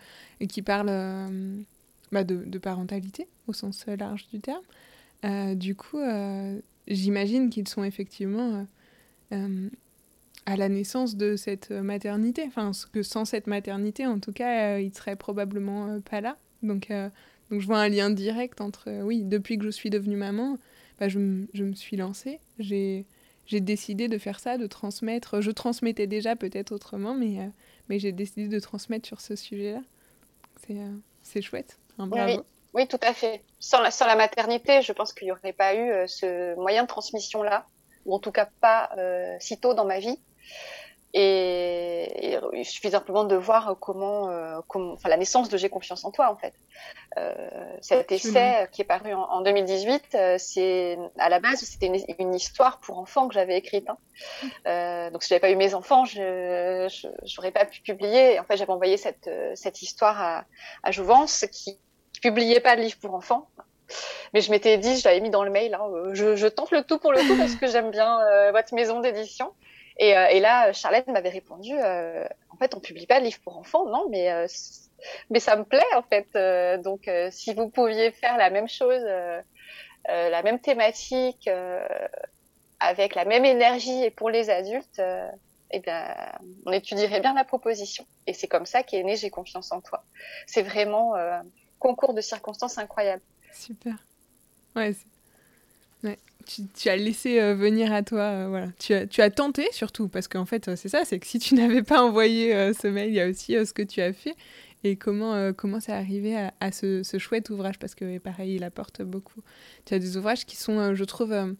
qui 0.49 0.63
parlent 0.63 0.91
bah, 2.13 2.25
de, 2.25 2.59
parentalité 2.59 3.29
au 3.47 3.53
sens 3.53 3.87
large 3.87 4.27
du 4.33 4.41
terme. 4.41 4.63
Euh, 5.25 5.55
du 5.55 5.75
coup, 5.75 5.99
euh, 5.99 6.59
j'imagine 6.89 7.51
qu'ils 7.51 7.69
sont 7.69 7.85
effectivement 7.85 8.67
euh, 9.33 9.69
à 10.47 10.57
la 10.57 10.69
naissance 10.69 11.17
de 11.17 11.37
cette 11.37 11.71
maternité. 11.71 12.45
Enfin, 12.47 12.73
que 12.93 13.03
sans 13.03 13.25
cette 13.25 13.47
maternité, 13.47 14.07
en 14.07 14.19
tout 14.19 14.33
cas, 14.33 14.79
ils 14.79 14.95
seraient 14.95 15.17
probablement 15.17 16.01
pas 16.01 16.21
là. 16.21 16.37
Donc, 16.63 16.93
donc, 17.51 17.61
je 17.61 17.67
vois 17.67 17.79
un 17.79 17.89
lien 17.89 18.11
direct 18.11 18.61
entre, 18.61 19.03
oui, 19.03 19.23
depuis 19.23 19.59
que 19.59 19.65
je 19.65 19.71
suis 19.71 19.91
devenue 19.91 20.17
maman, 20.17 20.59
bah, 20.99 21.09
je, 21.09 21.19
je 21.53 21.65
me 21.65 21.75
suis 21.75 21.97
lancée. 21.97 22.41
J'ai 22.59 23.07
j'ai 23.51 23.61
décidé 23.61 24.07
de 24.07 24.17
faire 24.17 24.39
ça, 24.39 24.59
de 24.59 24.69
transmettre. 24.69 25.41
Je 25.41 25.51
transmettais 25.51 26.07
déjà 26.07 26.37
peut-être 26.37 26.71
autrement, 26.71 27.15
mais, 27.15 27.51
mais 27.89 27.99
j'ai 27.99 28.13
décidé 28.13 28.47
de 28.47 28.61
transmettre 28.61 29.09
sur 29.09 29.21
ce 29.21 29.35
sujet-là. 29.35 29.81
C'est 31.25 31.43
chouette. 31.43 31.77
Oui, 31.99 32.39
oui, 32.75 32.87
tout 32.87 33.01
à 33.03 33.13
fait. 33.13 33.43
Sans 33.59 33.81
la, 33.81 33.91
sans 33.91 34.07
la 34.07 34.15
maternité, 34.15 34.83
je 34.83 34.93
pense 34.93 35.13
qu'il 35.13 35.27
n'y 35.27 35.33
aurait 35.33 35.53
pas 35.53 35.75
eu 35.75 35.91
euh, 35.91 36.07
ce 36.07 36.55
moyen 36.55 36.85
de 36.85 36.89
transmission-là, 36.89 37.67
ou 38.07 38.15
en 38.15 38.21
tout 38.21 38.31
cas 38.31 38.49
pas 38.61 38.91
euh, 38.97 39.37
si 39.41 39.59
tôt 39.59 39.75
dans 39.75 39.85
ma 39.85 39.99
vie. 39.99 40.17
Et, 41.13 42.39
il 42.53 42.65
suffit 42.65 42.91
simplement 42.91 43.25
de 43.25 43.35
voir 43.35 43.77
comment, 43.81 44.29
euh, 44.29 44.61
comment 44.69 44.93
enfin, 44.93 45.09
la 45.09 45.17
naissance 45.17 45.49
de 45.49 45.57
J'ai 45.57 45.69
confiance 45.69 46.05
en 46.05 46.11
toi, 46.11 46.31
en 46.31 46.37
fait. 46.37 46.55
Euh, 47.19 47.35
cet 47.81 48.13
essai 48.13 48.69
qui 48.71 48.83
est 48.83 48.85
paru 48.85 49.13
en, 49.13 49.23
en 49.23 49.41
2018, 49.41 50.15
euh, 50.15 50.37
c'est 50.39 50.99
à 51.19 51.29
la 51.29 51.41
base 51.41 51.61
c'était 51.61 51.87
une, 51.87 51.99
une, 52.19 52.35
histoire 52.35 52.79
pour 52.79 52.99
enfants 52.99 53.27
que 53.27 53.35
j'avais 53.35 53.57
écrite. 53.57 53.91
Hein. 53.91 53.99
Euh, 54.67 55.11
donc 55.11 55.23
si 55.23 55.31
j'avais 55.31 55.41
pas 55.41 55.51
eu 55.51 55.57
mes 55.57 55.75
enfants, 55.75 56.05
je 56.05 56.87
j'aurais 57.25 57.51
pas 57.51 57.65
pu 57.65 57.81
publier. 57.81 58.39
En 58.39 58.45
fait, 58.45 58.57
j'avais 58.57 58.71
envoyé 58.71 58.97
cette 58.97 59.29
cette 59.55 59.83
histoire 59.83 60.21
à, 60.21 60.45
à 60.85 60.91
Jouvence 60.93 61.45
qui 61.51 61.79
publiais 62.21 62.61
pas 62.61 62.77
de 62.77 62.83
livre 62.83 62.99
pour 63.01 63.15
enfants. 63.15 63.49
Mais 64.33 64.41
je 64.41 64.51
m'étais 64.51 64.79
dit, 64.79 64.97
je 64.97 65.09
l'avais 65.09 65.21
mis 65.21 65.31
dans 65.31 65.43
le 65.43 65.51
mail, 65.51 65.75
hein, 65.75 65.83
euh, 65.93 66.15
je, 66.15 66.37
je, 66.37 66.47
tente 66.47 66.71
le 66.71 66.85
tout 66.85 66.99
pour 66.99 67.13
le 67.13 67.21
tout 67.21 67.37
parce 67.37 67.57
que 67.57 67.67
j'aime 67.67 67.91
bien 67.91 68.21
euh, 68.21 68.53
votre 68.53 68.73
maison 68.75 69.01
d'édition. 69.01 69.53
Et, 69.99 70.17
euh, 70.17 70.27
et, 70.29 70.41
là, 70.41 70.73
Charlotte 70.73 71.07
m'avait 71.09 71.31
répondu, 71.31 71.73
euh, 71.75 72.25
en 72.51 72.57
fait, 72.57 72.75
on 72.75 72.81
publie 72.81 73.07
pas 73.07 73.21
de 73.21 73.25
livre 73.25 73.41
pour 73.43 73.57
enfants, 73.59 73.87
non, 73.87 74.09
mais 74.11 74.31
euh, 74.31 74.47
mais 75.31 75.41
ça 75.41 75.57
me 75.57 75.65
plaît 75.65 75.83
en 75.95 76.03
fait. 76.03 76.83
donc, 76.83 77.11
si 77.31 77.55
vous 77.55 77.69
pouviez 77.71 78.11
faire 78.11 78.37
la 78.37 78.51
même 78.51 78.69
chose, 78.69 79.03
la 80.07 80.43
même 80.43 80.59
thématique, 80.59 81.49
avec 82.81 83.15
la 83.15 83.25
même 83.25 83.47
énergie 83.47 84.05
et 84.05 84.11
pour 84.11 84.29
les 84.29 84.51
adultes, 84.51 85.01
eh 85.71 85.81
bien, 85.81 86.15
on 86.67 86.73
étudierait 86.73 87.21
bien 87.21 87.33
la 87.33 87.45
proposition. 87.45 88.05
Et 88.27 88.35
c'est 88.35 88.47
comme 88.47 88.67
ça 88.67 88.83
qu'est 88.83 89.03
né 89.03 89.17
J'ai 89.17 89.31
confiance 89.31 89.73
en 89.73 89.81
toi. 89.81 90.05
C'est 90.47 90.63
vraiment 90.63 91.15
un 91.15 91.45
concours 91.79 92.13
de 92.13 92.21
circonstances 92.21 92.77
incroyable. 92.77 93.23
Super. 93.55 93.95
Ouais, 94.77 94.95
ouais. 96.05 96.19
Tu, 96.47 96.89
as 96.89 96.97
laissé 96.97 97.55
venir 97.55 97.93
à 97.93 98.03
toi, 98.03 98.49
voilà. 98.49 98.69
Tu 98.79 98.93
as, 98.95 99.31
tenté 99.31 99.67
surtout, 99.73 100.09
parce 100.09 100.29
qu'en 100.29 100.47
fait, 100.47 100.75
c'est 100.77 100.89
ça, 100.89 101.05
c'est 101.05 101.19
que 101.19 101.27
si 101.27 101.39
tu 101.39 101.55
n'avais 101.57 101.83
pas 101.83 102.03
envoyé 102.03 102.73
ce 102.73 102.89
mail, 102.89 103.11
il 103.11 103.15
y 103.15 103.21
a 103.21 103.29
aussi 103.29 103.53
ce 103.55 103.73
que 103.73 103.83
tu 103.83 104.01
as 104.01 104.13
fait. 104.13 104.37
Et 104.83 104.97
comment 104.97 105.35
euh, 105.35 105.53
comment 105.53 105.79
c'est 105.79 105.93
arrivé 105.93 106.37
à, 106.61 106.73
ce, 106.73 107.03
chouette 107.19 107.51
ouvrage? 107.51 107.79
Parce 107.79 107.95
que 107.95 108.19
pareil 108.19 108.55
il 108.55 108.65
apporte 108.65 109.03
beaucoup. 109.03 109.43
Tu 109.85 109.95
as 109.95 109.99
des 109.99 110.17
ouvrages 110.17 110.47
qui 110.47 110.57
sont 110.57 110.79
euh, 110.79 110.95
je 110.95 111.05
trouve 111.05 111.33
euh, 111.33 111.53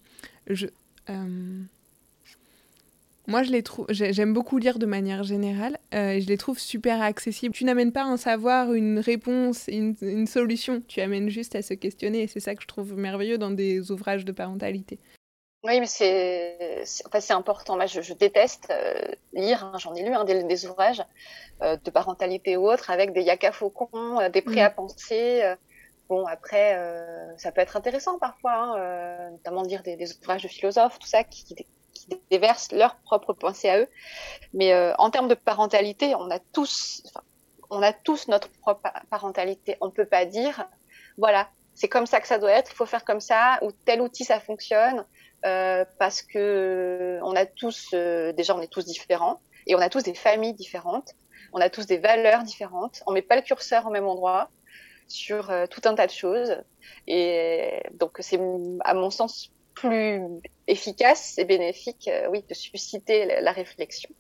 je 0.49 0.67
moi, 3.31 3.43
je 3.43 3.51
les 3.51 3.63
trouve, 3.63 3.87
j'aime 3.91 4.33
beaucoup 4.33 4.59
lire 4.59 4.79
de 4.79 4.87
manière 4.87 5.23
générale 5.23 5.79
et 5.93 6.21
je 6.21 6.27
les 6.27 6.37
trouve 6.37 6.59
super 6.59 7.01
accessibles. 7.01 7.55
Tu 7.55 7.65
n'amènes 7.65 7.93
pas 7.93 8.03
un 8.03 8.17
savoir, 8.17 8.73
une 8.73 8.99
réponse, 8.99 9.65
une, 9.69 9.95
une, 10.03 10.27
solution. 10.27 10.83
Tu 10.89 11.01
amènes 11.01 11.29
juste 11.29 11.55
à 11.55 11.63
se 11.63 11.75
questionner 11.75 12.23
et 12.23 12.27
c'est 12.27 12.41
ça 12.41 12.55
que 12.55 12.63
je 12.63 12.67
trouve 12.67 12.95
merveilleux 12.97 13.39
dans 13.39 13.51
des 13.51 13.91
ouvrages 13.91 14.25
de 14.25 14.33
parentalité. 14.33 14.99
Oui, 15.63 15.79
mais 15.79 15.87
c'est 15.87 16.83
enfin, 17.07 17.21
c'est 17.21 17.35
important. 17.35 17.77
Moi, 17.77 17.85
je, 17.87 18.01
je 18.01 18.15
déteste 18.15 18.69
euh, 18.71 18.95
lire. 19.35 19.65
Hein, 19.65 19.79
J'en 19.79 19.95
ai 19.95 20.03
lu 20.03 20.15
hein, 20.15 20.25
des, 20.25 20.43
des, 20.43 20.67
ouvrages 20.67 21.03
euh, 21.61 21.77
de 21.77 21.91
parentalité 21.91 22.57
ou 22.57 22.71
autres 22.71 22.91
avec 22.91 23.13
des 23.13 23.23
yaka 23.23 23.53
faucons, 23.53 24.21
euh, 24.21 24.31
des 24.31 24.41
prêts 24.41 24.63
à 24.63 24.71
mm. 24.71 24.75
penser. 24.75 25.55
bon, 26.09 26.27
après, 26.27 26.79
ça 27.37 27.53
peut 27.53 27.61
être 27.61 27.77
intéressant 27.77 28.19
parfois, 28.19 28.55
hein, 28.55 29.31
notamment 29.33 29.63
de 29.63 29.69
lire 29.69 29.83
des, 29.83 29.97
des, 29.97 30.17
ouvrages 30.17 30.43
de 30.43 30.49
philosophes, 30.49 30.99
tout 30.99 31.07
ça, 31.07 31.25
qui, 31.25 31.45
qui 31.45 31.55
déversent 32.31 32.73
leurs 32.73 32.97
propres 32.97 33.33
pensées 33.33 33.69
à 33.69 33.81
eux. 33.81 33.89
Mais 34.53 34.75
en 34.99 35.11
termes 35.11 35.29
de 35.29 35.35
parentalité, 35.35 36.15
on 36.15 36.31
a 36.31 36.39
tous, 36.39 37.03
on 37.71 37.83
a 37.83 37.93
tous 37.93 38.29
notre 38.29 38.49
propre 38.61 38.91
parentalité. 39.11 39.77
On 39.81 39.91
peut 39.91 40.07
pas 40.07 40.25
dire, 40.25 40.67
voilà, 41.19 41.49
c'est 41.75 41.89
comme 41.89 42.07
ça 42.07 42.21
que 42.21 42.27
ça 42.27 42.39
doit 42.39 42.53
être, 42.53 42.73
il 42.73 42.77
faut 42.77 42.87
faire 42.87 43.05
comme 43.05 43.21
ça, 43.21 43.59
ou 43.63 43.71
tel 43.85 44.01
outil 44.01 44.25
ça 44.25 44.41
fonctionne. 44.41 45.05
Euh, 45.47 45.87
parce 45.99 46.21
que 46.21 46.39
euh, 46.39 47.21
on 47.23 47.35
a 47.35 47.47
tous, 47.47 47.89
euh, 47.95 48.33
déjà 48.33 48.55
on 48.55 48.61
est 48.61 48.71
tous 48.71 48.85
différents 48.85 49.41
et 49.67 49.75
on 49.75 49.79
a 49.79 49.89
tous 49.89 50.03
des 50.03 50.15
familles 50.15 50.53
différentes, 50.53 51.15
on 51.55 51.61
a 51.63 51.71
tous 51.71 51.87
des 51.87 51.97
valeurs 51.97 52.43
différentes, 52.43 53.03
on 53.07 53.13
met 53.13 53.23
pas 53.23 53.37
le 53.37 53.43
curseur 53.43 53.87
au 53.87 53.91
même 53.91 54.07
endroit 54.07 54.51
sur 55.09 55.51
tout 55.71 55.81
un 55.87 55.95
tas 55.95 56.07
de 56.07 56.13
choses 56.13 56.57
et 57.09 57.83
donc 57.95 58.19
c'est 58.21 58.39
à 58.85 58.95
mon 58.95 59.11
sens 59.11 59.51
plus 59.81 60.21
efficace 60.67 61.39
et 61.39 61.45
bénéfique, 61.45 62.11
oui, 62.31 62.45
de 62.49 62.55
susciter 62.55 63.27
la, 63.41 63.53
réflexion. 63.53 64.11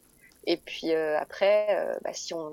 Et 0.46 0.56
puis 0.56 0.92
après, 0.92 1.66
bah, 2.02 2.12
si 2.12 2.34
on 2.34 2.52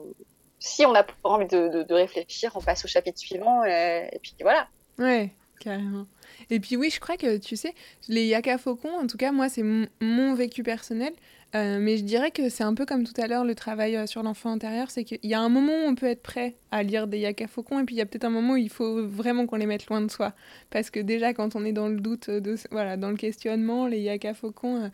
si 0.59 0.85
on 0.85 0.91
n'a 0.91 1.03
pas 1.03 1.13
envie 1.23 1.45
de, 1.45 1.83
de, 1.83 1.93
réfléchir, 1.93 2.51
on 2.55 2.61
passe 2.61 2.83
au 2.83 2.87
chapitre 2.87 3.19
suivant 3.19 3.63
et, 3.63 4.09
et 4.11 4.19
puis 4.19 4.33
voilà. 4.41 4.67
Ouais, 4.97 5.31
carrément. 5.59 6.07
Et 6.49 6.59
puis 6.59 6.75
oui, 6.77 6.89
je 6.89 6.99
crois 6.99 7.17
que, 7.17 7.37
tu 7.37 7.55
sais, 7.55 7.73
les 8.07 8.25
yaka 8.25 8.57
faucons, 8.57 8.97
en 8.97 9.07
tout 9.07 9.17
cas, 9.17 9.31
moi, 9.31 9.49
c'est 9.49 9.63
mon 9.63 10.33
vécu 10.33 10.63
personnel. 10.63 11.13
Euh, 11.55 11.79
mais 11.79 11.97
je 11.97 12.03
dirais 12.03 12.31
que 12.31 12.49
c'est 12.49 12.65
un 12.65 12.73
peu 12.73 12.85
comme 12.85 13.05
tout 13.05 13.19
à 13.21 13.27
l'heure 13.27 13.45
le 13.45 13.55
travail 13.55 13.95
euh, 13.95 14.05
sur 14.05 14.21
l'enfant 14.21 14.51
intérieur, 14.51 14.91
c'est 14.91 15.05
qu'il 15.05 15.19
y 15.23 15.33
a 15.33 15.39
un 15.39 15.47
moment 15.47 15.71
où 15.71 15.87
on 15.87 15.95
peut 15.95 16.07
être 16.07 16.21
prêt 16.21 16.55
à 16.71 16.83
lire 16.83 17.07
des 17.07 17.19
yaka 17.19 17.47
faucons 17.47 17.79
et 17.79 17.85
puis 17.85 17.95
il 17.95 17.99
y 17.99 18.01
a 18.01 18.05
peut-être 18.05 18.25
un 18.25 18.29
moment 18.29 18.53
où 18.53 18.57
il 18.57 18.69
faut 18.69 19.07
vraiment 19.07 19.47
qu'on 19.47 19.55
les 19.55 19.65
mette 19.65 19.87
loin 19.87 20.01
de 20.01 20.11
soi. 20.11 20.33
Parce 20.69 20.89
que 20.89 20.99
déjà 20.99 21.33
quand 21.33 21.55
on 21.55 21.63
est 21.63 21.71
dans 21.71 21.87
le 21.87 22.01
doute, 22.01 22.29
de, 22.29 22.55
voilà, 22.71 22.97
dans 22.97 23.09
le 23.09 23.15
questionnement, 23.15 23.87
les 23.87 24.01
yaka 24.01 24.33
faucons, 24.33 24.83
euh, 24.83 24.89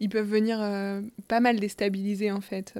ils 0.00 0.10
peuvent 0.10 0.28
venir 0.28 0.58
pas 1.28 1.40
mal 1.40 1.58
déstabiliser 1.58 2.30
en 2.30 2.40
fait 2.40 2.74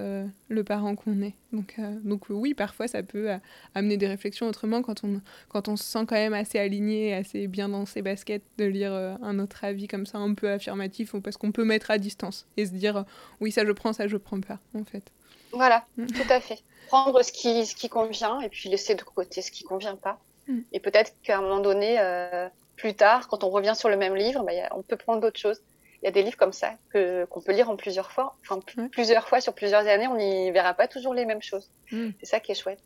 le 0.48 0.64
parent 0.64 0.94
qu'on 0.94 1.22
est. 1.22 1.34
Donc, 1.52 1.76
donc 2.02 2.24
oui, 2.28 2.52
parfois 2.52 2.88
ça 2.88 3.02
peut 3.02 3.28
amener 3.74 3.96
des 3.96 4.08
réflexions 4.08 4.48
autrement 4.48 4.82
quand 4.82 5.04
on, 5.04 5.20
quand 5.48 5.68
on 5.68 5.76
se 5.76 5.84
sent 5.84 6.00
quand 6.06 6.16
même 6.16 6.34
assez 6.34 6.58
aligné, 6.58 7.14
assez 7.14 7.46
bien 7.46 7.68
dans 7.68 7.86
ses 7.86 8.02
baskets, 8.02 8.42
de 8.58 8.64
lire 8.64 8.92
un 8.92 9.38
autre 9.38 9.64
avis 9.64 9.86
comme 9.86 10.04
ça 10.04 10.18
un 10.18 10.34
peu 10.34 10.50
affirmatif 10.50 11.14
ou 11.14 11.20
parce 11.20 11.36
qu'on 11.36 11.52
peut 11.52 11.64
mettre 11.64 11.90
à 11.90 11.98
distance 11.98 12.46
et 12.56 12.66
se 12.66 12.72
dire 12.72 13.04
oui, 13.40 13.52
ça 13.52 13.64
je 13.64 13.72
prends, 13.72 13.92
ça 13.92 14.08
je 14.08 14.16
prends 14.16 14.40
pas, 14.40 14.58
en 14.74 14.84
fait. 14.84 15.10
Voilà, 15.52 15.84
mm. 15.96 16.06
tout 16.06 16.30
à 16.32 16.40
fait. 16.40 16.58
Prendre 16.88 17.22
ce 17.22 17.32
qui, 17.32 17.66
ce 17.66 17.74
qui 17.74 17.88
convient 17.88 18.40
et 18.40 18.48
puis 18.48 18.68
laisser 18.68 18.94
de 18.94 19.02
côté 19.02 19.42
ce 19.42 19.50
qui 19.50 19.64
convient 19.64 19.96
pas. 19.96 20.18
Mm. 20.48 20.60
Et 20.72 20.80
peut-être 20.80 21.12
qu'à 21.22 21.38
un 21.38 21.42
moment 21.42 21.60
donné, 21.60 21.96
euh, 21.98 22.48
plus 22.76 22.94
tard, 22.94 23.28
quand 23.28 23.44
on 23.44 23.50
revient 23.50 23.74
sur 23.76 23.88
le 23.88 23.96
même 23.96 24.14
livre, 24.14 24.44
bah, 24.44 24.52
on 24.72 24.82
peut 24.82 24.96
prendre 24.96 25.20
d'autres 25.20 25.40
choses. 25.40 25.60
Il 26.02 26.06
y 26.06 26.08
a 26.08 26.10
des 26.10 26.22
livres 26.22 26.36
comme 26.36 26.52
ça 26.52 26.74
que 26.90 27.24
qu'on 27.26 27.40
peut 27.40 27.52
lire 27.52 27.70
en 27.70 27.76
plusieurs 27.76 28.12
fois, 28.12 28.36
enfin 28.42 28.60
plusieurs 28.92 29.26
fois 29.26 29.40
sur 29.40 29.54
plusieurs 29.54 29.86
années, 29.86 30.06
on 30.06 30.16
n'y 30.16 30.50
verra 30.50 30.74
pas 30.74 30.86
toujours 30.86 31.14
les 31.14 31.24
mêmes 31.24 31.40
choses. 31.40 31.70
Mm. 31.92 32.10
C'est 32.20 32.26
ça 32.26 32.40
qui 32.40 32.52
est 32.52 32.54
chouette. 32.54 32.80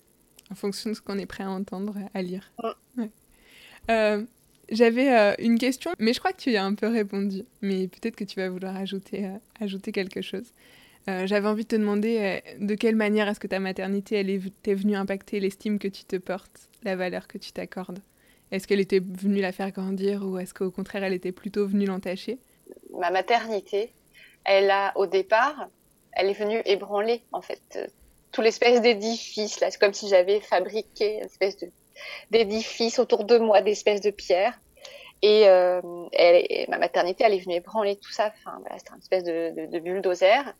En 0.51 0.55
fonction 0.55 0.91
de 0.91 0.95
ce 0.95 1.01
qu'on 1.01 1.19
est 1.19 1.27
prêt 1.27 1.45
à 1.45 1.51
entendre, 1.51 1.97
à 2.15 2.23
lire. 2.23 2.53
Euh, 3.91 4.25
j'avais 4.71 5.13
euh, 5.13 5.35
une 5.39 5.59
question, 5.59 5.93
mais 5.99 6.13
je 6.13 6.19
crois 6.19 6.33
que 6.33 6.41
tu 6.41 6.51
y 6.51 6.57
as 6.57 6.65
un 6.65 6.75
peu 6.75 6.89
répondu. 6.89 7.45
Mais 7.63 7.89
peut-être 7.89 8.17
que 8.17 8.25
tu 8.25 8.37
vas 8.41 8.49
vouloir 8.49 8.77
ajouter, 8.77 9.27
euh, 9.61 9.79
quelque 9.93 10.21
chose. 10.21 10.53
Euh, 11.09 11.27
j'avais 11.27 11.49
envie 11.49 11.65
de 11.65 11.69
te 11.69 11.77
demander 11.77 12.43
de 12.61 12.75
quelle 12.75 12.97
manière 12.97 13.29
est-ce 13.29 13.41
que 13.41 13.47
ta 13.47 13.61
maternité 13.61 14.17
elle 14.17 14.29
est 14.29 14.75
venue 14.75 14.95
impacter 14.95 15.41
l'estime 15.41 15.79
que 15.79 15.89
tu 15.89 16.05
te 16.05 16.17
portes, 16.17 16.69
la 16.83 16.97
valeur 16.97 17.27
que 17.27 17.39
tu 17.39 17.53
t'accordes? 17.53 18.01
Est-ce 18.51 18.67
qu'elle 18.67 18.81
était 18.81 19.01
venue 19.01 19.41
la 19.41 19.53
faire 19.53 19.71
grandir 19.73 20.23
ou 20.23 20.39
est-ce 20.39 20.53
qu'au 20.53 20.71
contraire 20.71 21.05
elle 21.05 21.15
était 21.15 21.33
plutôt 21.33 21.67
venue 21.67 21.87
l'entacher? 21.87 22.39
Ma 22.93 23.11
maternité, 23.11 23.91
elle 24.45 24.71
a 24.71 24.93
au 24.97 25.07
départ, 25.07 25.69
elle 26.13 26.29
est 26.29 26.39
venue 26.39 26.61
ébranler 26.67 27.23
en 27.33 27.41
fait 27.41 27.91
tout 28.33 28.43
l'espèce 28.43 28.83
d'édifice. 28.83 29.59
C'est 29.59 29.79
comme 29.79 29.95
si 29.95 30.09
j'avais 30.09 30.41
fabriqué 30.41 31.19
une 31.19 31.25
espèce 31.25 31.57
de 31.59 31.71
d'édifices 32.31 32.99
autour 32.99 33.25
de 33.25 33.39
moi, 33.39 33.61
d'espèces 33.63 34.01
de 34.01 34.11
pierres. 34.11 34.59
Et, 35.23 35.49
euh, 35.49 35.81
ma 36.69 36.79
maternité, 36.79 37.25
elle 37.25 37.35
est 37.35 37.41
venue 37.41 37.57
ébranler 37.57 37.97
tout 37.97 38.13
ça. 38.13 38.33
Enfin, 38.39 38.59
voilà, 38.61 38.79
c'était 38.79 38.93
une 38.93 39.01
espèce 39.01 39.25
de, 39.25 39.53
de, 39.57 39.67
de 39.67 39.79
bulldozer. 39.81 40.55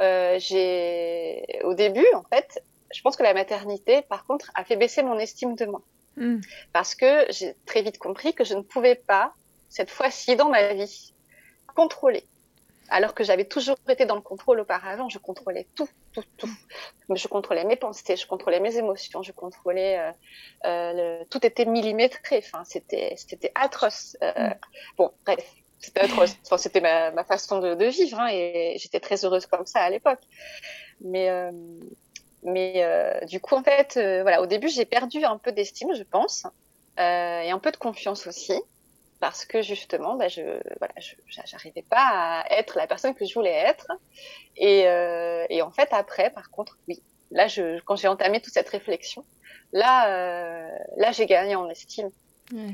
Euh, 0.00 0.38
j'ai, 0.38 1.44
au 1.64 1.74
début, 1.74 2.06
en 2.14 2.22
fait, 2.22 2.62
je 2.94 3.00
pense 3.02 3.16
que 3.16 3.22
la 3.22 3.34
maternité, 3.34 4.02
par 4.02 4.24
contre, 4.26 4.50
a 4.54 4.64
fait 4.64 4.76
baisser 4.76 5.02
mon 5.02 5.18
estime 5.18 5.56
de 5.56 5.66
moi. 5.66 5.82
Hmm. 6.16 6.40
Parce 6.72 6.94
que 6.94 7.26
j'ai 7.30 7.56
très 7.66 7.82
vite 7.82 7.98
compris 7.98 8.34
que 8.34 8.44
je 8.44 8.54
ne 8.54 8.62
pouvais 8.62 8.94
pas, 8.94 9.34
cette 9.68 9.90
fois-ci 9.90 10.36
dans 10.36 10.48
ma 10.48 10.74
vie, 10.74 11.12
contrôler 11.74 12.24
alors 12.88 13.14
que 13.14 13.24
j'avais 13.24 13.44
toujours 13.44 13.76
été 13.88 14.04
dans 14.04 14.14
le 14.14 14.20
contrôle 14.20 14.60
auparavant, 14.60 15.08
je 15.08 15.18
contrôlais 15.18 15.66
tout, 15.74 15.88
tout, 16.12 16.24
tout. 16.36 16.48
Je 17.10 17.28
contrôlais 17.28 17.64
mes 17.64 17.76
pensées, 17.76 18.16
je 18.16 18.26
contrôlais 18.26 18.60
mes 18.60 18.76
émotions, 18.76 19.22
je 19.22 19.32
contrôlais 19.32 19.98
euh, 19.98 20.12
euh, 20.66 21.24
tout 21.30 21.44
était 21.46 21.64
millimétré. 21.64 22.38
Enfin, 22.38 22.64
c'était 22.64 23.14
c'était 23.16 23.52
atroce. 23.54 24.16
Euh, 24.22 24.32
mm. 24.50 24.54
Bon, 24.98 25.12
bref, 25.24 25.44
c'était 25.80 26.00
atroce. 26.00 26.36
Enfin, 26.44 26.58
c'était 26.58 26.80
ma, 26.80 27.10
ma 27.10 27.24
façon 27.24 27.60
de, 27.60 27.74
de 27.74 27.86
vivre 27.86 28.20
hein, 28.20 28.28
et 28.30 28.76
j'étais 28.78 29.00
très 29.00 29.24
heureuse 29.24 29.46
comme 29.46 29.66
ça 29.66 29.80
à 29.80 29.90
l'époque. 29.90 30.20
Mais 31.00 31.30
euh, 31.30 31.52
mais 32.42 32.84
euh, 32.84 33.24
du 33.24 33.40
coup, 33.40 33.54
en 33.54 33.62
fait, 33.62 33.94
voilà, 33.94 34.42
au 34.42 34.46
début, 34.46 34.68
j'ai 34.68 34.84
perdu 34.84 35.24
un 35.24 35.38
peu 35.38 35.52
d'estime, 35.52 35.94
je 35.94 36.02
pense, 36.02 36.46
et 36.98 37.50
un 37.50 37.58
peu 37.58 37.72
de 37.72 37.78
confiance 37.78 38.26
aussi 38.26 38.60
parce 39.20 39.44
que 39.44 39.62
justement, 39.62 40.16
bah, 40.16 40.28
je 40.28 40.42
voilà, 40.78 40.94
j'arrivais 41.46 41.82
pas 41.82 42.42
à 42.42 42.44
être 42.50 42.76
la 42.76 42.86
personne 42.86 43.14
que 43.14 43.24
je 43.24 43.34
voulais 43.34 43.52
être. 43.52 43.86
Et, 44.56 44.86
euh, 44.86 45.46
et 45.48 45.62
en 45.62 45.70
fait, 45.70 45.88
après, 45.92 46.30
par 46.30 46.50
contre, 46.50 46.78
oui, 46.88 47.02
là, 47.30 47.48
je, 47.48 47.80
quand 47.80 47.96
j'ai 47.96 48.08
entamé 48.08 48.40
toute 48.40 48.52
cette 48.52 48.68
réflexion, 48.68 49.24
là, 49.72 50.08
euh, 50.08 50.68
là, 50.96 51.12
j'ai 51.12 51.26
gagné 51.26 51.54
en 51.56 51.68
estime 51.68 52.10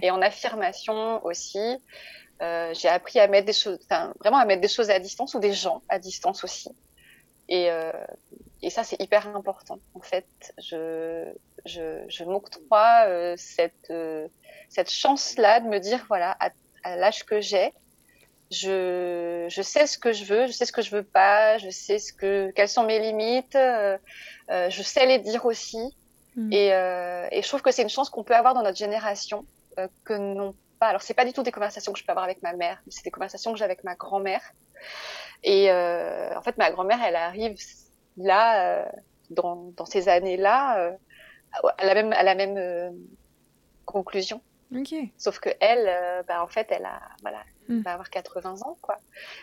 et 0.03 0.11
en 0.11 0.21
affirmation 0.21 1.25
aussi. 1.25 1.79
Euh, 2.43 2.73
j'ai 2.75 2.89
appris 2.89 3.21
à 3.21 3.29
mettre 3.29 3.47
des 3.47 3.53
choses, 3.53 3.79
vraiment 4.19 4.39
à 4.39 4.45
mettre 4.47 4.63
des 4.63 4.69
choses 4.69 4.91
à 4.91 4.99
distance 4.99 5.35
ou 5.35 5.41
des 5.41 5.53
gens 5.53 5.83
à 5.89 5.99
distance 5.99 6.43
aussi. 6.43 6.71
Et, 7.51 7.71
euh, 7.71 7.93
et 8.63 8.71
ça, 8.71 8.85
c'est 8.85 9.01
hyper 9.03 9.27
important. 9.37 9.81
En 9.95 10.01
fait, 10.01 10.25
je, 10.59 11.25
je, 11.67 12.05
je 12.09 12.25
m'octroie 12.25 13.07
euh, 13.07 13.35
cette, 13.37 13.91
euh, 13.91 14.29
cette 14.69 14.91
chance-là 14.91 15.61
de 15.61 15.67
me 15.67 15.79
dire, 15.79 16.05
voilà, 16.09 16.37
à, 16.39 16.51
à 16.85 16.97
l'âge 16.97 17.25
que 17.25 17.41
j'ai, 17.41 17.73
je, 18.53 19.47
je 19.49 19.63
sais 19.63 19.87
ce 19.87 19.99
que 19.99 20.13
je 20.13 20.25
veux, 20.25 20.47
je 20.47 20.53
sais 20.53 20.65
ce 20.65 20.73
que 20.73 20.83
je 20.83 20.91
veux 20.91 21.03
pas, 21.03 21.59
je 21.59 21.71
sais 21.71 21.99
ce 21.99 22.13
que, 22.13 22.53
quelles 22.55 22.69
sont 22.69 22.85
mes 22.85 23.01
limites, 23.01 23.57
je 23.57 24.83
sais 24.83 25.07
les 25.07 25.19
dire 25.19 25.45
aussi. 25.45 25.95
Mm. 26.37 26.53
Et, 26.53 26.67
et 26.67 27.43
je 27.43 27.49
trouve 27.49 27.63
que 27.63 27.71
c'est 27.71 27.83
une 27.83 27.89
chance 27.89 28.11
qu'on 28.11 28.25
peut 28.25 28.35
avoir 28.35 28.55
dans 28.55 28.63
notre 28.63 28.79
génération 28.79 29.45
que 30.05 30.15
non 30.15 30.55
pas. 30.81 30.89
Alors, 30.89 31.03
c'est 31.03 31.15
pas 31.15 31.25
du 31.25 31.33
tout 31.33 31.45
des 31.45 31.53
conversations 31.53 31.93
que 31.93 31.99
je 31.99 32.05
peux 32.05 32.11
avoir 32.11 32.25
avec 32.25 32.43
ma 32.43 32.55
mère, 32.55 32.83
c'est 32.89 33.05
des 33.05 33.11
conversations 33.13 33.53
que 33.53 33.59
j'ai 33.59 33.65
avec 33.65 33.85
ma 33.85 33.95
grand-mère. 33.95 34.43
Et 35.45 35.71
en 35.71 36.43
fait, 36.43 36.59
ma 36.59 36.71
grand-mère, 36.71 37.01
elle 37.03 37.17
arrive 37.17 37.57
là, 38.17 38.81
euh, 38.81 38.85
dans, 39.31 39.73
dans, 39.77 39.87
ces 39.87 40.09
années-là, 40.09 40.79
euh, 40.79 40.93
à 41.79 41.87
la 41.87 41.95
même, 41.95 42.13
à 42.13 42.23
la 42.23 42.35
même 42.35 42.57
euh, 42.57 42.91
conclusion. 43.85 44.41
Sauf 45.19 45.41
que 45.41 45.51
elle, 45.59 46.25
bah, 46.29 46.45
en 46.45 46.47
fait, 46.47 46.69
elle 46.71 46.85
a, 46.85 47.01
voilà, 47.23 47.43
mm. 47.69 47.81
va 47.81 47.95
avoir 47.95 48.09
80 48.09 48.63
ans, 48.63 48.79
quoi. 48.81 48.99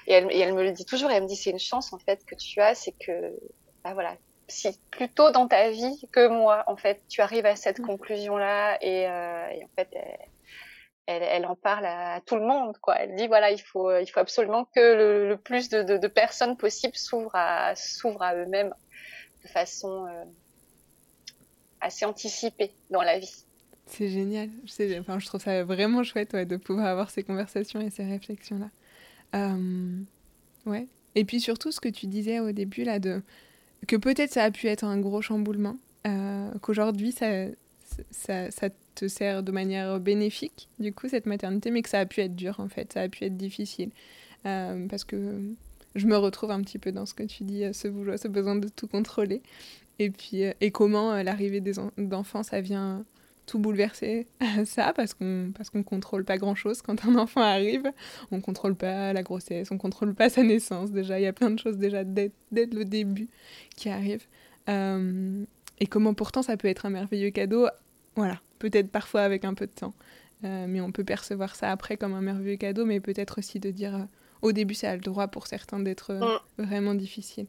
Et 0.07 0.13
elle, 0.13 0.31
et 0.31 0.39
elle 0.39 0.53
me 0.53 0.63
le 0.63 0.71
dit 0.71 0.85
toujours. 0.85 1.11
Elle 1.11 1.23
me 1.23 1.27
dit, 1.27 1.35
c'est 1.35 1.49
une 1.49 1.59
chance 1.59 1.91
en 1.91 1.99
fait 1.99 2.25
que 2.25 2.35
tu 2.35 2.61
as, 2.61 2.75
c'est 2.75 2.93
que, 2.93 3.33
bah 3.83 3.93
voilà, 3.93 4.15
si 4.47 4.79
plus 4.89 5.09
tôt 5.09 5.31
dans 5.31 5.49
ta 5.49 5.69
vie 5.69 6.01
que 6.13 6.29
moi, 6.29 6.63
en 6.67 6.77
fait, 6.77 7.01
tu 7.09 7.19
arrives 7.19 7.45
à 7.45 7.57
cette 7.57 7.79
mm. 7.79 7.85
conclusion-là 7.85 8.77
et, 8.81 9.05
euh, 9.07 9.49
et, 9.49 9.65
en 9.65 9.69
fait, 9.75 9.89
elle, 9.91 10.29
elle, 11.07 11.45
en 11.45 11.55
parle 11.55 11.85
à, 11.85 12.21
tout 12.25 12.35
le 12.35 12.45
monde, 12.45 12.77
quoi. 12.79 12.95
Elle 12.99 13.15
dit 13.15 13.27
voilà, 13.27 13.51
il 13.51 13.61
faut, 13.61 13.89
absolument 14.15 14.65
que 14.75 15.29
le, 15.29 15.37
plus 15.37 15.69
de, 15.69 16.07
personnes 16.07 16.57
possibles 16.57 16.95
s'ouvrent 16.95 17.35
à, 17.35 17.73
eux-mêmes 18.35 18.73
de 19.43 19.47
façon 19.47 20.05
euh, 20.05 20.23
assez 21.81 22.05
anticipée 22.05 22.71
dans 22.89 23.01
la 23.01 23.19
vie. 23.19 23.45
C'est 23.85 24.09
génial. 24.09 24.49
Enfin, 24.99 25.17
je 25.19 25.25
trouve 25.25 25.41
ça 25.41 25.63
vraiment 25.63 26.03
chouette 26.03 26.33
ouais, 26.33 26.45
de 26.45 26.57
pouvoir 26.57 26.87
avoir 26.87 27.09
ces 27.09 27.23
conversations 27.23 27.79
et 27.79 27.89
ces 27.89 28.03
réflexions-là. 28.03 28.69
Euh, 29.35 29.99
ouais. 30.65 30.87
Et 31.15 31.23
puis 31.23 31.39
surtout, 31.39 31.71
ce 31.71 31.79
que 31.79 31.89
tu 31.89 32.07
disais 32.07 32.39
au 32.39 32.51
début, 32.51 32.83
là, 32.83 32.99
de 32.99 33.21
que 33.87 33.95
peut-être 33.95 34.31
ça 34.31 34.43
a 34.43 34.51
pu 34.51 34.67
être 34.67 34.83
un 34.83 34.99
gros 34.99 35.21
chamboulement, 35.21 35.77
euh, 36.05 36.51
qu'aujourd'hui 36.61 37.11
ça, 37.11 37.45
ça, 38.11 38.51
ça, 38.51 38.69
te 38.97 39.07
sert 39.07 39.43
de 39.43 39.51
manière 39.51 39.99
bénéfique, 39.99 40.69
du 40.79 40.93
coup, 40.93 41.07
cette 41.07 41.25
maternité, 41.25 41.71
mais 41.71 41.81
que 41.81 41.89
ça 41.89 41.99
a 41.99 42.05
pu 42.05 42.21
être 42.21 42.35
dur 42.35 42.59
en 42.59 42.67
fait, 42.67 42.93
ça 42.93 43.01
a 43.01 43.09
pu 43.09 43.23
être 43.25 43.37
difficile. 43.37 43.91
Euh, 44.45 44.87
parce 44.87 45.03
que 45.03 45.39
je 45.95 46.07
me 46.07 46.17
retrouve 46.17 46.51
un 46.51 46.61
petit 46.61 46.79
peu 46.79 46.91
dans 46.91 47.05
ce 47.05 47.13
que 47.13 47.23
tu 47.23 47.43
dis, 47.43 47.63
ce, 47.73 47.89
ce 48.17 48.27
besoin 48.27 48.55
de 48.55 48.67
tout 48.67 48.87
contrôler. 48.87 49.41
Et 49.99 50.09
puis, 50.09 50.45
euh, 50.45 50.53
et 50.61 50.71
comment 50.71 51.21
l'arrivée 51.23 51.61
des 51.61 51.73
d'enfants, 51.97 52.43
ça 52.43 52.61
vient 52.61 53.03
tout 53.47 53.59
bouleverser 53.59 54.27
ça 54.65 54.93
parce 54.93 55.13
qu'on 55.13 55.51
parce 55.55 55.69
qu'on 55.69 55.81
contrôle 55.81 56.25
pas 56.25 56.37
grand 56.37 56.53
chose 56.53 56.81
quand 56.81 57.05
un 57.05 57.15
enfant 57.15 57.41
arrive. 57.41 57.91
On 58.31 58.41
contrôle 58.41 58.75
pas 58.75 59.13
la 59.13 59.23
grossesse 59.23 59.71
on 59.71 59.77
contrôle 59.77 60.13
pas 60.13 60.29
sa 60.29 60.43
naissance 60.43 60.91
déjà. 60.91 61.19
Il 61.19 61.23
y 61.23 61.27
a 61.27 61.33
plein 61.33 61.49
de 61.49 61.59
choses 61.59 61.77
déjà 61.77 62.03
dès, 62.03 62.31
dès 62.51 62.65
le 62.65 62.85
début 62.85 63.29
qui 63.75 63.89
arrivent. 63.89 64.27
Euh, 64.69 65.43
et 65.79 65.87
comment 65.87 66.13
pourtant 66.13 66.41
ça 66.41 66.57
peut 66.57 66.67
être 66.67 66.85
un 66.85 66.89
merveilleux 66.89 67.31
cadeau. 67.31 67.67
Voilà 68.15 68.39
peut-être 68.59 68.91
parfois 68.91 69.21
avec 69.21 69.45
un 69.45 69.53
peu 69.53 69.67
de 69.67 69.71
temps 69.71 69.93
euh, 70.43 70.65
mais 70.67 70.81
on 70.81 70.91
peut 70.91 71.03
percevoir 71.03 71.55
ça 71.55 71.71
après 71.71 71.97
comme 71.97 72.13
un 72.13 72.21
merveilleux 72.21 72.57
cadeau 72.57 72.85
mais 72.85 72.99
peut-être 72.99 73.39
aussi 73.39 73.59
de 73.59 73.71
dire 73.71 73.95
euh, 73.95 74.03
au 74.41 74.51
début 74.51 74.73
ça 74.73 74.91
a 74.91 74.95
le 74.95 75.01
droit 75.01 75.27
pour 75.27 75.47
certains 75.47 75.79
d'être 75.79 76.13
mm. 76.13 76.63
vraiment 76.63 76.93
difficile 76.93 77.47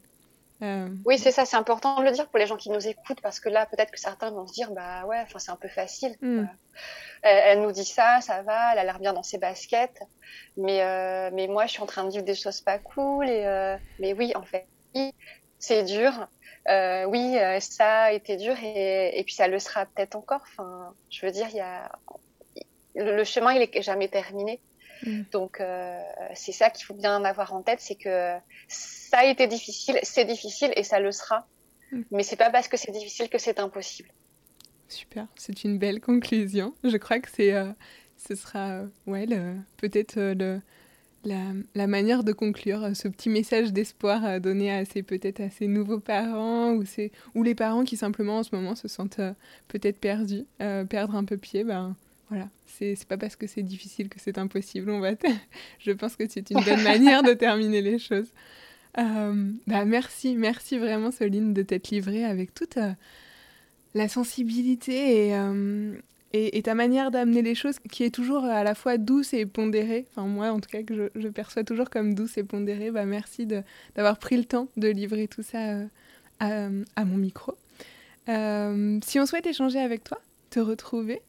euh, 0.61 0.89
oui, 1.05 1.19
c'est 1.19 1.31
ça, 1.31 1.45
c'est 1.45 1.57
important 1.57 2.01
de 2.01 2.05
le 2.05 2.11
dire 2.11 2.27
pour 2.29 2.39
les 2.39 2.47
gens 2.47 2.57
qui 2.57 2.71
nous 2.71 2.89
écoutent 2.89 3.21
parce 3.21 3.39
que 3.39 3.49
là, 3.49 3.67
peut-être 3.67 3.93
que 3.93 4.01
certains 4.01 4.31
vont 4.31 4.47
se 4.47 4.53
dire, 4.53 4.73
bah 4.73 5.05
ouais, 5.07 5.21
enfin 5.23 5.39
c'est 5.39 5.53
un 5.53 5.57
peu 5.57 5.69
facile. 5.69 6.17
Hmm. 6.21 6.47
Elle, 7.23 7.63
nous 7.63 7.73
dit 7.73 7.85
ça, 7.85 8.21
ça 8.21 8.43
va, 8.43 8.73
elle 8.73 8.79
a 8.79 8.85
l'air 8.85 8.99
bien 8.99 9.13
dans 9.13 9.23
ses 9.23 9.39
baskets, 9.39 10.03
mais 10.57 10.83
euh, 10.83 11.31
mais 11.33 11.47
moi, 11.47 11.67
je 11.67 11.73
suis 11.73 11.83
en 11.83 11.87
train 11.87 12.05
de 12.05 12.11
vivre 12.11 12.25
des 12.25 12.35
choses 12.35 12.61
pas 12.61 12.79
cool 12.79 13.29
et 13.29 13.45
euh, 13.47 13.77
mais 14.01 14.13
oui, 14.15 14.33
en 14.35 14.43
fait, 14.43 14.67
c'est 15.59 15.85
dur. 15.85 16.13
oui, 16.67 17.37
ça 17.61 18.03
a 18.03 18.13
été 18.13 18.37
dur 18.37 18.57
et, 18.63 19.19
et 19.19 19.25
puis 19.25 19.35
ça 19.35 19.49
le 19.49 19.59
sera 19.59 19.87
peut-être 19.87 20.17
encore. 20.17 20.43
Enfin, 20.43 20.95
je 21.11 21.25
veux 21.25 21.33
dire, 21.33 21.49
il 21.51 21.57
y 21.57 21.61
a 21.61 21.91
le, 22.95 23.25
chemin, 23.25 23.53
il 23.53 23.63
est 23.63 23.83
jamais 23.83 24.09
terminé. 24.09 24.61
Hmm. 25.05 25.23
Donc 25.33 25.63
c'est 26.35 26.53
ça 26.53 26.71
qu'il 26.71 26.85
faut 26.85 26.95
bien 26.95 27.25
avoir 27.25 27.55
en 27.55 27.63
tête, 27.63 27.81
c'est 27.81 27.95
que 27.95 28.35
ça 28.69 29.19
a 29.19 29.25
été 29.25 29.47
difficile, 29.47 29.99
c'est 30.03 30.25
difficile 30.25 30.73
et 30.77 30.83
ça 30.83 31.01
le 31.01 31.13
sera. 31.13 31.47
Mm. 31.93 32.03
Mais 32.11 32.23
c'est 32.23 32.37
pas 32.37 32.51
parce 32.51 32.69
que 32.69 32.77
c'est 32.77 32.93
difficile 32.93 33.29
que 33.29 33.39
c'est 33.39 33.59
impossible. 33.59 34.11
Super, 34.89 35.27
c'est 35.37 35.65
une 35.65 35.79
belle 35.79 36.01
conclusion. 36.01 36.75
Je 36.85 36.97
crois 36.97 37.21
que 37.21 37.29
c'est, 37.31 37.55
euh, 37.55 37.71
ce 38.17 38.35
sera, 38.35 38.71
euh, 38.71 38.87
ouais, 39.07 39.27
peut-être 39.77 40.17
euh, 40.17 40.35
le, 40.35 40.61
la, 41.25 41.53
la, 41.75 41.87
manière 41.87 42.25
de 42.25 42.33
conclure 42.33 42.95
ce 42.95 43.09
petit 43.09 43.29
message 43.29 43.73
d'espoir 43.73 44.41
donné 44.41 44.73
à 44.73 44.85
ces 44.85 45.03
peut-être 45.03 45.41
à 45.41 45.51
ces 45.51 45.66
nouveaux 45.66 46.01
parents 46.01 46.73
ou 46.73 46.85
ces, 46.85 47.12
ou 47.35 47.43
les 47.43 47.55
parents 47.55 47.85
qui 47.85 47.97
simplement 47.97 48.39
en 48.39 48.43
ce 48.43 48.55
moment 48.55 48.75
se 48.75 48.89
sentent 48.89 49.21
peut-être 49.69 49.99
perdus, 49.99 50.45
perdre 50.89 51.16
un 51.16 51.25
peu 51.25 51.37
pied. 51.37 51.64
Ben 51.64 51.97
voilà, 52.31 52.49
c'est, 52.66 52.95
c'est 52.95 53.09
pas 53.09 53.16
parce 53.16 53.37
que 53.37 53.47
c'est 53.47 53.62
difficile 53.62 54.09
que 54.09 54.21
c'est 54.21 54.39
impossible. 54.39 54.91
On 54.91 55.01
va, 55.01 55.12
je 55.79 55.93
pense 55.93 56.16
que 56.16 56.25
c'est 56.29 56.51
une 56.51 56.61
bonne 56.61 56.83
manière 56.85 57.23
de 57.23 57.33
terminer 57.33 57.83
les 57.83 57.99
choses. 57.99 58.29
Euh, 58.99 59.51
bah 59.66 59.85
merci, 59.85 60.35
merci 60.35 60.79
vraiment 60.79 61.11
Soline 61.11 61.53
de 61.55 61.62
t'être 61.62 61.91
livrée 61.91 62.25
avec 62.25 62.55
toute 62.55 62.79
euh, 62.79 62.93
la 63.95 64.09
sensibilité 64.09 65.35
euh, 65.35 65.95
et, 66.33 66.62
ta 66.62 66.74
manière 66.74 67.11
d'amener 67.11 67.43
les 67.43 67.55
choses 67.55 67.79
qui 67.91 68.05
est 68.05 68.11
toujours 68.11 68.45
à 68.45 68.62
la 68.64 68.74
fois 68.74 68.99
douce 68.99 69.33
et 69.33 69.47
pondérée. 69.47 70.07
Enfin 70.11 70.26
moi 70.26 70.51
en 70.51 70.61
tout 70.61 70.68
cas 70.68 70.83
que 70.83 71.11
je, 71.14 71.29
perçois 71.29 71.64
toujours 71.64 71.91
comme 71.91 72.14
douce 72.14 72.37
et 72.39 72.45
pondérée. 72.45 72.91
Bah 72.91 73.05
merci 73.05 73.47
d'avoir 73.47 74.18
pris 74.18 74.37
le 74.37 74.45
temps 74.45 74.68
de 74.76 74.89
livrer 74.89 75.29
tout 75.29 75.43
ça 75.43 75.59
à, 76.41 76.68
à, 76.97 77.05
mon 77.05 77.16
micro. 77.16 77.57
si 78.26 79.20
on 79.20 79.26
souhaite 79.26 79.47
échanger 79.47 79.81
avec 79.81 80.05
toi, 80.05 80.18
te 80.51 80.61
retrouver, 80.61 81.22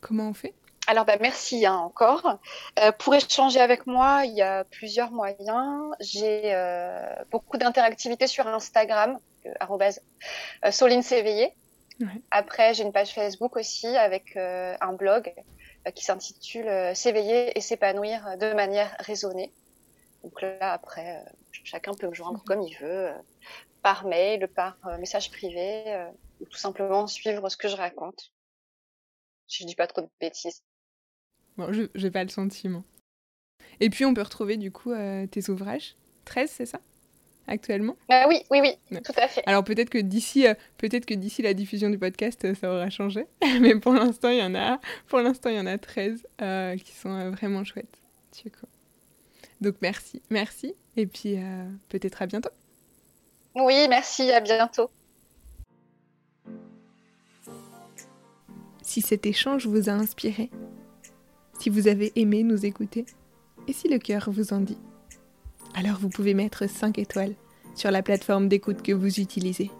comment 0.00 0.28
on 0.28 0.34
fait? 0.34 0.54
Alors, 0.90 1.04
bah, 1.04 1.16
merci 1.20 1.66
hein, 1.66 1.76
encore. 1.76 2.40
Euh, 2.80 2.90
pour 2.90 3.14
échanger 3.14 3.60
avec 3.60 3.86
moi, 3.86 4.22
il 4.24 4.34
y 4.34 4.42
a 4.42 4.64
plusieurs 4.64 5.12
moyens. 5.12 5.94
J'ai 6.00 6.52
euh, 6.52 7.14
beaucoup 7.30 7.58
d'interactivité 7.58 8.26
sur 8.26 8.48
Instagram, 8.48 9.16
euh, 9.46 9.90
euh 10.64 10.70
Soline 10.72 11.04
Après, 12.30 12.74
j'ai 12.74 12.84
une 12.84 12.92
page 12.92 13.14
Facebook 13.14 13.56
aussi 13.56 13.86
avec 13.86 14.36
un 14.36 14.92
blog 14.92 15.32
qui 15.94 16.04
s'intitule 16.04 16.94
S'éveiller 16.94 17.56
et 17.56 17.60
s'épanouir 17.60 18.38
de 18.38 18.52
manière 18.54 18.94
raisonnée. 19.00 19.52
Donc 20.22 20.40
là, 20.42 20.72
après, 20.72 21.24
chacun 21.64 21.94
peut 21.94 22.08
me 22.08 22.14
joindre 22.14 22.42
comme 22.44 22.62
il 22.62 22.76
veut, 22.78 23.10
par 23.82 24.06
mail, 24.06 24.48
par 24.48 24.76
message 24.98 25.30
privé, 25.30 25.84
ou 26.40 26.44
tout 26.46 26.58
simplement 26.58 27.06
suivre 27.06 27.48
ce 27.48 27.56
que 27.56 27.68
je 27.68 27.76
raconte. 27.76 28.32
Si 29.46 29.62
je 29.62 29.66
dis 29.66 29.74
pas 29.74 29.86
trop 29.86 30.02
de 30.02 30.08
bêtises. 30.20 30.62
Bon, 31.56 31.72
je 31.72 31.88
n'ai 31.94 32.10
pas 32.10 32.22
le 32.22 32.30
sentiment. 32.30 32.84
Et 33.80 33.90
puis, 33.90 34.04
on 34.04 34.14
peut 34.14 34.22
retrouver 34.22 34.56
du 34.56 34.70
coup 34.70 34.92
euh, 34.92 35.26
tes 35.26 35.50
ouvrages. 35.50 35.96
13, 36.24 36.50
c'est 36.50 36.66
ça? 36.66 36.80
Actuellement 37.50 37.96
bah 38.08 38.26
Oui, 38.28 38.42
oui, 38.50 38.60
oui, 38.62 39.00
tout 39.02 39.12
à 39.16 39.26
fait. 39.26 39.42
Alors 39.44 39.64
peut-être 39.64 39.90
que 39.90 39.98
d'ici 39.98 40.46
euh, 40.46 40.54
peut-être 40.78 41.04
que 41.04 41.14
d'ici 41.14 41.42
la 41.42 41.52
diffusion 41.52 41.90
du 41.90 41.98
podcast, 41.98 42.44
euh, 42.44 42.54
ça 42.54 42.72
aura 42.72 42.88
changé. 42.90 43.26
Mais 43.60 43.74
pour 43.74 43.92
l'instant, 43.92 44.30
il 44.30 44.38
y 44.38 44.42
en 44.42 44.54
a 44.54 44.80
pour 45.08 45.18
l'instant, 45.18 45.50
il 45.50 45.56
y 45.56 45.60
en 45.60 45.66
a 45.66 45.76
13 45.76 46.26
qui 46.82 46.92
sont 46.92 47.30
vraiment 47.30 47.64
chouettes. 47.64 47.98
Donc 49.60 49.74
merci, 49.82 50.22
merci. 50.30 50.74
Et 50.96 51.06
puis 51.06 51.36
peut-être 51.88 52.22
à 52.22 52.26
bientôt. 52.26 52.50
Oui, 53.56 53.86
merci, 53.88 54.30
à 54.30 54.40
bientôt. 54.40 54.88
Si 58.82 59.02
cet 59.02 59.26
échange 59.26 59.66
vous 59.66 59.88
a 59.88 59.92
inspiré, 59.92 60.50
si 61.58 61.68
vous 61.68 61.88
avez 61.88 62.12
aimé 62.14 62.44
nous 62.44 62.64
écouter 62.64 63.04
et 63.66 63.72
si 63.72 63.88
le 63.88 63.98
cœur 63.98 64.30
vous 64.30 64.52
en 64.52 64.60
dit. 64.60 64.78
Alors 65.74 65.98
vous 65.98 66.08
pouvez 66.08 66.34
mettre 66.34 66.68
5 66.68 66.98
étoiles 66.98 67.34
sur 67.74 67.90
la 67.90 68.02
plateforme 68.02 68.48
d'écoute 68.48 68.82
que 68.82 68.92
vous 68.92 69.20
utilisez 69.20 69.70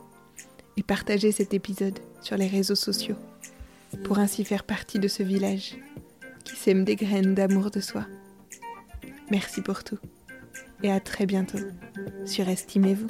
et 0.77 0.83
partager 0.83 1.33
cet 1.33 1.55
épisode 1.55 1.99
sur 2.23 2.37
les 2.37 2.47
réseaux 2.47 2.75
sociaux 2.75 3.17
pour 4.05 4.19
ainsi 4.19 4.45
faire 4.45 4.65
partie 4.65 4.99
de 4.99 5.09
ce 5.09 5.23
village 5.23 5.77
qui 6.45 6.57
sème 6.57 6.85
des 6.85 6.97
graines 6.97 7.35
d'amour 7.35 7.71
de 7.71 7.81
soi. 7.81 8.07
Merci 9.31 9.63
pour 9.63 9.85
tout 9.85 9.99
et 10.83 10.91
à 10.91 11.01
très 11.01 11.27
bientôt 11.27 11.59
sur 12.25 12.49
Estimez-vous. 12.49 13.09